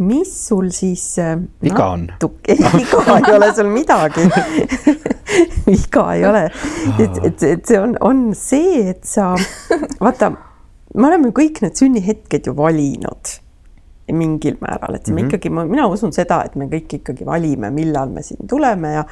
mis 0.00 0.32
sul 0.46 0.70
siis 0.74 1.04
viga 1.62 1.90
on? 1.96 2.08
viga 2.80 3.18
ei 3.18 3.34
ole 3.36 3.52
sul 3.56 3.70
midagi 3.74 4.24
viga 5.66 6.06
ei 6.14 6.24
ole, 6.30 6.46
et, 6.96 7.20
et, 7.24 7.44
et 7.52 7.66
see 7.66 7.80
on, 7.80 7.94
on 8.00 8.24
see, 8.38 8.88
et 8.94 9.04
sa 9.06 9.34
vaata, 10.00 10.32
me 10.96 11.12
oleme 11.12 11.34
kõik 11.36 11.60
need 11.66 11.76
sünnihetked 11.78 12.48
ju 12.48 12.56
valinud 12.56 13.36
mingil 14.12 14.56
määral, 14.60 14.94
et 14.94 15.08
mm 15.08 15.10
-hmm. 15.10 15.14
me 15.14 15.22
mhm. 15.22 15.28
ikkagi, 15.28 15.50
mina 15.50 15.86
usun 15.86 16.12
seda, 16.12 16.42
et 16.44 16.56
me 16.56 16.66
kõik 16.66 17.00
ikkagi 17.00 17.26
valime, 17.26 17.70
millal 17.70 18.08
me 18.08 18.22
siin 18.22 18.48
tuleme 18.48 18.92
ja 18.92 19.04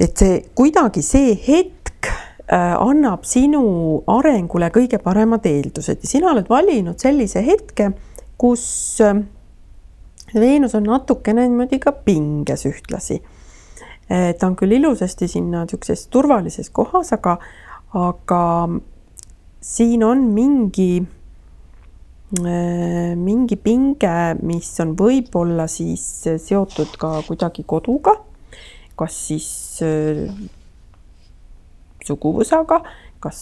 et 0.00 0.16
see 0.16 0.42
kuidagi 0.54 1.02
see 1.02 1.34
hetk 1.48 2.06
äh, 2.52 2.76
annab 2.78 3.24
sinu 3.24 3.62
arengule 4.06 4.70
kõige 4.74 5.00
paremad 5.02 5.46
eeldused 5.46 5.98
ja 6.02 6.08
sina 6.08 6.30
oled 6.30 6.48
valinud 6.48 6.98
sellise 6.98 7.42
hetke, 7.46 7.92
kus 8.38 9.00
äh, 9.00 9.18
Veenus 10.34 10.74
on 10.74 10.84
natukene 10.84 11.46
niimoodi 11.48 11.78
ka 11.80 11.92
pinges 12.04 12.66
ühtlasi. 12.68 13.22
Äh, 14.12 14.34
ta 14.38 14.46
on 14.46 14.56
küll 14.60 14.76
ilusasti 14.76 15.28
sinna 15.28 15.64
niisuguses 15.64 16.06
turvalises 16.12 16.68
kohas, 16.70 17.14
aga, 17.16 17.38
aga 17.96 18.42
siin 19.64 20.04
on 20.04 20.28
mingi 20.36 21.02
mingi 22.36 23.56
pinge, 23.56 24.14
mis 24.44 24.68
on 24.84 24.92
võib-olla 24.98 25.64
siis 25.70 26.02
seotud 26.44 26.98
ka 27.00 27.22
kuidagi 27.24 27.64
koduga, 27.64 28.18
kas 28.98 29.16
siis 29.30 29.48
suguvõsaga, 32.04 32.82
kas 33.24 33.40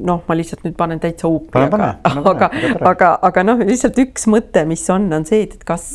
noh, 0.00 0.20
ma 0.26 0.36
lihtsalt 0.36 0.64
nüüd 0.66 0.76
panen 0.78 1.00
täitsa 1.00 1.28
huupi, 1.28 1.64
aga, 1.64 1.94
aga, 2.08 2.50
aga, 2.92 3.10
aga 3.30 3.46
noh, 3.46 3.64
lihtsalt 3.64 3.98
üks 4.04 4.26
mõte, 4.30 4.64
mis 4.68 4.84
on, 4.92 5.08
on 5.16 5.26
see, 5.28 5.46
et 5.48 5.64
kas 5.68 5.86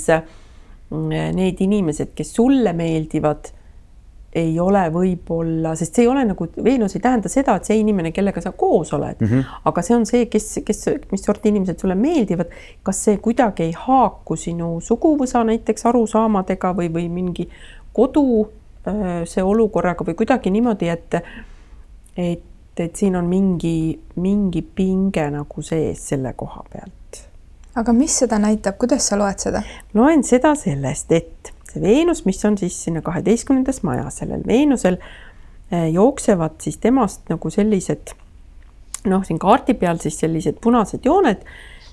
need 0.92 1.62
inimesed, 1.66 2.14
kes 2.18 2.36
sulle 2.38 2.74
meeldivad, 2.78 3.50
ei 4.36 4.60
ole 4.60 4.82
võib-olla, 4.92 5.76
sest 5.80 5.96
see 5.96 6.04
ei 6.04 6.10
ole 6.12 6.26
nagu, 6.28 6.48
Veenus 6.64 6.98
ei 6.98 7.04
tähenda 7.04 7.30
seda, 7.32 7.56
et 7.56 7.70
see 7.70 7.78
inimene, 7.80 8.12
kellega 8.16 8.42
sa 8.44 8.52
koos 8.52 8.92
oled 8.94 9.22
mm, 9.22 9.30
-hmm. 9.32 9.62
aga 9.72 9.84
see 9.86 9.96
on 9.96 10.06
see, 10.06 10.26
kes, 10.32 10.50
kes, 10.66 10.84
mis 11.12 11.24
sorti 11.24 11.50
inimesed 11.54 11.80
sulle 11.80 11.96
meeldivad, 11.96 12.52
kas 12.84 13.04
see 13.08 13.18
kuidagi 13.24 13.70
ei 13.70 13.74
haaku 13.86 14.36
sinu 14.36 14.76
suguvõsa 14.84 15.44
näiteks 15.48 15.88
arusaamadega 15.92 16.74
või, 16.76 16.92
või 16.94 17.08
mingi 17.10 17.50
kodu 17.96 18.26
see 19.26 19.44
olukorraga 19.44 20.06
või 20.06 20.18
kuidagi 20.20 20.52
niimoodi, 20.54 20.90
et, 20.90 21.16
et, 22.18 22.44
et 22.78 22.96
siin 22.96 23.16
on 23.16 23.26
mingi, 23.26 24.00
mingi 24.22 24.62
pinge 24.62 25.30
nagu 25.32 25.62
sees 25.66 26.08
selle 26.12 26.34
koha 26.38 26.64
pealt. 26.70 27.24
aga 27.76 27.94
mis 27.94 28.20
seda 28.20 28.40
näitab, 28.40 28.78
kuidas 28.78 29.08
sa 29.08 29.18
loed 29.18 29.42
seda? 29.42 29.64
loen 29.94 30.24
seda 30.24 30.56
sellest, 30.60 31.12
et 31.12 31.55
see 31.76 31.84
Veenus, 31.84 32.24
mis 32.26 32.42
on 32.48 32.58
siis 32.60 32.78
sinna 32.88 33.04
kaheteistkümnendas 33.06 33.84
majas, 33.88 34.22
sellel 34.22 34.44
Veenusel 34.48 34.98
eh, 35.72 35.90
jooksevad 35.94 36.62
siis 36.64 36.80
temast 36.84 37.28
nagu 37.30 37.52
sellised 37.54 38.16
noh, 39.10 39.24
siin 39.26 39.40
kaardi 39.42 39.76
peal 39.80 40.00
siis 40.02 40.18
sellised 40.22 40.60
punased 40.64 41.06
jooned, 41.06 41.44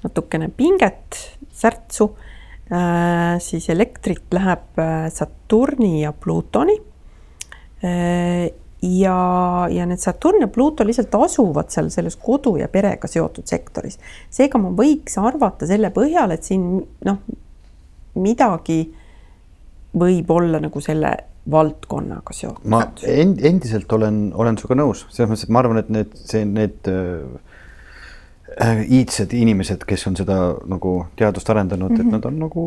natukene 0.03 0.49
pinget, 0.57 1.19
särtsu 1.55 2.09
äh,, 2.73 3.37
siis 3.43 3.69
elektrit 3.73 4.33
läheb 4.35 4.81
äh, 4.81 5.07
Saturni 5.13 6.03
ja 6.03 6.13
Plutoni 6.13 6.79
äh,. 7.85 8.49
ja, 8.83 9.19
ja 9.71 9.87
need 9.87 10.03
Saturn 10.03 10.43
ja 10.43 10.49
Pluto 10.51 10.87
lihtsalt 10.87 11.15
asuvad 11.15 11.71
seal 11.71 11.93
selles 11.95 12.17
kodu 12.19 12.57
ja 12.59 12.67
perega 12.69 13.09
seotud 13.09 13.47
sektoris. 13.47 14.01
seega 14.31 14.59
ma 14.59 14.73
võiks 14.75 15.19
arvata 15.23 15.69
selle 15.71 15.93
põhjal, 15.95 16.35
et 16.35 16.49
siin 16.49 16.81
noh, 17.07 17.23
midagi 18.19 18.83
võib 19.99 20.31
olla 20.33 20.61
nagu 20.63 20.81
selle 20.81 21.13
valdkonnaga 21.51 22.35
seotud. 22.37 22.69
ma 22.71 22.85
end, 23.09 23.41
endiselt 23.45 23.93
olen, 23.93 24.31
olen 24.39 24.59
sinuga 24.59 24.79
nõus, 24.79 25.07
selles 25.11 25.31
mõttes, 25.33 25.49
et 25.49 25.55
ma 25.55 25.63
arvan, 25.63 25.83
et 25.83 25.91
need, 25.93 26.15
see, 26.31 26.45
need 26.49 26.89
äh, 26.91 28.83
iidsed 28.87 29.35
inimesed, 29.37 29.87
kes 29.89 30.07
on 30.11 30.19
seda 30.19 30.39
nagu 30.71 30.99
teadust 31.19 31.51
arendanud 31.51 31.91
mm, 31.91 31.97
-hmm. 31.97 32.01
et 32.01 32.07
mhm. 32.07 32.17
nad 32.17 32.31
on 32.31 32.39
nagu 32.47 32.67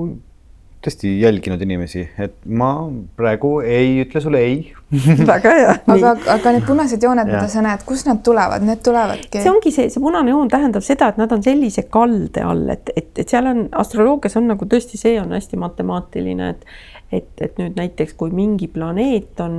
tõesti 0.86 1.16
jälginud 1.18 1.62
inimesi, 1.66 2.04
et 2.22 2.36
ma 2.46 2.70
praegu 3.18 3.58
ei 3.66 4.04
ütle 4.04 4.22
sulle 4.22 4.42
ei 4.46 4.58
väga 5.32 5.54
hea. 5.58 5.76
aga, 5.96 6.12
aga 6.36 6.54
need 6.54 6.66
punased 6.68 7.04
jooned, 7.04 7.26
mida 7.26 7.48
sa 7.50 7.64
näed, 7.66 7.86
kust 7.88 8.10
nad 8.10 8.22
tulevad, 8.26 8.66
need 8.66 8.84
tulevadki? 8.86 9.42
see 9.42 9.52
ongi 9.52 9.74
see, 9.74 9.90
see 9.94 10.04
punane 10.04 10.34
joon 10.36 10.52
tähendab 10.52 10.86
seda, 10.86 11.10
et 11.10 11.22
nad 11.22 11.32
on 11.34 11.42
sellise 11.46 11.88
kalde 11.94 12.44
all, 12.46 12.68
et, 12.76 12.92
et, 12.96 13.10
et 13.18 13.34
seal 13.34 13.50
on 13.50 13.64
astroloogias 13.82 14.38
on 14.38 14.52
nagu 14.54 14.68
tõesti, 14.70 15.00
see 15.02 15.18
on 15.22 15.34
hästi 15.34 15.58
matemaatiline, 15.62 16.52
et 16.54 16.95
et, 17.16 17.32
et 17.42 17.58
nüüd 17.62 17.78
näiteks 17.80 18.14
kui 18.20 18.34
mingi 18.36 18.68
planeet 18.72 19.40
on 19.44 19.56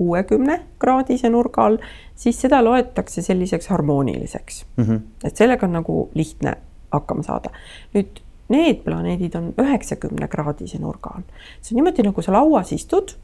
kuuekümne 0.00 0.60
kraadise 0.80 1.28
nurga 1.28 1.66
all, 1.66 1.78
siis 2.16 2.38
seda 2.40 2.62
loetakse 2.64 3.22
selliseks 3.22 3.68
harmooniliseks 3.68 4.64
mm. 4.76 4.84
-hmm. 4.84 5.00
et 5.24 5.36
sellega 5.36 5.66
on 5.66 5.72
nagu 5.72 6.10
lihtne 6.14 6.54
hakkama 6.92 7.22
saada. 7.22 7.50
nüüd 7.94 8.22
need 8.48 8.84
planeedid 8.84 9.34
on 9.34 9.52
üheksakümne 9.58 10.28
kraadise 10.28 10.78
nurga 10.78 11.10
all. 11.14 11.22
see 11.62 11.74
on 11.74 11.82
niimoodi, 11.82 12.02
nagu 12.02 12.22
sa 12.22 12.32
lauas 12.32 12.72
istud 12.72 13.14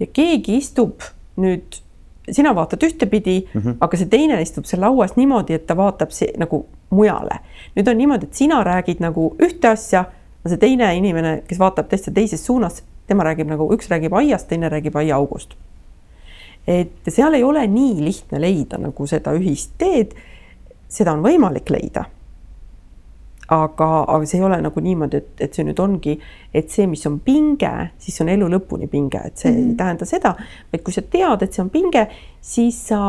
ja 0.00 0.06
keegi 0.06 0.56
istub 0.56 1.02
nüüd, 1.36 1.80
sina 2.30 2.54
vaatad 2.54 2.82
ühtepidi 2.82 3.40
mm, 3.54 3.60
-hmm. 3.60 3.76
aga 3.80 3.96
see 3.96 4.06
teine 4.06 4.42
istub 4.42 4.64
seal 4.64 4.80
lauas 4.80 5.16
niimoodi, 5.16 5.54
et 5.54 5.66
ta 5.66 5.76
vaatab 5.76 6.10
see, 6.10 6.32
nagu 6.36 6.66
mujale. 6.90 7.40
nüüd 7.76 7.90
on 7.90 7.98
niimoodi, 7.98 8.26
et 8.26 8.34
sina 8.34 8.62
räägid 8.64 9.00
nagu 9.00 9.36
ühte 9.42 9.68
asja, 9.68 10.04
aga 10.40 10.52
see 10.52 10.60
teine 10.62 10.90
inimene, 10.96 11.42
kes 11.48 11.58
vaatab 11.58 11.88
täitsa 11.88 12.12
teises 12.14 12.44
suunas, 12.46 12.82
tema 13.06 13.24
räägib 13.24 13.48
nagu, 13.50 13.70
üks 13.74 13.90
räägib 13.90 14.14
aiast, 14.14 14.48
teine 14.48 14.68
räägib 14.68 14.96
aiaaugust. 14.96 15.56
et 16.68 17.08
seal 17.08 17.34
ei 17.34 17.44
ole 17.44 17.66
nii 17.66 18.04
lihtne 18.04 18.40
leida 18.40 18.78
nagu 18.78 19.06
seda 19.06 19.32
ühist 19.32 19.74
teed. 19.78 20.14
seda 20.88 21.12
on 21.12 21.22
võimalik 21.24 21.70
leida 21.70 22.04
aga, 23.48 23.88
aga 24.04 24.26
see 24.26 24.38
ei 24.38 24.44
ole 24.44 24.58
nagu 24.62 24.82
niimoodi, 24.84 25.20
et, 25.22 25.28
et 25.46 25.56
see 25.56 25.64
nüüd 25.66 25.80
ongi, 25.80 26.14
et 26.54 26.70
see, 26.72 26.86
mis 26.90 27.04
on 27.08 27.18
pinge, 27.24 27.70
siis 28.00 28.20
on 28.22 28.30
elu 28.32 28.48
lõpuni 28.52 28.88
pinge, 28.92 29.22
et 29.24 29.36
see 29.40 29.50
mm 29.50 29.56
-hmm. 29.56 29.60
ei 29.60 29.68
mhm. 29.68 29.76
tähenda 29.76 30.08
seda, 30.08 30.34
vaid 30.72 30.84
kui 30.84 30.92
sa 30.92 31.02
tead, 31.02 31.42
et 31.42 31.52
see 31.52 31.62
on 31.64 31.70
pinge, 31.70 32.06
siis 32.40 32.80
sa 32.88 33.00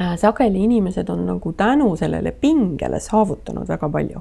äh, 0.00 0.16
sageli 0.16 0.64
inimesed 0.64 1.08
on 1.08 1.26
nagu 1.26 1.52
tänu 1.52 1.96
sellele 1.96 2.32
pingele 2.32 3.00
saavutanud 3.00 3.68
väga 3.68 3.88
palju. 3.88 4.20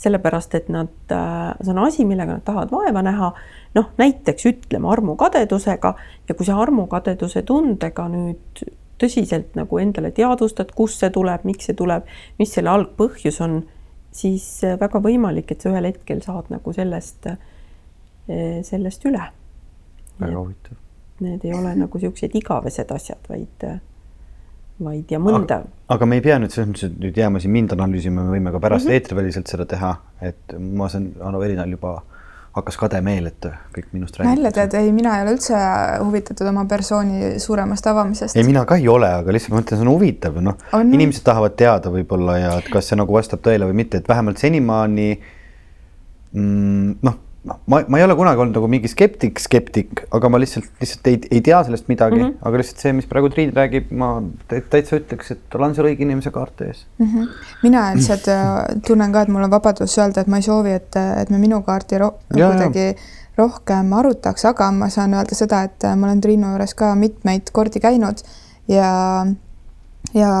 Sellepärast, 0.00 0.54
et 0.56 0.68
nad 0.72 1.12
äh,, 1.12 1.54
see 1.60 1.72
on 1.74 1.82
asi, 1.84 2.04
millega 2.08 2.38
nad 2.38 2.44
tahavad 2.44 2.72
vaeva 2.72 3.02
näha, 3.04 3.32
noh, 3.76 3.90
näiteks 4.00 4.46
ütleme 4.48 4.88
armukadedusega 4.92 5.94
ja 6.28 6.36
kui 6.36 6.48
sa 6.48 6.56
armukadeduse 6.62 7.42
tundega 7.48 8.06
nüüd 8.12 8.62
tõsiselt 9.00 9.56
nagu 9.56 9.80
endale 9.80 10.12
teadvustad, 10.16 10.72
kust 10.76 11.04
see 11.04 11.12
tuleb, 11.12 11.44
miks 11.48 11.68
see 11.68 11.76
tuleb, 11.76 12.08
mis 12.40 12.52
selle 12.56 12.72
algpõhjus 12.72 13.40
on 13.44 13.60
siis 14.12 14.46
äh, 14.64 14.78
väga 14.80 15.02
võimalik, 15.04 15.52
et 15.52 15.62
sa 15.62 15.72
ühel 15.72 15.90
hetkel 15.90 16.22
saad 16.24 16.50
nagu 16.52 16.74
sellest, 16.76 17.28
äh, 17.30 18.60
sellest 18.66 19.04
üle. 19.08 19.28
väga 20.20 20.36
huvitav. 20.36 20.80
Need 21.20 21.44
ei 21.44 21.52
ole 21.52 21.74
nagu 21.76 21.98
niisugused 22.00 22.34
igavesed 22.40 22.92
asjad, 22.96 23.20
vaid, 23.28 23.64
vaid 24.84 25.10
ja 25.12 25.18
mõnda. 25.22 25.62
aga 25.88 26.06
me 26.06 26.20
ei 26.20 26.24
pea 26.24 26.38
nüüd 26.40 26.54
selles 26.54 26.70
mõttes, 26.70 26.94
nüüd 27.00 27.18
jääma 27.18 27.40
siin 27.42 27.52
mind 27.54 27.74
analüüsima, 27.76 28.24
me 28.24 28.38
võime 28.38 28.52
ka 28.54 28.60
pärast 28.62 28.86
mm 28.86 28.90
-hmm. 28.90 29.00
eetriväliselt 29.00 29.52
seda 29.52 29.66
teha, 29.66 29.96
et 30.22 30.56
ma 30.58 30.88
saan 30.88 31.12
Anu 31.20 31.42
Erinal 31.42 31.70
juba 31.70 32.00
hakkas 32.56 32.76
kade 32.76 32.98
meel, 33.00 33.26
et 33.30 33.46
kõik 33.46 33.92
minust 33.92 34.16
räägitakse. 34.18 34.42
nalja 34.42 34.52
tead, 34.52 34.74
ei, 34.74 34.92
mina 34.92 35.16
ei 35.16 35.22
ole 35.22 35.36
üldse 35.36 35.58
huvitatud 36.02 36.48
oma 36.50 36.64
persooni 36.64 37.38
suuremast 37.38 37.86
avamisest. 37.86 38.36
ei, 38.36 38.44
mina 38.44 38.64
ka 38.64 38.76
ei 38.76 38.88
ole, 38.88 39.10
aga 39.20 39.32
lihtsalt 39.32 39.54
ma 39.54 39.60
mõtlen, 39.60 39.78
see 39.78 39.86
on 39.86 39.92
huvitav, 39.92 40.40
noh, 40.42 40.56
inimesed 40.82 41.24
tahavad 41.24 41.54
teada 41.56 41.92
võib-olla 41.94 42.38
ja 42.38 42.58
et 42.58 42.70
kas 42.72 42.90
see 42.90 42.98
nagu 42.98 43.14
vastab 43.14 43.40
tõele 43.46 43.70
või 43.70 43.82
mitte, 43.84 44.02
et 44.02 44.08
vähemalt 44.08 44.42
senimaani 44.42 45.10
mm, 46.32 46.94
noh 47.02 47.18
ma, 47.44 47.84
ma 47.88 47.98
ei 47.98 48.04
ole 48.04 48.14
kunagi 48.18 48.42
olnud 48.42 48.56
nagu 48.58 48.68
mingi 48.68 48.88
skeptik, 48.90 49.40
skeptik, 49.40 50.02
aga 50.12 50.28
ma 50.32 50.40
lihtsalt, 50.42 50.66
lihtsalt 50.82 51.08
ei, 51.08 51.20
ei 51.30 51.40
tea 51.44 51.60
sellest 51.64 51.88
midagi 51.88 52.18
mm, 52.18 52.26
-hmm. 52.26 52.48
aga 52.48 52.60
lihtsalt 52.60 52.82
see, 52.84 52.92
mis 52.96 53.08
praegu 53.08 53.30
Triin 53.32 53.54
räägib, 53.56 53.88
ma 54.02 54.10
täitsa 54.50 54.98
ütleks, 55.00 55.32
et 55.32 55.40
tal 55.52 55.64
on 55.64 55.76
seal 55.76 55.88
õige 55.88 56.04
inimese 56.04 56.32
kaart 56.34 56.60
ees 56.66 56.84
mm. 56.98 57.06
-hmm. 57.06 57.30
mina 57.62 57.86
lihtsalt 57.96 58.28
äh, 58.28 58.44
tunnen 58.86 59.12
ka, 59.12 59.22
et 59.22 59.32
mul 59.32 59.46
on 59.48 59.54
vabadus 59.56 59.96
öelda, 59.98 60.20
et 60.20 60.28
ma 60.28 60.36
ei 60.42 60.46
soovi, 60.46 60.76
et, 60.76 61.00
et 61.22 61.30
me 61.30 61.40
minu 61.40 61.62
kaarti 61.62 61.98
ro 61.98 62.12
ja, 62.36 62.50
kuidagi 62.52 62.94
rohkem 63.40 63.92
arutaks, 63.92 64.44
aga 64.44 64.70
ma 64.76 64.88
saan 64.92 65.14
öelda 65.16 65.34
seda, 65.34 65.62
et 65.62 65.84
äh, 65.84 65.96
ma 65.96 66.10
olen 66.10 66.20
Triinu 66.20 66.52
juures 66.52 66.74
ka 66.74 66.94
mitmeid 66.94 67.54
kordi 67.56 67.80
käinud 67.80 68.20
ja, 68.68 68.90
ja 70.14 70.34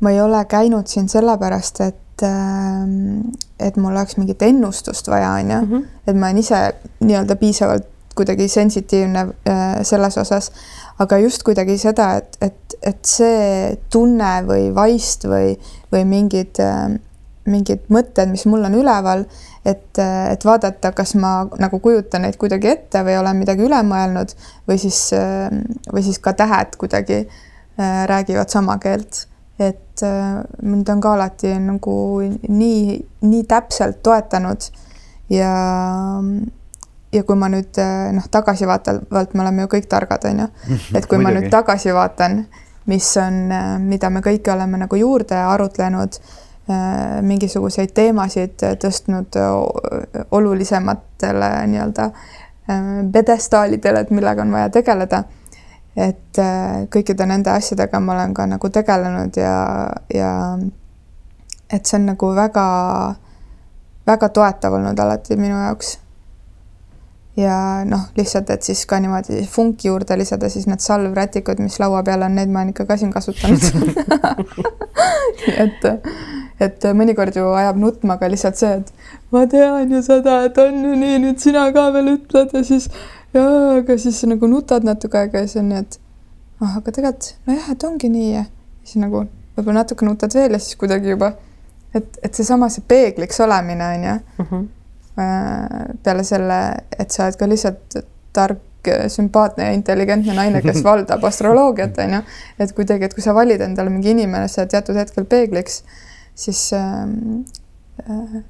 ma 0.00 0.10
ei 0.10 0.20
ole 0.20 0.44
käinud 0.44 0.88
siin 0.88 1.08
sellepärast, 1.08 1.80
et 1.80 2.00
et, 2.14 2.22
ähm, 2.22 3.32
et 3.58 3.76
mul 3.76 3.92
oleks 3.92 4.16
mingit 4.16 4.42
ennustust 4.42 5.08
vaja, 5.08 5.32
on 5.40 5.50
ju, 5.50 5.60
mhm. 5.66 5.84
et 6.06 6.16
ma 6.16 6.30
olen 6.30 6.38
ise 6.38 6.60
nii-öelda 7.00 7.36
piisavalt 7.36 7.90
kuidagi 8.14 8.46
sensitiivne 8.48 9.26
äh, 9.48 9.80
selles 9.82 10.18
osas, 10.18 10.52
aga 11.02 11.18
just 11.18 11.42
kuidagi 11.42 11.74
seda, 11.78 12.12
et, 12.20 12.36
et, 12.40 12.76
et 12.82 13.00
see 13.02 13.72
tunne 13.90 14.36
või 14.46 14.68
vaist 14.74 15.26
või, 15.26 15.56
või 15.90 16.04
mingid, 16.06 16.60
äh, 16.62 16.94
mingid 17.50 17.90
mõtted, 17.90 18.30
mis 18.30 18.46
mul 18.46 18.62
on 18.68 18.76
üleval, 18.78 19.24
et, 19.66 19.98
et 19.98 20.46
vaadata, 20.46 20.92
kas 20.94 21.16
ma 21.18 21.40
nagu 21.58 21.80
kujutan 21.82 22.22
neid 22.22 22.38
kuidagi 22.38 22.70
ette 22.70 23.02
või 23.02 23.18
olen 23.18 23.42
midagi 23.42 23.66
üle 23.66 23.82
mõelnud 23.82 24.36
või 24.70 24.78
siis, 24.78 25.08
äh, 25.18 25.50
või 25.90 26.06
siis 26.06 26.22
ka 26.22 26.36
tähed 26.38 26.78
kuidagi 26.78 27.24
räägivad 28.06 28.52
sama 28.54 28.76
keelt. 28.78 29.24
Et 29.58 29.80
äh, 30.02 30.42
mind 30.62 30.88
on 30.88 31.00
ka 31.00 31.14
alati 31.14 31.54
nagu 31.62 31.94
nii, 32.48 32.98
nii 33.22 33.44
täpselt 33.48 34.02
toetanud. 34.02 34.68
Ja, 35.32 35.52
ja 37.12 37.22
kui 37.24 37.36
ma 37.38 37.48
nüüd 37.52 37.78
äh, 37.80 38.10
noh, 38.16 38.26
tagasivaatavalt 38.30 39.34
me 39.34 39.44
oleme 39.46 39.64
ju 39.64 39.72
kõik 39.76 39.88
targad, 39.90 40.26
on 40.28 40.44
ju, 40.44 40.48
et 40.98 41.06
kui 41.10 41.20
ma 41.22 41.32
nüüd 41.34 41.50
tagasi 41.52 41.94
vaatan, 41.96 42.44
mis 42.90 43.10
on, 43.20 43.44
äh, 43.54 43.76
mida 43.80 44.10
me 44.10 44.24
kõik 44.24 44.50
oleme 44.52 44.80
nagu 44.84 45.00
juurde 45.00 45.38
arutlenud, 45.44 46.20
mingisuguseid 46.64 47.90
teemasid 47.92 48.62
tõstnud 48.80 49.36
olulisematele 50.32 51.50
nii-öelda 51.68 52.06
pjedestaalidele, 53.12 54.00
et 54.00 54.12
millega 54.16 54.46
on 54.46 54.54
vaja 54.56 54.70
tegeleda 54.72 55.26
et 55.96 56.38
äh, 56.42 56.86
kõikide 56.90 57.26
nende 57.26 57.52
asjadega 57.54 58.00
ma 58.02 58.16
olen 58.16 58.34
ka 58.34 58.46
nagu 58.50 58.70
tegelenud 58.70 59.36
ja, 59.38 59.90
ja 60.10 60.30
et 61.70 61.86
see 61.86 61.98
on 62.00 62.08
nagu 62.10 62.30
väga, 62.34 62.64
väga 64.06 64.30
toetav 64.34 64.74
olnud 64.78 64.98
alati 64.98 65.38
minu 65.38 65.54
jaoks. 65.54 65.98
ja 67.36 67.82
noh, 67.86 68.08
lihtsalt, 68.14 68.50
et 68.54 68.62
siis 68.62 68.84
ka 68.86 69.00
niimoodi 69.02 69.40
funki 69.50 69.88
juurde 69.88 70.18
lisada 70.18 70.48
siis 70.50 70.68
need 70.70 70.82
salvrätikud, 70.82 71.58
mis 71.62 71.80
laua 71.82 72.02
peal 72.06 72.22
on, 72.22 72.36
neid 72.38 72.50
ma 72.50 72.62
olen 72.62 72.70
ikka 72.70 72.86
ka 72.86 72.96
siin 72.98 73.10
kasutanud 73.14 73.64
et, 75.64 75.88
et 76.62 76.86
mõnikord 76.94 77.34
ju 77.34 77.48
ajab 77.58 77.80
nutma 77.82 78.18
ka 78.20 78.30
lihtsalt 78.30 78.60
see, 78.60 78.76
et 78.78 79.34
ma 79.34 79.48
tean 79.50 79.90
ju 79.90 80.02
seda, 80.06 80.44
et 80.46 80.58
on 80.62 80.78
ju 80.86 80.94
nii, 81.00 81.18
nüüd 81.26 81.42
sina 81.42 81.66
ka 81.74 81.88
veel 81.96 82.14
ütled 82.14 82.54
ja 82.54 82.62
siis 82.66 82.90
jaa, 83.34 83.76
aga 83.78 83.96
siis 83.98 84.22
nagu 84.30 84.48
nutad 84.50 84.86
natuke 84.86 85.18
aega 85.18 85.42
ja 85.42 85.48
siis 85.48 85.62
on 85.62 85.70
nii, 85.72 85.82
et 85.84 85.98
ah, 86.60 86.76
aga 86.78 86.90
tegelikult 86.90 87.48
nojah, 87.48 87.72
et 87.74 87.88
ongi 87.88 88.10
nii 88.12 88.30
ja 88.34 88.44
siis 88.84 89.00
nagu 89.02 89.24
võib-olla 89.56 89.82
natuke 89.82 90.06
nutad 90.06 90.34
veel 90.34 90.56
ja 90.56 90.62
siis 90.62 90.78
kuidagi 90.80 91.14
juba, 91.14 91.32
et, 91.94 92.20
et 92.22 92.34
seesama, 92.34 92.70
see 92.72 92.84
peegliks 92.88 93.40
olemine 93.44 93.88
on 93.96 94.06
ju 94.08 94.14
mm. 94.14 94.46
-hmm. 94.50 95.98
peale 96.02 96.24
selle, 96.24 96.60
et 96.98 97.10
sa 97.10 97.26
oled 97.26 97.38
ka 97.40 97.48
lihtsalt 97.48 97.98
tark, 98.34 98.62
sümpaatne 99.08 99.64
ja 99.64 99.72
intelligentne 99.72 100.34
naine, 100.36 100.60
kes 100.62 100.82
valdab 100.88 101.24
astroloogiat, 101.24 101.98
on 101.98 102.18
ju. 102.18 102.22
et 102.58 102.72
kuidagi, 102.72 103.04
et 103.04 103.14
kui 103.14 103.22
sa 103.22 103.34
valid 103.34 103.60
endale 103.60 103.90
mingi 103.90 104.10
inimese 104.10 104.66
teatud 104.66 104.96
hetkel 104.96 105.24
peegliks, 105.24 105.82
siis 106.34 106.72
ähm, 106.72 107.44
äh, 108.10 108.42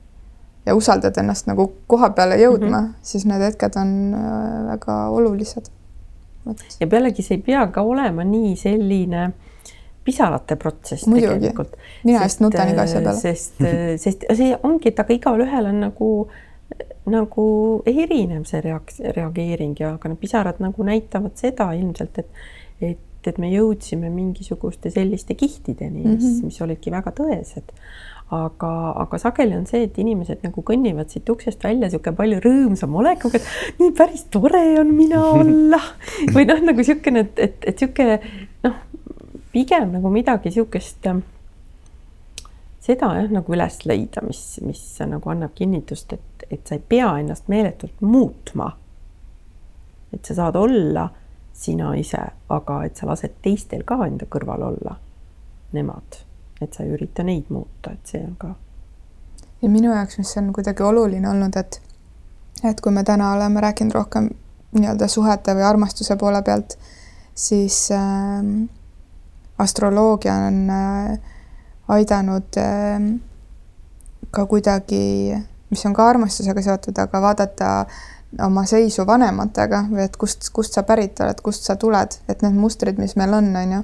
ja 0.67 0.75
usaldad 0.75 1.17
ennast 1.21 1.49
nagu 1.51 1.67
koha 1.87 2.11
peale 2.17 2.37
jõudma 2.41 2.81
mm, 2.81 2.87
-hmm. 2.87 2.95
siis 3.03 3.27
need 3.29 3.43
hetked 3.45 3.77
on 3.81 4.15
äh, 4.15 4.67
väga 4.73 4.99
olulised. 5.09 5.71
ja 6.81 6.87
pealegi 6.87 7.23
see 7.23 7.37
ei 7.37 7.43
pea 7.43 7.67
ka 7.67 7.83
olema 7.83 8.25
nii 8.25 8.57
selline 8.57 9.33
pisarate 10.05 10.57
protsess 10.57 11.07
Muidugi. 11.07 11.35
tegelikult. 11.35 11.77
mina 12.05 12.23
just 12.23 12.41
nutan 12.41 12.69
iga 12.69 12.83
asja 12.83 13.01
peale. 13.01 13.21
sest, 13.21 13.61
äh, 13.61 13.95
sest 14.05 14.25
see 14.33 14.59
ongi, 14.62 14.89
et 14.89 15.01
aga 15.01 15.15
igalühel 15.15 15.71
on 15.73 15.81
nagu, 15.81 16.11
nagu 17.07 17.47
erinev 17.87 18.45
see 18.45 18.61
reaks-, 18.61 19.01
reageering 19.17 19.81
ja 19.81 19.95
aga 19.95 20.12
need 20.12 20.21
pisarad 20.21 20.61
nagu 20.65 20.85
näitavad 20.85 21.37
seda 21.37 21.73
ilmselt, 21.73 22.19
et, 22.19 22.31
et, 22.81 22.99
et 23.27 23.39
me 23.39 23.49
jõudsime 23.53 24.11
mingisuguste 24.12 24.91
selliste 24.91 25.35
kihtideni 25.35 26.05
mm, 26.05 26.11
-hmm. 26.11 26.25
mis, 26.25 26.43
mis 26.43 26.61
olidki 26.61 26.91
väga 26.91 27.12
tõesed 27.21 27.73
aga, 28.35 28.70
aga 29.05 29.18
sageli 29.20 29.57
on 29.57 29.66
see, 29.68 29.85
et 29.89 29.99
inimesed 30.01 30.43
nagu 30.47 30.64
kõnnivad 30.66 31.12
siit 31.12 31.28
uksest 31.30 31.62
välja 31.64 31.89
niisugune 31.89 32.16
palju 32.18 32.41
rõõmsama 32.45 33.01
olekuga, 33.03 33.41
et 33.41 33.78
nii 33.80 33.93
päris 33.97 34.26
tore 34.35 34.64
on 34.80 34.91
mina 34.97 35.20
olla. 35.41 35.80
Või 36.35 36.49
noh, 36.51 36.64
nagu 36.64 36.82
niisugune, 36.82 37.26
et, 37.26 37.39
et, 37.39 37.57
et 37.62 37.85
niisugune 37.85 38.18
noh, 38.66 38.82
pigem 39.55 39.95
nagu 39.95 40.11
midagi 40.12 40.51
niisugust 40.51 41.07
seda 42.85 43.14
jah, 43.16 43.30
nagu 43.32 43.55
üles 43.57 43.80
leida, 43.89 44.22
mis, 44.26 44.43
mis 44.64 44.82
nagu 45.09 45.32
annab 45.32 45.55
kinnitust, 45.57 46.12
et, 46.16 46.47
et 46.51 46.66
sa 46.66 46.76
ei 46.76 46.82
pea 46.89 47.14
ennast 47.22 47.49
meeletult 47.53 48.03
muutma. 48.05 48.74
et 50.14 50.24
sa 50.24 50.35
saad 50.35 50.57
olla 50.57 51.09
sina 51.53 51.95
ise, 51.99 52.20
aga 52.55 52.82
et 52.87 52.97
sa 52.97 53.09
lased 53.09 53.41
teistel 53.43 53.82
ka 53.87 53.99
enda 54.07 54.28
kõrval 54.30 54.62
olla, 54.68 54.99
nemad 55.74 56.24
et 56.61 56.73
sa 56.73 56.85
ei 56.85 56.93
ürita 56.95 57.25
neid 57.27 57.51
muuta, 57.51 57.93
et 57.93 58.15
see 58.15 58.23
on 58.23 58.37
ka. 58.39 58.55
ja 59.63 59.69
minu 59.71 59.93
jaoks, 59.95 60.19
mis 60.19 60.37
on 60.41 60.53
kuidagi 60.53 60.83
oluline 60.83 61.29
olnud, 61.29 61.57
et 61.57 61.81
et 62.65 62.81
kui 62.81 62.93
me 62.93 63.05
täna 63.05 63.33
oleme 63.35 63.61
rääkinud 63.61 63.95
rohkem 63.95 64.31
nii-öelda 64.75 65.09
suhete 65.09 65.55
või 65.55 65.67
armastuse 65.67 66.17
poole 66.17 66.43
pealt, 66.43 66.79
siis 67.35 67.89
äh, 67.95 68.43
astroloogia 69.59 70.35
on 70.49 70.71
äh, 70.71 71.19
aidanud 71.89 72.59
äh, 72.59 73.07
ka 74.31 74.47
kuidagi, 74.51 75.37
mis 75.71 75.87
on 75.87 75.95
ka 75.95 76.09
armastusega 76.09 76.63
seotud, 76.63 76.99
aga 76.99 77.21
vaadata 77.23 77.71
oma 78.43 78.65
seisu 78.67 79.07
vanematega 79.07 79.85
või 79.91 80.03
et 80.09 80.17
kust, 80.19 80.49
kust 80.53 80.75
sa 80.75 80.83
pärit 80.83 81.21
oled, 81.23 81.39
kust 81.45 81.69
sa 81.69 81.77
tuled, 81.79 82.19
et 82.29 82.43
need 82.43 82.57
mustrid, 82.59 82.99
mis 82.99 83.15
meil 83.21 83.37
on, 83.37 83.53
on 83.57 83.77
ju 83.79 83.83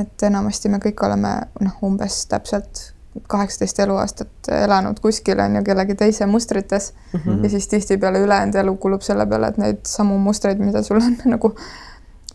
et 0.00 0.22
enamasti 0.28 0.68
me 0.68 0.78
kõik 0.82 1.02
oleme 1.06 1.34
noh, 1.60 1.82
umbes 1.82 2.26
täpselt 2.30 2.92
kaheksateist 3.26 3.80
eluaastat 3.82 4.50
elanud 4.52 5.00
kuskil 5.02 5.40
on 5.42 5.58
ju 5.58 5.64
kellegi 5.66 5.94
teise 5.94 6.26
mustrites 6.26 6.92
mm 7.12 7.20
-hmm. 7.20 7.42
ja 7.42 7.50
siis 7.50 7.68
tihtipeale 7.68 8.20
ülejäänud 8.20 8.54
elu 8.54 8.76
kulub 8.76 9.00
selle 9.02 9.26
peale, 9.26 9.48
et 9.48 9.58
neid 9.58 9.78
samu 9.86 10.18
mustreid, 10.18 10.58
mida 10.58 10.82
sul 10.82 10.96
on 10.96 11.16
nagu 11.34 11.54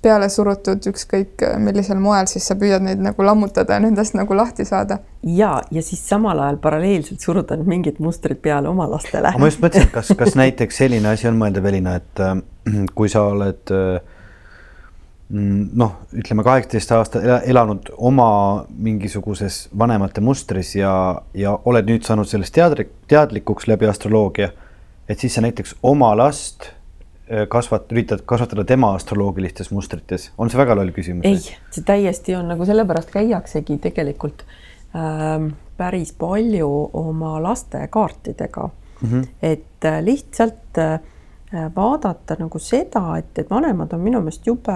peale 0.01 0.29
surutud 0.29 0.83
ükskõik 0.91 1.43
millisel 1.63 1.99
moel, 1.99 2.27
siis 2.27 2.47
sa 2.47 2.55
püüad 2.59 2.83
neid 2.83 2.99
nagu 3.03 3.25
lammutada 3.25 3.77
ja 3.77 3.79
nendest 3.79 4.13
nagu 4.13 4.35
lahti 4.35 4.65
saada. 4.65 4.97
ja, 5.23 5.61
ja 5.71 5.81
siis 5.81 6.09
samal 6.09 6.39
ajal 6.39 6.57
paralleelselt 6.57 7.19
suruda 7.19 7.57
mingid 7.57 7.99
mustrid 7.99 8.41
peale 8.41 8.69
oma 8.69 8.89
lastele. 8.91 9.31
ma 9.37 9.47
just 9.47 9.61
mõtlesin, 9.63 9.91
kas, 9.91 10.11
kas 10.17 10.35
näiteks 10.35 10.77
selline 10.77 11.09
asi 11.09 11.27
on 11.27 11.39
mõeldav, 11.39 11.65
Elina, 11.65 11.95
et 11.95 12.19
äh, 12.19 12.35
kui 12.95 13.09
sa 13.09 13.23
oled 13.31 13.71
äh, 13.71 14.01
noh, 15.33 15.95
ütleme 16.13 16.43
kaheksateist 16.45 16.91
aastat 16.93 17.25
elanud 17.49 17.89
oma 17.97 18.27
mingisuguses 18.69 19.67
vanemate 19.79 20.21
mustris 20.21 20.75
ja, 20.77 20.93
ja 21.33 21.55
oled 21.65 21.89
nüüd 21.89 22.05
saanud 22.05 22.29
sellest 22.29 22.53
teadlik, 22.53 22.93
teadlikuks 23.09 23.67
läbi 23.71 23.89
astroloogia, 23.89 24.51
et 25.09 25.19
siis 25.19 25.33
sa 25.33 25.43
näiteks 25.45 25.75
oma 25.89 26.11
last 26.19 26.69
äh, 26.69 27.47
kasvat-, 27.49 27.89
üritad 27.95 28.21
kasvatada 28.29 28.65
tema 28.69 28.93
astroloogilistes 28.97 29.73
mustrites, 29.73 30.29
on 30.37 30.53
see 30.53 30.61
väga 30.61 30.77
loll 30.77 30.93
küsimus? 30.95 31.25
ei, 31.25 31.57
see 31.73 31.87
täiesti 31.87 32.37
on 32.37 32.53
nagu 32.53 32.67
sellepärast 32.69 33.09
käiaksegi 33.13 33.79
tegelikult 33.87 34.45
ähm, 34.93 35.53
päris 35.77 36.13
palju 36.13 36.69
oma 36.93 37.39
laste 37.41 37.87
kaartidega 37.89 38.69
mm, 38.69 39.09
-hmm. 39.09 39.27
et 39.41 39.89
äh, 39.89 40.03
lihtsalt 40.05 40.63
Äh, 40.77 40.99
vaadata 41.75 42.37
nagu 42.39 42.59
seda, 42.59 43.17
et, 43.17 43.33
et 43.37 43.49
vanemad 43.49 43.93
on 43.93 44.01
minu 44.01 44.21
meelest 44.21 44.47
jube 44.47 44.75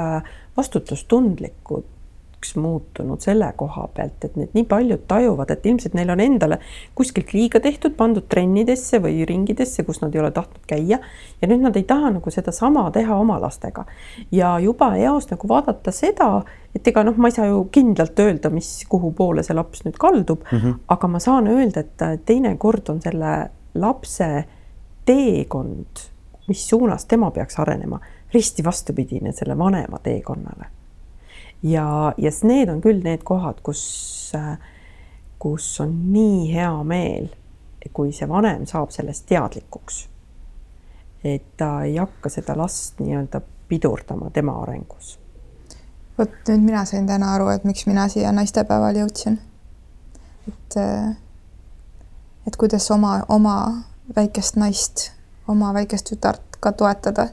vastutustundlikuks 0.57 2.55
muutunud 2.55 3.21
selle 3.21 3.49
koha 3.57 3.87
pealt, 3.93 4.25
et 4.25 4.35
need 4.37 4.53
nii 4.53 4.65
paljud 4.69 5.03
tajuvad, 5.09 5.49
et 5.51 5.65
ilmselt 5.65 5.95
neil 5.97 6.09
on 6.13 6.21
endale 6.21 6.59
kuskilt 6.95 7.33
liiga 7.33 7.59
tehtud, 7.59 7.95
pandud 7.97 8.27
trennidesse 8.29 8.99
või 9.01 9.25
ringidesse, 9.25 9.83
kus 9.83 10.01
nad 10.03 10.15
ei 10.15 10.21
ole 10.21 10.31
tahtnud 10.31 10.65
käia. 10.69 10.99
ja 11.41 11.47
nüüd 11.49 11.65
nad 11.65 11.75
ei 11.75 11.83
taha 11.83 12.11
nagu 12.13 12.31
sedasama 12.31 12.91
teha 12.91 13.17
oma 13.17 13.39
lastega. 13.41 13.85
ja 14.31 14.59
juba 14.59 14.95
eos 14.97 15.29
nagu 15.31 15.49
vaadata 15.49 15.91
seda, 15.91 16.43
et 16.75 16.87
ega 16.87 17.03
noh, 17.03 17.17
ma 17.17 17.31
ei 17.31 17.37
saa 17.39 17.47
ju 17.49 17.63
kindlalt 17.71 18.19
öelda, 18.19 18.53
mis, 18.53 18.85
kuhu 18.89 19.11
poole 19.17 19.43
see 19.43 19.57
laps 19.57 19.81
nüüd 19.85 19.97
kaldub 19.97 20.45
mm, 20.51 20.57
-hmm. 20.57 20.77
aga 20.87 21.07
ma 21.07 21.19
saan 21.19 21.47
öelda, 21.47 21.79
et 21.79 22.25
teinekord 22.25 22.89
on 22.89 23.01
selle 23.01 23.49
lapse 23.73 24.45
teekond 25.05 26.05
mis 26.47 26.69
suunas 26.69 27.05
tema 27.05 27.31
peaks 27.31 27.59
arenema, 27.59 27.99
risti 28.33 28.63
vastupidine 28.63 29.31
selle 29.31 29.57
vanema 29.57 29.99
teekonnale. 29.99 30.65
ja, 31.63 32.13
ja 32.17 32.31
need 32.43 32.69
on 32.69 32.81
küll 32.81 33.03
need 33.03 33.23
kohad, 33.23 33.61
kus, 33.63 34.31
kus 35.39 35.81
on 35.81 36.13
nii 36.13 36.53
hea 36.53 36.83
meel, 36.83 37.29
kui 37.93 38.11
see 38.11 38.27
vanem 38.29 38.65
saab 38.67 38.91
sellest 38.91 39.25
teadlikuks. 39.25 40.07
et 41.23 41.43
ta 41.57 41.83
ei 41.83 41.97
hakka 41.97 42.29
seda 42.29 42.57
last 42.57 42.99
nii-öelda 42.99 43.41
pidurdama 43.67 44.29
tema 44.29 44.61
arengus. 44.61 45.19
vot 46.17 46.31
nüüd 46.47 46.63
mina 46.63 46.85
sain 46.85 47.07
täna 47.07 47.33
aru, 47.35 47.49
et 47.49 47.63
miks 47.63 47.85
mina 47.87 48.07
siia 48.07 48.31
naistepäeval 48.31 48.95
jõudsin. 49.03 49.39
et, 50.47 50.79
et 52.47 52.55
kuidas 52.55 52.91
oma, 52.91 53.19
oma 53.29 53.57
väikest 54.15 54.55
naist 54.55 55.16
oma 55.47 55.73
väikest 55.73 56.09
tütart 56.11 56.59
ka 56.59 56.71
toetada. 56.71 57.29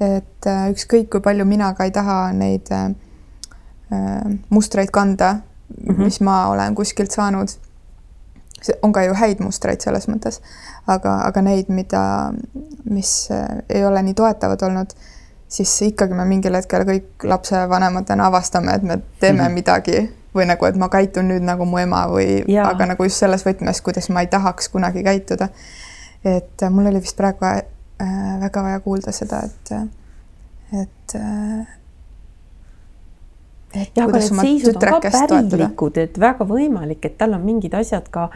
et 0.00 0.46
äh, 0.48 0.70
ükskõik, 0.72 1.10
kui 1.12 1.20
palju 1.20 1.44
mina 1.44 1.74
ka 1.76 1.84
ei 1.84 1.90
taha 1.92 2.32
neid 2.32 2.70
äh, 2.72 2.86
äh 3.92 4.38
mustreid 4.48 4.90
kanda 4.90 5.32
mm, 5.34 5.94
-hmm. 5.94 6.04
mis 6.04 6.20
ma 6.20 6.46
olen 6.48 6.74
kuskilt 6.74 7.10
saanud. 7.10 7.48
on 8.82 8.92
ka 8.92 9.02
ju 9.02 9.14
häid 9.14 9.40
mustreid 9.40 9.80
selles 9.80 10.08
mõttes, 10.08 10.40
aga, 10.86 11.20
aga 11.24 11.42
neid, 11.42 11.68
mida, 11.68 12.32
mis 12.84 13.28
ei 13.68 13.84
ole 13.84 14.02
nii 14.02 14.14
toetavad 14.14 14.62
olnud, 14.62 14.90
siis 15.48 15.82
ikkagi 15.82 16.14
me 16.14 16.24
mingil 16.24 16.54
hetkel 16.54 16.84
kõik 16.84 17.24
lapsevanematena 17.24 18.26
avastame, 18.26 18.74
et 18.74 18.82
me 18.82 18.98
teeme 19.20 19.42
mm 19.42 19.46
-hmm. 19.46 19.52
midagi 19.52 20.10
või 20.34 20.46
nagu, 20.46 20.66
et 20.66 20.76
ma 20.76 20.88
käitun 20.88 21.28
nüüd 21.28 21.42
nagu 21.42 21.64
mu 21.64 21.78
ema 21.78 22.06
või, 22.06 22.44
aga 22.64 22.86
nagu 22.86 23.04
just 23.04 23.16
selles 23.16 23.46
võtmes, 23.46 23.80
kuidas 23.82 24.08
ma 24.08 24.20
ei 24.20 24.26
tahaks 24.26 24.68
kunagi 24.68 25.02
käituda 25.02 25.48
et 26.24 26.68
mul 26.70 26.90
oli 26.90 27.02
vist 27.02 27.16
praegu 27.16 27.46
äh, 27.48 28.40
väga 28.40 28.62
vaja 28.62 28.80
kuulda 28.84 29.12
seda, 29.12 29.42
et, 29.46 29.74
et 30.82 31.16
äh, 31.16 31.76
et 33.74 33.96
jah, 33.96 34.08
aga 34.08 34.18
need 34.18 34.40
seisud 34.40 34.80
on 34.80 35.02
ka 35.02 35.12
pärilikud, 35.14 36.00
et 36.02 36.18
väga 36.18 36.46
võimalik, 36.46 37.04
et 37.06 37.18
tal 37.18 37.36
on 37.38 37.44
mingid 37.46 37.74
asjad 37.78 38.08
ka 38.10 38.30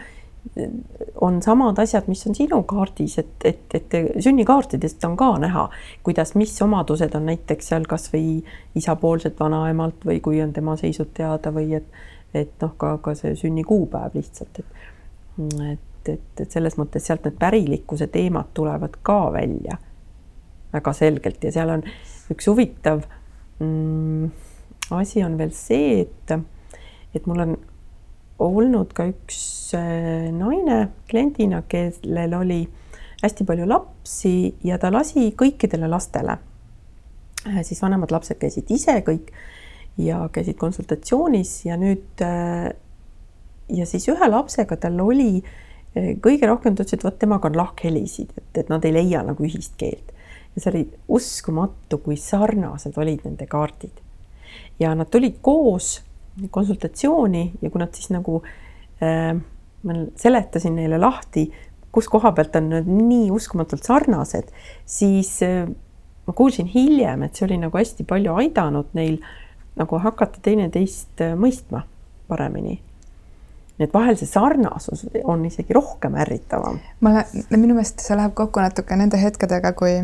on 1.20 1.42
samad 1.42 1.78
asjad, 1.78 2.08
mis 2.08 2.26
on 2.28 2.34
sinu 2.36 2.60
kaardis, 2.68 3.16
et, 3.18 3.46
et, 3.48 3.74
et 3.74 3.94
sünnikaartidest 4.20 5.04
on 5.08 5.16
ka 5.16 5.30
näha, 5.40 5.68
kuidas, 6.04 6.34
mis 6.38 6.52
omadused 6.62 7.16
on 7.16 7.26
näiteks 7.30 7.70
seal 7.72 7.86
kasvõi 7.88 8.42
isapoolselt 8.76 9.40
vanaemalt 9.40 10.04
või 10.04 10.20
kui 10.24 10.42
on 10.44 10.52
tema 10.52 10.76
seisud 10.80 11.14
teada 11.16 11.52
või 11.54 11.72
et, 11.80 11.88
et 12.34 12.52
noh, 12.62 12.74
ka, 12.76 12.96
ka 13.02 13.16
see 13.18 13.34
sünnikuupäev 13.40 14.18
lihtsalt, 14.18 14.60
et, 14.60 14.86
et, 15.72 15.90
et, 16.12 16.40
et 16.40 16.50
selles 16.50 16.78
mõttes 16.80 17.06
sealt 17.06 17.24
need 17.26 17.36
pärilikkuse 17.40 18.08
teemad 18.12 18.52
tulevad 18.54 18.96
ka 19.02 19.18
välja 19.34 19.78
väga 20.74 20.92
selgelt 20.96 21.44
ja 21.44 21.52
seal 21.54 21.70
on 21.76 21.84
üks 22.32 22.48
huvitav 22.50 23.04
mm, 23.62 24.30
asi 24.90 25.22
on 25.24 25.38
veel 25.38 25.52
see, 25.56 26.04
et, 26.04 26.34
et 27.14 27.26
mul 27.30 27.44
on 27.44 27.56
olnud 28.44 28.92
ka 28.96 29.06
üks 29.08 29.38
äh, 29.78 30.30
naine 30.34 30.88
kliendina, 31.10 31.62
kellel 31.70 32.34
oli 32.40 32.62
hästi 33.22 33.46
palju 33.48 33.68
lapsi 33.70 34.36
ja 34.66 34.78
ta 34.82 34.90
lasi 34.92 35.30
kõikidele 35.38 35.88
lastele. 35.88 36.36
Äh, 37.46 37.60
siis 37.66 37.80
vanemad 37.82 38.12
lapsed 38.12 38.40
käisid 38.40 38.70
ise 38.74 38.98
kõik 39.06 39.30
ja 40.00 40.24
käisid 40.34 40.58
konsultatsioonis 40.60 41.60
ja 41.68 41.78
nüüd 41.80 42.24
äh, 42.24 42.72
ja 43.72 43.86
siis 43.88 44.08
ühe 44.12 44.28
lapsega 44.28 44.76
tal 44.80 44.98
oli 45.00 45.38
kõige 45.94 46.48
rohkem, 46.50 46.74
ta 46.74 46.82
ütles, 46.82 46.98
et 46.98 47.06
vot 47.06 47.18
temaga 47.18 47.50
on 47.50 47.58
lahkhelisid, 47.58 48.32
et, 48.36 48.50
et 48.64 48.72
nad 48.72 48.84
ei 48.84 48.94
leia 48.94 49.22
nagu 49.26 49.46
ühist 49.46 49.76
keelt. 49.78 50.12
ja 50.54 50.62
see 50.62 50.70
oli 50.70 50.82
uskumatu, 51.08 51.98
kui 51.98 52.16
sarnased 52.18 52.98
olid 52.98 53.24
nende 53.26 53.46
kaardid. 53.50 54.02
ja 54.78 54.94
nad 54.94 55.10
tulid 55.10 55.38
koos 55.42 56.00
konsultatsiooni 56.50 57.52
ja 57.62 57.70
kui 57.70 57.82
nad 57.82 57.94
siis 57.94 58.10
nagu 58.10 58.42
äh,, 59.02 59.34
ma 59.84 60.00
seletasin 60.18 60.74
neile 60.76 60.98
lahti, 60.98 61.46
kus 61.94 62.08
koha 62.10 62.32
pealt 62.34 62.56
on 62.58 62.72
nad 62.72 62.88
nii 62.90 63.30
uskumatult 63.34 63.86
sarnased, 63.86 64.50
siis 64.86 65.36
äh, 65.46 65.68
ma 66.26 66.34
kuulsin 66.34 66.66
hiljem, 66.70 67.22
et 67.22 67.36
see 67.36 67.46
oli 67.46 67.60
nagu 67.62 67.78
hästi 67.78 68.06
palju 68.08 68.34
aidanud 68.42 68.90
neil 68.98 69.20
nagu 69.78 70.00
hakata 70.02 70.42
teineteist 70.42 71.22
äh, 71.22 71.36
mõistma 71.38 71.84
paremini. 72.28 72.80
Nii 73.78 73.88
et 73.88 73.94
vahel 73.94 74.18
see 74.18 74.30
sarnasus 74.30 75.06
on 75.24 75.44
isegi 75.48 75.74
rohkem 75.74 76.14
ärritavam. 76.22 76.78
ma, 77.00 77.24
minu 77.50 77.74
meelest 77.74 78.04
see 78.04 78.16
läheb 78.16 78.34
kokku 78.38 78.62
natuke 78.62 78.96
nende 78.98 79.20
hetkedega, 79.20 79.74
kui, 79.78 79.96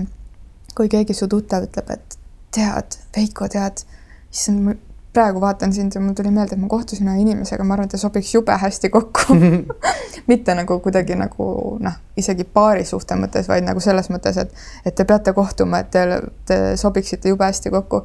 kui 0.77 0.91
keegi 0.93 1.14
su 1.16 1.29
tuttav 1.31 1.68
ütleb, 1.68 1.91
et 1.95 2.18
tead, 2.55 2.99
Veiko, 3.16 3.47
tead, 3.51 3.85
issand, 4.33 4.75
praegu 5.12 5.41
vaatan 5.41 5.73
sind 5.73 5.95
ja 5.95 6.01
mul 6.01 6.14
tuli 6.14 6.31
meelde, 6.31 6.55
et 6.55 6.62
ma 6.62 6.68
kohtusin 6.71 7.09
ühe 7.11 7.23
inimesega, 7.25 7.64
ma 7.66 7.75
arvan, 7.75 7.89
et 7.89 7.95
ta 7.95 7.99
sobiks 7.99 8.31
jube 8.35 8.55
hästi 8.62 8.91
kokku 8.95 9.35
mitte 10.31 10.55
nagu 10.55 10.79
kuidagi 10.85 11.16
nagu 11.18 11.47
noh, 11.83 11.97
isegi 12.21 12.47
paarisuhte 12.47 13.18
mõttes, 13.18 13.49
vaid 13.51 13.66
nagu 13.66 13.83
selles 13.83 14.11
mõttes, 14.14 14.39
et, 14.39 14.55
et 14.87 14.95
te 14.95 15.07
peate 15.07 15.35
kohtuma, 15.35 15.83
et 15.83 15.91
te, 15.95 16.05
te 16.47 16.61
sobiksite 16.81 17.33
jube 17.33 17.47
hästi 17.47 17.75
kokku. 17.75 18.05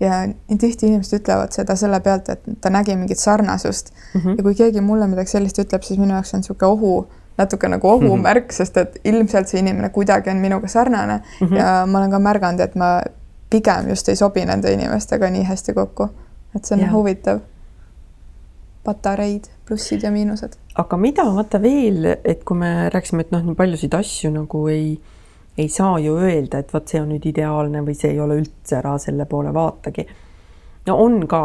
Ja 0.00 0.22
tihti 0.58 0.86
inimesed 0.86 1.20
ütlevad 1.20 1.54
seda 1.56 1.76
selle 1.76 2.00
pealt, 2.00 2.28
et 2.28 2.42
ta 2.60 2.70
nägi 2.70 2.96
mingit 2.96 3.18
sarnasust 3.18 3.92
mm. 4.14 4.20
-hmm. 4.20 4.34
ja 4.36 4.42
kui 4.42 4.54
keegi 4.54 4.80
mulle 4.80 5.06
midagi 5.06 5.30
sellist 5.30 5.58
ütleb, 5.58 5.82
siis 5.82 5.98
minu 6.00 6.12
jaoks 6.12 6.34
on 6.34 6.40
niisugune 6.44 6.72
ohu, 6.72 7.08
natuke 7.38 7.68
nagu 7.68 7.88
ohumärk 7.88 8.44
mm, 8.44 8.48
-hmm. 8.48 8.56
sest 8.56 8.76
et 8.76 9.00
ilmselt 9.04 9.48
see 9.48 9.60
inimene 9.60 9.88
kuidagi 9.88 10.30
on 10.30 10.36
minuga 10.36 10.68
sarnane 10.68 11.16
mm 11.40 11.46
-hmm. 11.46 11.56
ja 11.56 11.86
ma 11.86 11.98
olen 11.98 12.10
ka 12.10 12.18
märganud, 12.18 12.60
et 12.60 12.74
ma 12.74 13.00
pigem 13.50 13.88
just 13.88 14.08
ei 14.08 14.16
sobi 14.16 14.44
nende 14.44 14.72
inimestega 14.72 15.30
nii 15.30 15.44
hästi 15.44 15.74
kokku 15.74 16.08
et 16.56 16.64
see 16.64 16.76
on 16.76 16.84
ja. 16.86 16.90
huvitav. 16.92 17.44
patareid, 18.86 19.48
plussid 19.66 20.04
ja 20.06 20.12
miinused. 20.14 20.52
aga 20.78 20.96
mida 20.96 21.24
vaata 21.34 21.58
veel, 21.62 22.04
et 22.24 22.44
kui 22.46 22.58
me 22.58 22.88
rääkisime, 22.94 23.24
et 23.26 23.32
noh, 23.34 23.42
nii 23.42 23.56
paljusid 23.58 23.96
asju 23.98 24.30
nagu 24.30 24.60
ei, 24.70 24.92
ei 25.58 25.68
saa 25.72 25.98
ju 25.98 26.16
öelda, 26.20 26.60
et 26.60 26.74
vot 26.74 26.88
see 26.88 27.00
on 27.00 27.08
nüüd 27.14 27.26
ideaalne 27.30 27.80
või 27.86 27.96
see 27.96 28.12
ei 28.12 28.20
ole 28.20 28.40
üldse 28.42 28.78
ära, 28.80 28.96
selle 29.00 29.24
poole 29.30 29.54
vaatagi. 29.54 30.06
no 30.86 30.98
on 31.02 31.26
ka, 31.30 31.42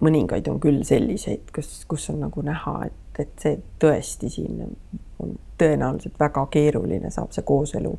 mõningaid 0.00 0.48
on 0.48 0.60
küll 0.60 0.82
selliseid, 0.84 1.50
kus, 1.54 1.84
kus 1.88 2.10
on 2.10 2.22
nagu 2.24 2.42
näha, 2.42 2.76
et, 2.86 3.20
et 3.20 3.32
see 3.42 3.58
tõesti 3.82 4.32
siin 4.32 4.62
on 5.20 5.36
tõenäoliselt 5.60 6.16
väga 6.20 6.46
keeruline 6.50 7.10
saab 7.12 7.34
see 7.36 7.44
kooselu 7.44 7.92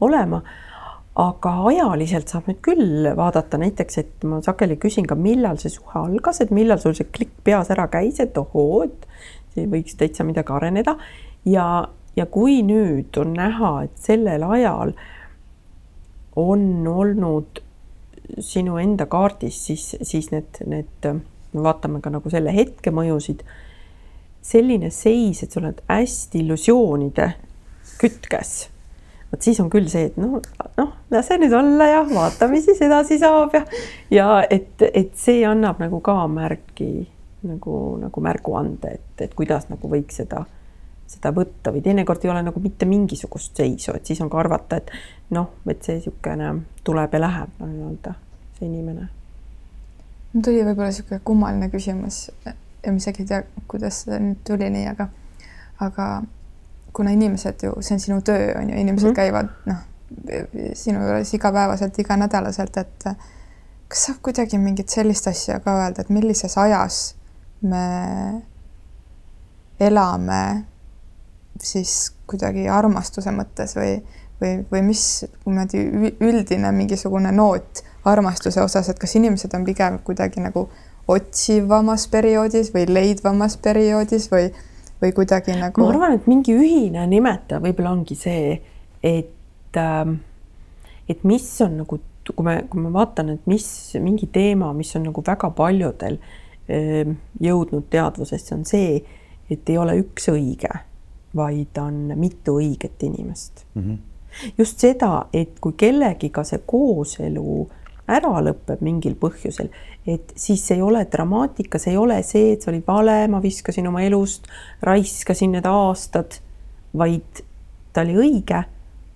olema 0.00 0.42
aga 1.18 1.52
ajaliselt 1.68 2.30
saab 2.30 2.46
nüüd 2.48 2.60
küll 2.64 3.08
vaadata 3.18 3.58
näiteks, 3.60 3.98
et 3.98 4.26
ma 4.28 4.38
sageli 4.44 4.76
küsin 4.80 5.08
ka, 5.10 5.16
millal 5.18 5.58
see 5.60 5.72
suhe 5.74 5.96
algas, 5.98 6.40
et 6.40 6.52
millal 6.54 6.78
sul 6.82 6.94
see 6.96 7.08
klikk 7.10 7.34
peas 7.44 7.72
ära 7.74 7.88
käis, 7.90 8.20
et 8.22 8.38
ohoo, 8.38 8.84
et 8.86 9.08
see 9.54 9.66
võiks 9.70 9.98
täitsa 9.98 10.24
midagi 10.26 10.54
areneda 10.54 10.96
ja, 11.48 11.66
ja 12.16 12.26
kui 12.26 12.60
nüüd 12.66 13.16
on 13.20 13.34
näha, 13.38 13.72
et 13.86 13.98
sellel 14.02 14.44
ajal 14.46 14.94
on 16.40 16.86
olnud 16.86 17.62
sinu 18.38 18.78
enda 18.78 19.06
kaardis, 19.10 19.58
siis, 19.66 19.90
siis 20.06 20.30
need, 20.30 20.62
need, 20.70 21.06
me 21.52 21.64
vaatame 21.64 22.00
ka 22.02 22.12
nagu 22.14 22.30
selle 22.30 22.54
hetke 22.54 22.92
mõjusid. 22.94 23.42
selline 24.42 24.88
seis, 24.90 25.42
et 25.42 25.52
sa 25.52 25.60
oled 25.60 25.82
hästi 25.88 26.40
illusioonide 26.40 27.26
kütkes 28.00 28.70
vot 29.30 29.42
siis 29.42 29.60
on 29.62 29.70
küll 29.70 29.86
see, 29.90 30.08
et 30.10 30.16
noh, 30.18 30.40
noh, 30.78 30.92
lase 31.12 31.36
nüüd 31.38 31.52
olla 31.54 31.86
ja 31.86 32.00
vaatame 32.08 32.60
siis 32.64 32.80
edasi 32.82 33.18
saab 33.20 33.54
ja 33.54 33.64
ja 34.10 34.28
et, 34.50 34.82
et 34.92 35.12
see 35.18 35.44
annab 35.46 35.78
nagu 35.82 36.00
ka 36.04 36.16
märki 36.30 37.06
nagu, 37.46 37.76
nagu 38.00 38.24
märguande, 38.24 38.96
et, 38.98 39.22
et 39.24 39.36
kuidas 39.36 39.68
nagu 39.70 39.88
võiks 39.88 40.20
seda, 40.20 40.44
seda 41.10 41.32
võtta 41.34 41.72
või 41.74 41.82
teinekord 41.84 42.24
ei 42.24 42.30
ole 42.30 42.42
nagu 42.46 42.62
mitte 42.62 42.86
mingisugust 42.86 43.56
seisu, 43.58 43.94
et 43.96 44.06
siis 44.06 44.20
on 44.22 44.30
ka 44.30 44.38
arvata, 44.40 44.78
et 44.78 44.90
noh, 45.34 45.50
et 45.70 45.82
see 45.82 45.98
niisugune 45.98 46.52
tuleb 46.86 47.16
ja 47.16 47.22
läheb 47.24 47.62
nii-öelda 47.64 48.14
see 48.58 48.68
inimene. 48.68 49.08
mul 50.32 50.44
tuli 50.46 50.62
võib-olla 50.62 50.90
niisugune 50.92 51.20
kummaline 51.24 51.70
küsimus 51.72 52.28
ja 52.46 52.92
ma 52.92 52.96
isegi 53.02 53.24
ei 53.24 53.30
tea, 53.32 53.42
kuidas 53.68 54.04
see 54.04 54.20
nüüd 54.22 54.44
tuli 54.46 54.70
nii, 54.70 54.86
aga, 54.92 55.08
aga 55.86 56.08
kuna 56.96 57.14
inimesed 57.16 57.66
ju, 57.66 57.74
see 57.80 57.96
on 57.96 58.04
sinu 58.06 58.20
töö, 58.26 58.52
on 58.60 58.70
ju, 58.70 58.78
inimesed 58.78 59.08
mm 59.08 59.12
-hmm. 59.12 59.16
käivad 59.16 59.48
noh, 59.66 59.82
sinu 60.74 61.02
juures 61.02 61.34
igapäevaselt, 61.34 61.98
iganädalaselt, 61.98 62.76
et 62.76 63.04
kas 63.88 64.06
saab 64.06 64.22
kuidagi 64.22 64.58
mingit 64.58 64.88
sellist 64.88 65.26
asja 65.26 65.60
ka 65.60 65.74
öelda, 65.82 66.00
et 66.00 66.10
millises 66.10 66.58
ajas 66.58 67.16
me 67.62 67.84
elame 69.80 70.64
siis 71.62 72.12
kuidagi 72.30 72.68
armastuse 72.68 73.32
mõttes 73.34 73.76
või, 73.76 73.98
või, 74.40 74.64
või 74.70 74.82
mis 74.90 75.04
niimoodi 75.46 75.84
üldine 76.20 76.72
mingisugune 76.76 77.32
noot 77.34 77.82
armastuse 78.08 78.62
osas, 78.62 78.88
et 78.88 78.98
kas 78.98 79.14
inimesed 79.18 79.54
on 79.56 79.66
pigem 79.66 79.98
kuidagi 80.04 80.42
nagu 80.44 80.68
otsivamas 81.10 82.06
perioodis 82.08 82.72
või 82.74 82.86
leidvamas 82.88 83.56
perioodis 83.60 84.30
või 84.32 84.50
või 85.00 85.14
kuidagi 85.16 85.54
nagu. 85.56 85.80
ma 85.80 85.92
arvan, 85.94 86.18
et 86.18 86.26
mingi 86.28 86.52
ühine 86.52 87.06
nimetaja 87.08 87.60
võib-olla 87.64 87.94
ongi 87.96 88.16
see, 88.18 88.58
et 89.02 89.78
ähm, 89.80 90.18
et 91.08 91.24
mis 91.24 91.46
on 91.64 91.80
nagu, 91.82 91.98
kui 92.28 92.46
me, 92.46 92.56
kui 92.70 92.82
ma 92.84 92.92
vaatan, 92.94 93.34
et 93.34 93.48
mis 93.50 93.66
mingi 94.02 94.28
teema, 94.32 94.70
mis 94.76 94.92
on 94.98 95.08
nagu 95.08 95.24
väga 95.26 95.50
paljudel 95.56 96.20
ähm, 96.70 97.16
jõudnud 97.42 97.88
teadvusesse, 97.90 98.54
on 98.54 98.66
see, 98.68 99.00
et 99.50 99.72
ei 99.72 99.78
ole 99.80 99.96
üks 100.02 100.28
õige, 100.30 100.70
vaid 101.36 101.78
on 101.78 102.12
mitu 102.18 102.56
õiget 102.58 103.02
inimest 103.06 103.64
mm. 103.74 103.82
-hmm. 103.82 103.98
just 104.58 104.78
seda, 104.78 105.26
et 105.32 105.60
kui 105.60 105.72
kellegiga 105.78 106.44
see 106.44 106.62
kooselu 106.66 107.68
ära 108.10 108.40
lõpeb 108.42 108.80
mingil 108.82 109.14
põhjusel, 109.14 109.68
et 110.06 110.32
siis 110.36 110.64
ei 110.74 110.82
ole 110.82 111.04
dramaatika, 111.12 111.78
see 111.78 111.92
ei 111.94 112.00
ole 112.00 112.22
see, 112.26 112.52
et 112.52 112.62
see 112.62 112.72
oli 112.72 112.82
vale, 112.86 113.28
ma 113.28 113.42
viskasin 113.42 113.86
oma 113.86 114.02
elust, 114.02 114.48
raiskasin 114.82 115.54
need 115.54 115.66
aastad, 115.66 116.40
vaid 116.96 117.44
ta 117.92 118.02
oli 118.06 118.16
õige. 118.26 118.64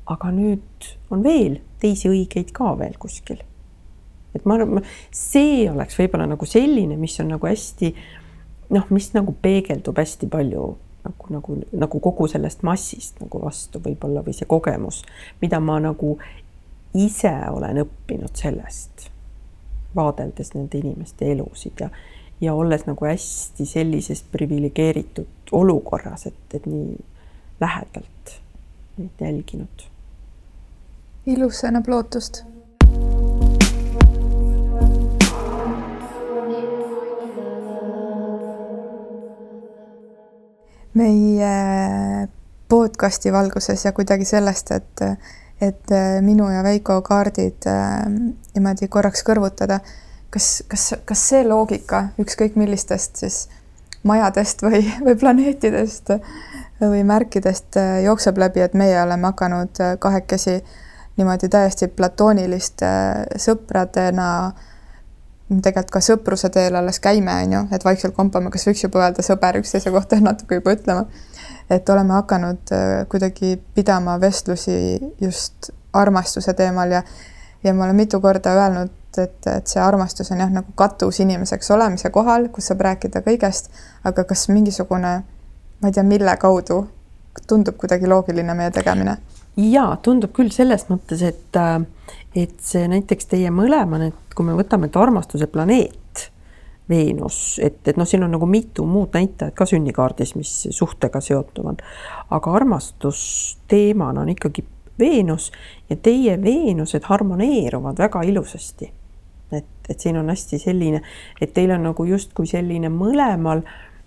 aga 0.04 0.28
nüüd 0.30 0.84
on 1.10 1.22
veel 1.24 1.62
teisi 1.80 2.10
õigeid 2.10 2.50
ka 2.52 2.74
veel 2.78 2.94
kuskil. 2.98 3.38
et 4.34 4.44
ma 4.44 4.54
arvan, 4.54 4.82
see 5.10 5.70
oleks 5.70 5.98
võib-olla 5.98 6.26
nagu 6.26 6.46
selline, 6.46 6.96
mis 6.96 7.20
on 7.20 7.28
nagu 7.28 7.46
hästi 7.46 7.94
noh, 8.74 8.86
mis 8.90 9.12
nagu 9.14 9.34
peegeldub 9.42 9.98
hästi 9.98 10.28
palju 10.30 10.74
nagu, 11.04 11.26
nagu, 11.30 11.58
nagu 11.72 12.00
kogu 12.00 12.28
sellest 12.28 12.62
massist 12.62 13.20
nagu 13.20 13.42
vastu 13.44 13.80
võib-olla 13.84 14.24
või 14.24 14.34
see 14.36 14.48
kogemus, 14.48 15.02
mida 15.42 15.60
ma 15.60 15.78
nagu 15.82 16.16
ise 16.94 17.32
olen 17.50 17.82
õppinud 17.84 18.34
sellest, 18.38 19.08
vaadeldes 19.96 20.54
nende 20.54 20.78
inimeste 20.78 21.30
elusid 21.32 21.84
ja, 21.84 21.90
ja 22.40 22.54
olles 22.54 22.86
nagu 22.86 23.06
hästi 23.08 23.66
sellises 23.66 24.24
priviligeeritud 24.32 25.52
olukorras, 25.52 26.26
et, 26.30 26.40
et 26.54 26.66
nii 26.70 26.96
lähedalt 27.60 28.38
neid 28.98 29.20
jälginud. 29.20 29.86
ilus, 31.26 31.64
annab 31.64 31.88
lootust 31.88 32.44
meie 40.94 42.28
podcasti 42.68 43.32
valguses 43.32 43.84
ja 43.84 43.92
kuidagi 43.92 44.24
sellest, 44.24 44.70
et, 44.70 45.02
et 45.62 45.94
minu 46.24 46.48
ja 46.50 46.62
Veiko 46.64 47.00
kaardid 47.02 47.66
äh, 47.70 48.06
niimoodi 48.54 48.88
korraks 48.88 49.24
kõrvutada, 49.26 49.80
kas, 50.30 50.62
kas, 50.68 50.92
kas 51.04 51.28
see 51.28 51.44
loogika 51.46 52.08
ükskõik 52.22 52.56
millistest 52.58 53.22
siis 53.22 53.44
majadest 54.04 54.62
või, 54.62 54.82
või 55.06 55.16
planeetidest 55.20 56.14
või 56.80 57.04
märkidest 57.06 57.76
äh, 57.76 58.02
jookseb 58.04 58.38
läbi, 58.38 58.60
et 58.64 58.74
meie 58.74 58.96
oleme 59.02 59.30
hakanud 59.30 59.80
äh, 59.80 59.96
kahekesi 59.98 60.58
niimoodi 61.16 61.48
täiesti 61.48 61.88
platooniliste 61.88 62.88
sõpradena 63.38 64.28
tegelikult 65.48 65.92
ka 65.92 66.00
sõpruse 66.00 66.48
teel 66.50 66.76
alles 66.78 67.00
käime, 67.04 67.34
on 67.44 67.52
ju, 67.52 67.62
et 67.76 67.84
vaikselt 67.84 68.14
kompame, 68.16 68.50
kas 68.50 68.64
võiks 68.68 68.84
juba 68.86 69.02
öelda 69.04 69.24
sõber 69.26 69.60
üksteise 69.60 69.92
kohta 69.92 70.20
natuke 70.24 70.60
juba 70.60 70.74
ütlema. 70.76 71.06
et 71.70 71.88
oleme 71.88 72.12
hakanud 72.12 72.72
äh, 72.72 73.06
kuidagi 73.08 73.56
pidama 73.74 74.18
vestlusi 74.20 75.00
just 75.20 75.70
armastuse 75.92 76.54
teemal 76.54 76.90
ja 76.90 77.02
ja 77.64 77.74
ma 77.74 77.84
olen 77.84 77.96
mitu 77.96 78.20
korda 78.20 78.52
öelnud, 78.52 78.90
et, 79.18 79.46
et 79.46 79.66
see 79.66 79.80
armastus 79.80 80.30
on 80.32 80.40
jah, 80.42 80.50
nagu 80.52 80.72
katus 80.76 81.20
inimeseks 81.24 81.70
olemise 81.70 82.10
kohal, 82.12 82.48
kus 82.52 82.68
saab 82.68 82.84
rääkida 82.84 83.22
kõigest, 83.24 83.70
aga 84.04 84.24
kas 84.28 84.48
mingisugune, 84.52 85.14
ma 85.80 85.88
ei 85.88 85.96
tea, 85.96 86.04
mille 86.04 86.36
kaudu 86.40 86.82
tundub 87.48 87.78
kuidagi 87.80 88.08
loogiline 88.10 88.54
meie 88.54 88.70
tegemine? 88.74 89.16
jaa, 89.56 89.96
tundub 90.02 90.32
küll 90.34 90.50
selles 90.50 90.88
mõttes, 90.90 91.22
et, 91.22 91.56
äh, 91.56 91.78
et 92.36 92.54
see 92.60 92.86
näiteks 92.90 93.30
teie 93.30 93.50
mõlema, 93.54 94.00
need 94.00 94.34
kui 94.34 94.46
me 94.46 94.56
võtame, 94.58 94.90
et 94.90 94.96
armastuse 94.96 95.46
planeet, 95.50 96.30
Veenus, 96.88 97.56
et, 97.64 97.78
et 97.88 97.96
noh, 97.96 98.04
siin 98.04 98.26
on 98.26 98.34
nagu 98.34 98.44
mitu 98.44 98.84
muud 98.84 99.14
näitajat 99.16 99.54
ka 99.56 99.64
sünnikaardis, 99.64 100.34
mis 100.36 100.50
suhtega 100.68 101.22
seotuvad, 101.24 101.80
aga 102.28 102.52
armastusteemana 102.58 104.20
on 104.20 104.32
ikkagi 104.34 104.66
Veenus 105.00 105.48
ja 105.88 105.96
teie 105.96 106.36
Veenused 106.42 107.08
harmoneeruvad 107.08 107.98
väga 107.98 108.22
ilusasti. 108.22 108.92
et, 109.52 109.64
et 109.88 110.00
siin 110.00 110.16
on 110.16 110.28
hästi 110.28 110.58
selline, 110.58 111.00
et 111.40 111.54
teil 111.54 111.70
on 111.70 111.82
nagu 111.88 112.04
justkui 112.04 112.46
selline 112.46 112.88
mõlemal 112.92 113.62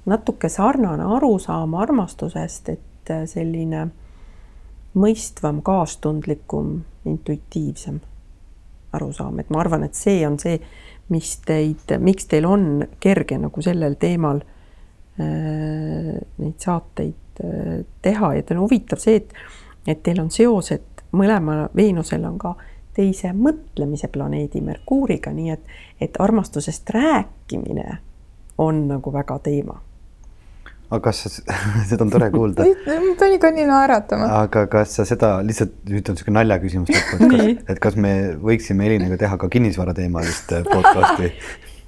natuke 0.06 0.50
sarnane 0.50 1.04
arusaam 1.16 1.74
armastusest, 1.74 2.70
et 2.70 3.14
selline 3.26 3.88
mõistvam, 4.94 5.62
kaastundlikum, 5.66 6.82
intuitiivsem 7.06 8.00
arusaam, 8.94 9.40
et 9.40 9.50
ma 9.50 9.62
arvan, 9.62 9.84
et 9.88 9.96
see 9.96 10.22
on 10.28 10.38
see, 10.40 10.60
mis 11.14 11.38
teid, 11.46 11.94
miks 12.04 12.28
teil 12.28 12.48
on 12.50 12.84
kerge 13.04 13.38
nagu 13.40 13.64
sellel 13.64 13.96
teemal 14.00 14.42
äh, 14.44 16.18
neid 16.38 16.58
saateid 16.64 17.44
äh, 17.44 17.86
teha. 18.02 18.34
Ja 18.36 18.44
teil 18.44 18.60
on 18.60 18.68
huvitav 18.68 19.02
see, 19.04 19.22
et, 19.22 19.36
et 19.88 20.04
teil 20.04 20.20
on 20.24 20.32
seosed 20.34 21.06
mõlema 21.16 21.68
Veenusel 21.76 22.26
on 22.28 22.40
ka 22.42 22.56
teise 22.98 23.32
mõtlemise 23.38 24.10
planeedi 24.12 24.62
Merkuuriga, 24.66 25.32
nii 25.32 25.52
et, 25.54 25.76
et 26.02 26.20
armastusest 26.20 26.90
rääkimine 26.90 28.00
on 28.58 28.88
nagu 28.90 29.14
väga 29.14 29.38
teema 29.46 29.78
aga 30.88 31.02
kas 31.10 31.22
sa, 31.26 31.56
seda 31.90 32.06
on 32.06 32.12
tore 32.12 32.30
kuulda. 32.32 32.66
pani 33.20 33.40
ka 33.44 33.52
nii 33.52 33.68
naeratama. 33.68 34.28
aga 34.44 34.66
kas 34.72 34.96
sa 35.00 35.06
seda 35.08 35.38
lihtsalt, 35.44 35.76
nüüd 35.90 36.08
on 36.08 36.16
niisugune 36.16 36.40
naljaküsimus 36.40 36.92
lõpus, 36.94 37.64
et 37.74 37.82
kas 37.84 37.98
me 38.00 38.14
võiksime 38.44 38.88
Elinaga 38.88 39.20
teha 39.24 39.40
ka 39.42 39.50
kinnisvarateemalist 39.52 40.56
äh, 40.56 40.64
podcast'i? 40.68 41.34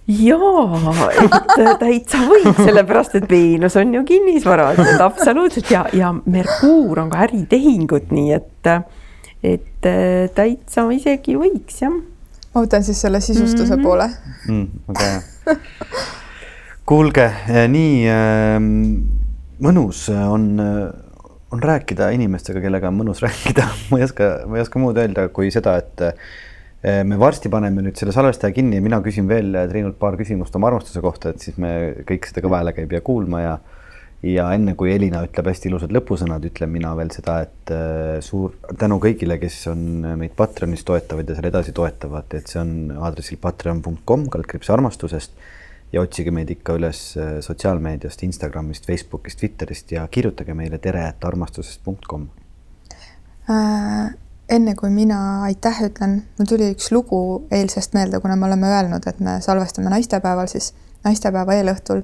jaa, 0.10 1.08
et 1.24 1.56
äh, 1.56 1.74
täitsa 1.80 2.24
võiks, 2.28 2.60
sellepärast 2.60 3.16
et 3.22 3.28
Veenus 3.32 3.80
on 3.80 3.95
ju 3.95 4.04
kinnisvara, 4.10 4.72
et 4.76 5.04
absoluutselt 5.06 5.72
ja, 5.72 5.86
ja 5.95 6.12
Merkuur 6.20 7.06
on 7.06 7.12
ka 7.14 7.24
äritehingud, 7.30 8.12
nii 8.12 8.36
et, 8.36 8.72
et 9.56 9.88
äh, 9.88 10.26
täitsa 10.36 10.89
isegi 10.91 11.39
võiks 11.39 11.84
jah. 11.86 11.95
ma 12.52 12.66
võtan 12.66 12.84
siis 12.84 13.00
selle 13.00 13.24
sisustuse 13.24 13.78
mm 13.78 13.80
-hmm. 13.80 13.86
poole 13.86 14.10
mm,. 14.50 14.68
väga 14.91 15.14
hea 15.14 15.60
kuulge, 16.89 17.25
eh, 17.45 17.67
nii 17.69 17.97
äh, 18.09 18.55
mõnus 19.61 20.07
on, 20.09 20.45
eh, 20.63 21.25
on 21.53 21.61
rääkida 21.61 22.07
inimestega, 22.15 22.63
kellega 22.63 22.89
on 22.89 22.97
mõnus 22.97 23.21
rääkida. 23.25 23.67
ma 23.91 23.99
ei 23.99 24.05
oska, 24.07 24.29
ma 24.49 24.57
ei 24.57 24.65
oska 24.65 24.81
muud 24.81 24.97
öelda 24.97 25.27
kui 25.33 25.51
seda, 25.53 25.77
et 25.83 26.07
me 26.79 27.17
varsti 27.19 27.51
paneme 27.51 27.83
nüüd 27.83 27.99
selle 27.99 28.13
salvestaja 28.15 28.55
kinni 28.55 28.77
ja 28.77 28.81
mina 28.81 29.01
küsin 29.03 29.27
veel 29.27 29.51
Triinult 29.67 29.97
paar 29.99 30.15
küsimust 30.15 30.55
oma 30.55 30.69
armastuse 30.69 31.01
kohta, 31.03 31.33
et 31.33 31.43
siis 31.43 31.57
me 31.59 31.73
kõik 32.07 32.29
seda 32.29 32.41
kõva 32.45 32.61
häälega 32.61 32.81
ei 32.81 32.87
pea 32.89 33.03
kuulma 33.03 33.43
ja 33.43 33.57
ja 34.23 34.47
enne 34.55 34.73
kui 34.79 34.93
Elina 34.93 35.21
ütleb 35.27 35.51
hästi 35.51 35.69
ilusad 35.69 35.91
lõpusõnad, 35.95 36.47
ütlen 36.47 36.71
mina 36.71 36.93
veel 36.95 37.11
seda, 37.11 37.37
et 37.43 37.73
suur 38.23 38.55
tänu 38.79 38.97
kõigile, 39.03 39.37
kes 39.39 39.59
on 39.71 39.83
meid 40.23 40.33
Patreonis 40.39 40.87
toetavad 40.87 41.27
ja 41.27 41.37
seal 41.37 41.51
edasi 41.51 41.75
toetavad, 41.75 42.31
et 42.39 42.47
see 42.51 42.63
on 42.63 42.73
aadressil 42.97 43.39
patreon.com 43.43 44.25
kaldkriips 44.31 44.71
armastusest 44.75 45.35
ja 45.93 46.01
otsige 46.01 46.31
meid 46.31 46.49
ikka 46.53 46.75
üles 46.77 47.01
äh, 47.17 47.37
sotsiaalmeediast, 47.41 48.23
Instagramist, 48.23 48.85
Facebookist, 48.85 49.39
Twitterist 49.39 49.91
ja 49.91 50.07
kirjutage 50.07 50.53
meile 50.53 50.77
tere, 50.77 51.07
et 51.09 51.25
armastusest.com 51.25 52.27
äh,. 53.49 54.13
enne 54.49 54.75
kui 54.75 54.89
mina 54.89 55.19
aitäh 55.45 55.81
ütlen, 55.85 56.21
mul 56.37 56.49
tuli 56.49 56.71
üks 56.73 56.91
lugu 56.91 57.21
eilsest 57.53 57.93
meelde, 57.93 58.19
kuna 58.19 58.35
me 58.35 58.47
oleme 58.47 58.69
öelnud, 58.69 59.05
et 59.07 59.19
me 59.19 59.37
salvestame 59.41 59.89
naistepäeval, 59.93 60.49
siis 60.49 60.73
naistepäeva 61.05 61.57
eelõhtul 61.57 62.01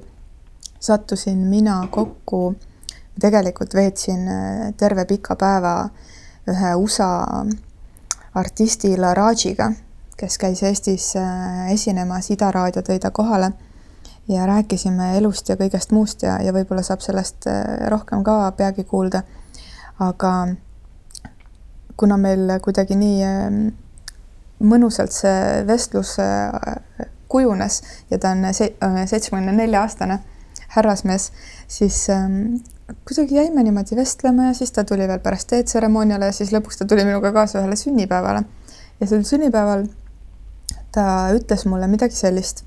sattusin 0.79 1.37
mina 1.49 1.79
kokku, 1.91 2.55
tegelikult 3.21 3.73
veetsin 3.73 4.27
äh, 4.27 4.73
terve 4.77 5.05
pika 5.05 5.35
päeva 5.35 5.77
ühe 6.49 6.75
USA 6.77 7.45
artisti 8.35 8.97
Larajiga, 8.97 9.71
kes 10.17 10.37
käis 10.37 10.63
Eestis 10.63 11.13
äh, 11.17 11.71
esinemas, 11.73 12.29
Ida 12.33 12.51
raadio 12.51 12.81
tõi 12.85 12.99
ta 13.01 13.13
kohale 13.13 13.53
ja 14.27 14.45
rääkisime 14.45 15.17
elust 15.17 15.49
ja 15.49 15.57
kõigest 15.59 15.91
muust 15.93 16.23
ja, 16.23 16.39
ja 16.41 16.53
võib-olla 16.53 16.83
saab 16.83 17.03
sellest 17.05 17.47
äh, 17.47 17.87
rohkem 17.91 18.23
ka 18.23 18.51
peagi 18.57 18.83
kuulda. 18.83 19.23
aga 19.99 20.31
kuna 21.97 22.17
meil 22.17 22.49
kuidagi 22.61 22.95
nii 22.99 23.19
ähm, 23.23 23.59
mõnusalt 24.59 25.13
see 25.15 25.65
vestlus 25.67 26.17
äh, 26.19 26.51
kujunes 27.31 27.81
ja 28.11 28.19
ta 28.19 28.33
on 28.35 28.45
äh, 28.45 28.55
seitsmekümne 29.05 29.53
nelja 29.55 29.85
aastane 29.85 30.19
härrasmees, 30.75 31.31
siis 31.67 32.09
ähm, 32.09 32.57
kuidagi 33.07 33.35
jäime 33.35 33.63
niimoodi 33.63 33.95
vestlema 33.95 34.49
ja 34.49 34.53
siis 34.53 34.71
ta 34.71 34.83
tuli 34.83 35.07
veel 35.07 35.21
pärast 35.23 35.47
teetseremooniale 35.53 36.31
ja 36.31 36.35
siis 36.35 36.51
lõpuks 36.51 36.81
ta 36.81 36.87
tuli 36.89 37.05
minuga 37.07 37.31
kaasa 37.35 37.61
ühele 37.61 37.77
sünnipäevale. 37.79 38.43
ja 38.99 39.07
sel 39.07 39.23
sünnipäeval 39.23 39.87
ta 40.91 41.05
ütles 41.35 41.65
mulle 41.69 41.87
midagi 41.87 42.15
sellist 42.15 42.65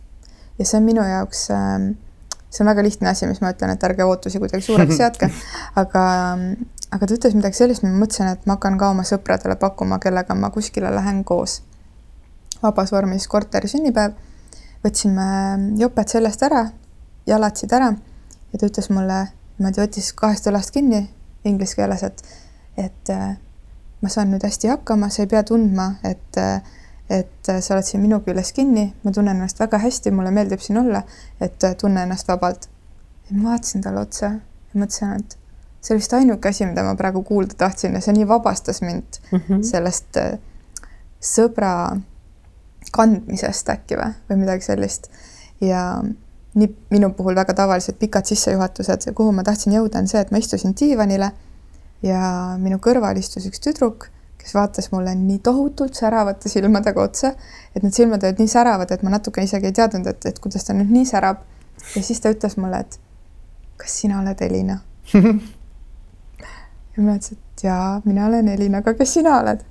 ja 0.59 0.67
see 0.67 0.79
on 0.81 0.87
minu 0.87 1.05
jaoks, 1.07 1.49
ähm, 1.55 1.91
see 2.51 2.65
on 2.65 2.71
väga 2.71 2.85
lihtne 2.87 3.11
asi, 3.11 3.27
mis 3.31 3.41
ma 3.45 3.53
ütlen, 3.55 3.75
et 3.75 3.87
ärge 3.89 4.07
ootusi 4.07 4.41
kuidagi 4.43 4.67
suureks 4.67 4.99
seadke, 5.01 5.31
aga, 5.79 6.05
aga 6.91 7.07
ta 7.07 7.19
ütles 7.19 7.37
midagi 7.39 7.61
sellist, 7.61 7.85
ma 7.87 7.93
mõtlesin, 7.95 8.33
et 8.33 8.47
ma 8.47 8.59
hakkan 8.59 8.79
ka 8.81 8.93
oma 8.95 9.07
sõpradele 9.09 9.59
pakkuma, 9.61 10.01
kellega 10.03 10.37
ma 10.39 10.51
kuskile 10.55 10.93
lähen 10.95 11.25
koos. 11.25 11.63
vabas 12.63 12.91
vormis 12.91 13.29
korteri 13.31 13.69
sünnipäev, 13.71 14.17
võtsime 14.83 15.27
joped 15.79 16.09
sellest 16.11 16.43
ära, 16.43 16.65
jalatsid 17.27 17.73
ära 17.73 17.93
ja 18.53 18.59
ta 18.59 18.67
ütles 18.67 18.91
mulle, 18.91 19.21
niimoodi 19.59 19.83
võttis 19.83 20.13
kahest 20.17 20.47
õlast 20.51 20.75
kinni 20.75 21.05
inglise 21.47 21.77
keeles, 21.79 22.03
et, 22.03 22.23
et 22.77 23.13
äh, 23.15 23.37
ma 24.03 24.11
saan 24.13 24.33
nüüd 24.33 24.45
hästi 24.47 24.73
hakkama, 24.73 25.11
sa 25.11 25.25
ei 25.25 25.31
pea 25.31 25.43
tundma, 25.47 25.93
et 26.07 26.41
äh, 26.41 26.61
et 27.11 27.49
äh, 27.49 27.61
sa 27.65 27.75
oled 27.75 27.87
siin 27.89 28.03
minu 28.05 28.21
küljes 28.25 28.53
kinni, 28.57 28.91
ma 29.05 29.13
tunnen 29.15 29.37
ennast 29.37 29.61
väga 29.61 29.81
hästi, 29.81 30.13
mulle 30.13 30.33
meeldib 30.35 30.61
siin 30.65 30.81
olla, 30.83 31.03
et 31.41 31.65
äh, 31.65 31.77
tunne 31.81 32.05
ennast 32.05 32.29
vabalt. 32.29 32.69
ma 33.31 33.51
vaatasin 33.51 33.83
talle 33.85 34.01
otsa 34.01 34.27
ja 34.27 34.81
mõtlesin, 34.81 35.17
et 35.19 35.37
see 35.81 35.95
oli 35.95 36.03
vist 36.03 36.15
ainuke 36.17 36.49
asi, 36.49 36.67
mida 36.67 36.85
ma 36.85 36.95
praegu 36.97 37.23
kuulda 37.23 37.57
tahtsin 37.59 37.97
ja 37.97 38.01
see 38.05 38.15
nii 38.17 38.29
vabastas 38.29 38.81
mind 38.83 39.21
mm 39.33 39.41
-hmm. 39.41 39.63
sellest 39.63 40.17
äh, 40.17 40.39
sõbra 41.21 41.73
kandmisest 42.93 43.69
äkki 43.69 43.99
või, 44.01 44.15
või 44.31 44.41
midagi 44.45 44.65
sellist. 44.65 45.11
ja 45.61 46.03
nii 46.55 46.69
minu 46.91 47.11
puhul 47.13 47.35
väga 47.35 47.55
tavalised 47.55 47.99
pikad 47.99 48.25
sissejuhatused, 48.25 49.13
kuhu 49.15 49.33
ma 49.33 49.43
tahtsin 49.45 49.73
jõuda, 49.73 49.99
on 49.99 50.09
see, 50.09 50.21
et 50.21 50.31
ma 50.31 50.39
istusin 50.39 50.75
diivanile 50.81 51.33
ja 52.03 52.57
minu 52.59 52.79
kõrval 52.79 53.19
istus 53.19 53.47
üks 53.47 53.61
tüdruk 53.61 54.09
kes 54.39 54.55
vaatas 54.55 54.93
mulle 54.93 55.15
nii 55.19 55.39
tohutult 55.45 55.95
säravate 55.95 56.49
silmadega 56.49 57.03
otsa, 57.03 57.33
et 57.77 57.83
need 57.83 57.95
silmad 57.95 58.25
olid 58.25 58.41
nii 58.43 58.51
säravad, 58.51 58.91
et 58.95 59.03
ma 59.03 59.11
natuke 59.17 59.43
isegi 59.45 59.71
ei 59.71 59.77
teadnud, 59.77 60.07
et, 60.07 60.27
et 60.31 60.39
kuidas 60.43 60.65
ta 60.65 60.77
nüüd 60.77 60.91
nii 60.95 61.07
särab. 61.09 61.43
ja 61.97 62.03
siis 62.03 62.21
ta 62.21 62.31
ütles 62.35 62.57
mulle, 62.57 62.81
et 62.81 63.01
kas 63.79 64.01
sina 64.01 64.21
oled 64.21 64.41
Elina 64.43 64.79
ja 66.95 67.03
ma 67.03 67.17
ütlesin, 67.17 67.39
et 67.39 67.65
jaa, 67.65 68.01
mina 68.05 68.27
olen 68.27 68.49
Elina, 68.49 68.83
aga 68.83 68.95
kes 68.99 69.15
sina 69.19 69.39
oled? 69.41 69.65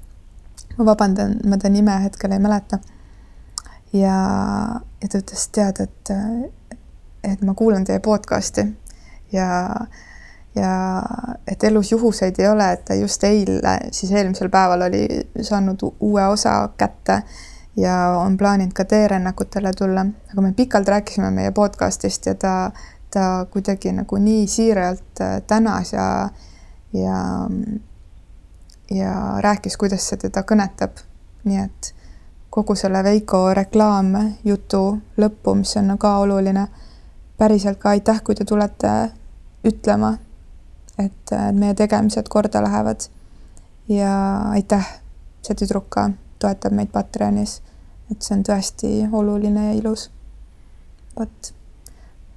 ma 0.78 0.86
vabandan, 0.86 1.40
ma 1.50 1.58
ta 1.58 1.70
nime 1.70 1.96
hetkel 2.04 2.32
ei 2.32 2.40
mäleta. 2.40 2.80
ja, 3.94 4.18
ja 5.02 5.10
ta 5.10 5.22
ütles, 5.24 5.48
tead, 5.52 5.82
et, 5.82 6.14
et 7.24 7.42
ma 7.42 7.54
kuulan 7.58 7.86
teie 7.86 8.00
podcast'i 8.04 8.68
ja 9.32 9.48
ja 10.58 11.04
et 11.48 11.64
elus 11.64 11.92
juhuseid 11.92 12.40
ei 12.40 12.48
ole, 12.48 12.72
et 12.74 12.86
ta 12.86 12.96
just 12.98 13.24
eile, 13.24 13.78
siis 13.92 14.12
eelmisel 14.12 14.50
päeval 14.50 14.88
oli 14.88 15.06
saanud 15.42 15.84
uue 16.00 16.26
osa 16.28 16.70
kätte 16.78 17.22
ja 17.78 17.98
on 18.18 18.38
plaaninud 18.38 18.74
ka 18.74 18.86
teerännakutele 18.86 19.72
tulla, 19.78 20.06
aga 20.32 20.42
me 20.42 20.54
pikalt 20.54 20.88
rääkisime 20.88 21.32
meie 21.32 21.52
podcast'ist 21.52 22.26
ja 22.26 22.36
ta, 22.36 22.72
ta 23.14 23.46
kuidagi 23.52 23.92
nagu 23.92 24.18
nii 24.18 24.48
siiralt 24.48 25.22
äh, 25.22 25.42
tänas 25.48 25.94
ja, 25.94 26.30
ja, 26.94 27.20
ja 28.92 29.14
rääkis, 29.40 29.78
kuidas 29.78 30.10
see 30.10 30.18
teda 30.18 30.44
kõnetab. 30.44 31.04
nii 31.48 31.60
et 31.64 31.94
kogu 32.50 32.76
selle 32.76 33.04
Veiko 33.04 33.54
reklaamjutu 33.54 34.82
lõppu, 35.22 35.54
mis 35.56 35.78
on 35.78 35.94
ka 35.98 36.18
oluline, 36.18 36.68
päriselt 37.38 37.78
ka 37.80 37.90
aitäh, 37.90 38.24
kui 38.24 38.36
te 38.36 38.46
tulete 38.46 38.94
ütlema, 39.68 40.18
et 41.00 41.34
meie 41.54 41.74
tegemised 41.78 42.30
korda 42.30 42.62
lähevad. 42.64 43.10
ja 43.90 44.14
aitäh, 44.52 44.88
see 45.46 45.56
tüdruk 45.56 45.90
ka 45.90 46.10
toetab 46.40 46.74
meid 46.74 46.92
Patreonis. 46.92 47.62
et 48.12 48.22
see 48.22 48.38
on 48.38 48.44
tõesti 48.48 48.92
oluline 49.12 49.70
ja 49.70 49.78
ilus. 49.78 50.10
vot. 51.20 51.54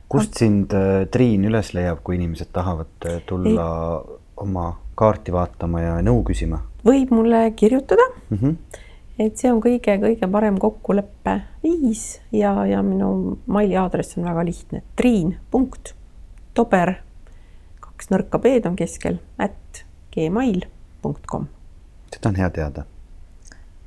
kust 0.09 0.39
sind 0.39 0.75
äh, 0.75 1.07
Triin 1.11 1.45
üles 1.45 1.75
leiab, 1.75 2.03
kui 2.05 2.17
inimesed 2.19 2.53
tahavad 2.53 3.09
äh, 3.09 3.23
tulla 3.27 3.67
Ei. 4.01 4.21
oma 4.37 4.71
kaarti 4.95 5.33
vaatama 5.33 5.81
ja 5.81 5.99
nõu 6.05 6.23
küsima? 6.27 6.63
võib 6.85 7.13
mulle 7.15 7.51
kirjutada 7.57 8.09
mm. 8.31 8.39
-hmm 8.39 8.87
et 9.21 9.37
see 9.37 9.51
on 9.53 9.61
kõige-kõige 9.61 10.29
parem 10.33 10.57
kokkuleppe 10.61 11.35
viis 11.65 12.21
ja, 12.33 12.55
ja 12.65 12.81
minu 12.85 13.37
maili 13.51 13.77
aadress 13.77 14.17
on 14.17 14.25
väga 14.25 14.45
lihtne, 14.49 14.83
triin 14.97 15.35
punkt 15.53 15.93
tober, 16.57 16.95
kaks 18.01 18.09
nõrka 18.09 18.41
B-d 18.41 18.71
on 18.71 18.79
keskel, 18.79 19.19
at 19.37 19.85
gmail 20.15 20.65
punkt 21.03 21.27
kom. 21.29 21.49
seda 22.15 22.31
on 22.31 22.39
hea 22.41 22.49
teada. 22.51 22.85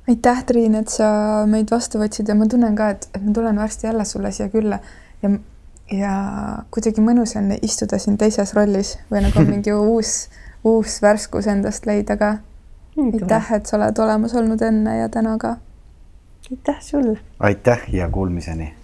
aitäh, 0.08 0.44
Triin, 0.46 0.74
et 0.78 0.88
sa 0.88 1.08
meid 1.50 1.70
vastu 1.70 1.98
võtsid 1.98 2.28
ja 2.28 2.36
ma 2.38 2.46
tunnen 2.46 2.76
ka, 2.76 2.90
et, 2.94 3.08
et 3.14 3.22
ma 3.24 3.34
tulen 3.34 3.58
varsti 3.58 3.88
jälle 3.88 4.04
sulle 4.04 4.30
siia 4.32 4.48
külla 4.52 4.78
ja, 5.22 5.30
ja 5.90 6.14
kuidagi 6.70 7.02
mõnus 7.02 7.34
on 7.40 7.50
istuda 7.62 7.98
siin 7.98 8.18
teises 8.20 8.54
rollis 8.54 8.98
või 9.10 9.24
nagu 9.26 9.44
mingi 9.50 9.74
uus, 9.74 10.28
uus 10.62 11.00
värskus 11.02 11.50
endast 11.50 11.86
leida 11.90 12.16
ka 12.20 12.36
aitäh, 12.94 13.52
et 13.58 13.66
sa 13.66 13.80
oled 13.80 13.98
olemas 13.98 14.36
olnud 14.38 14.62
enne 14.62 14.98
ja 15.00 15.08
täna 15.08 15.34
ka. 15.38 15.56
aitäh 16.50 16.80
sulle. 16.80 17.18
aitäh 17.40 17.88
ja 17.92 18.08
kuulmiseni 18.10 18.74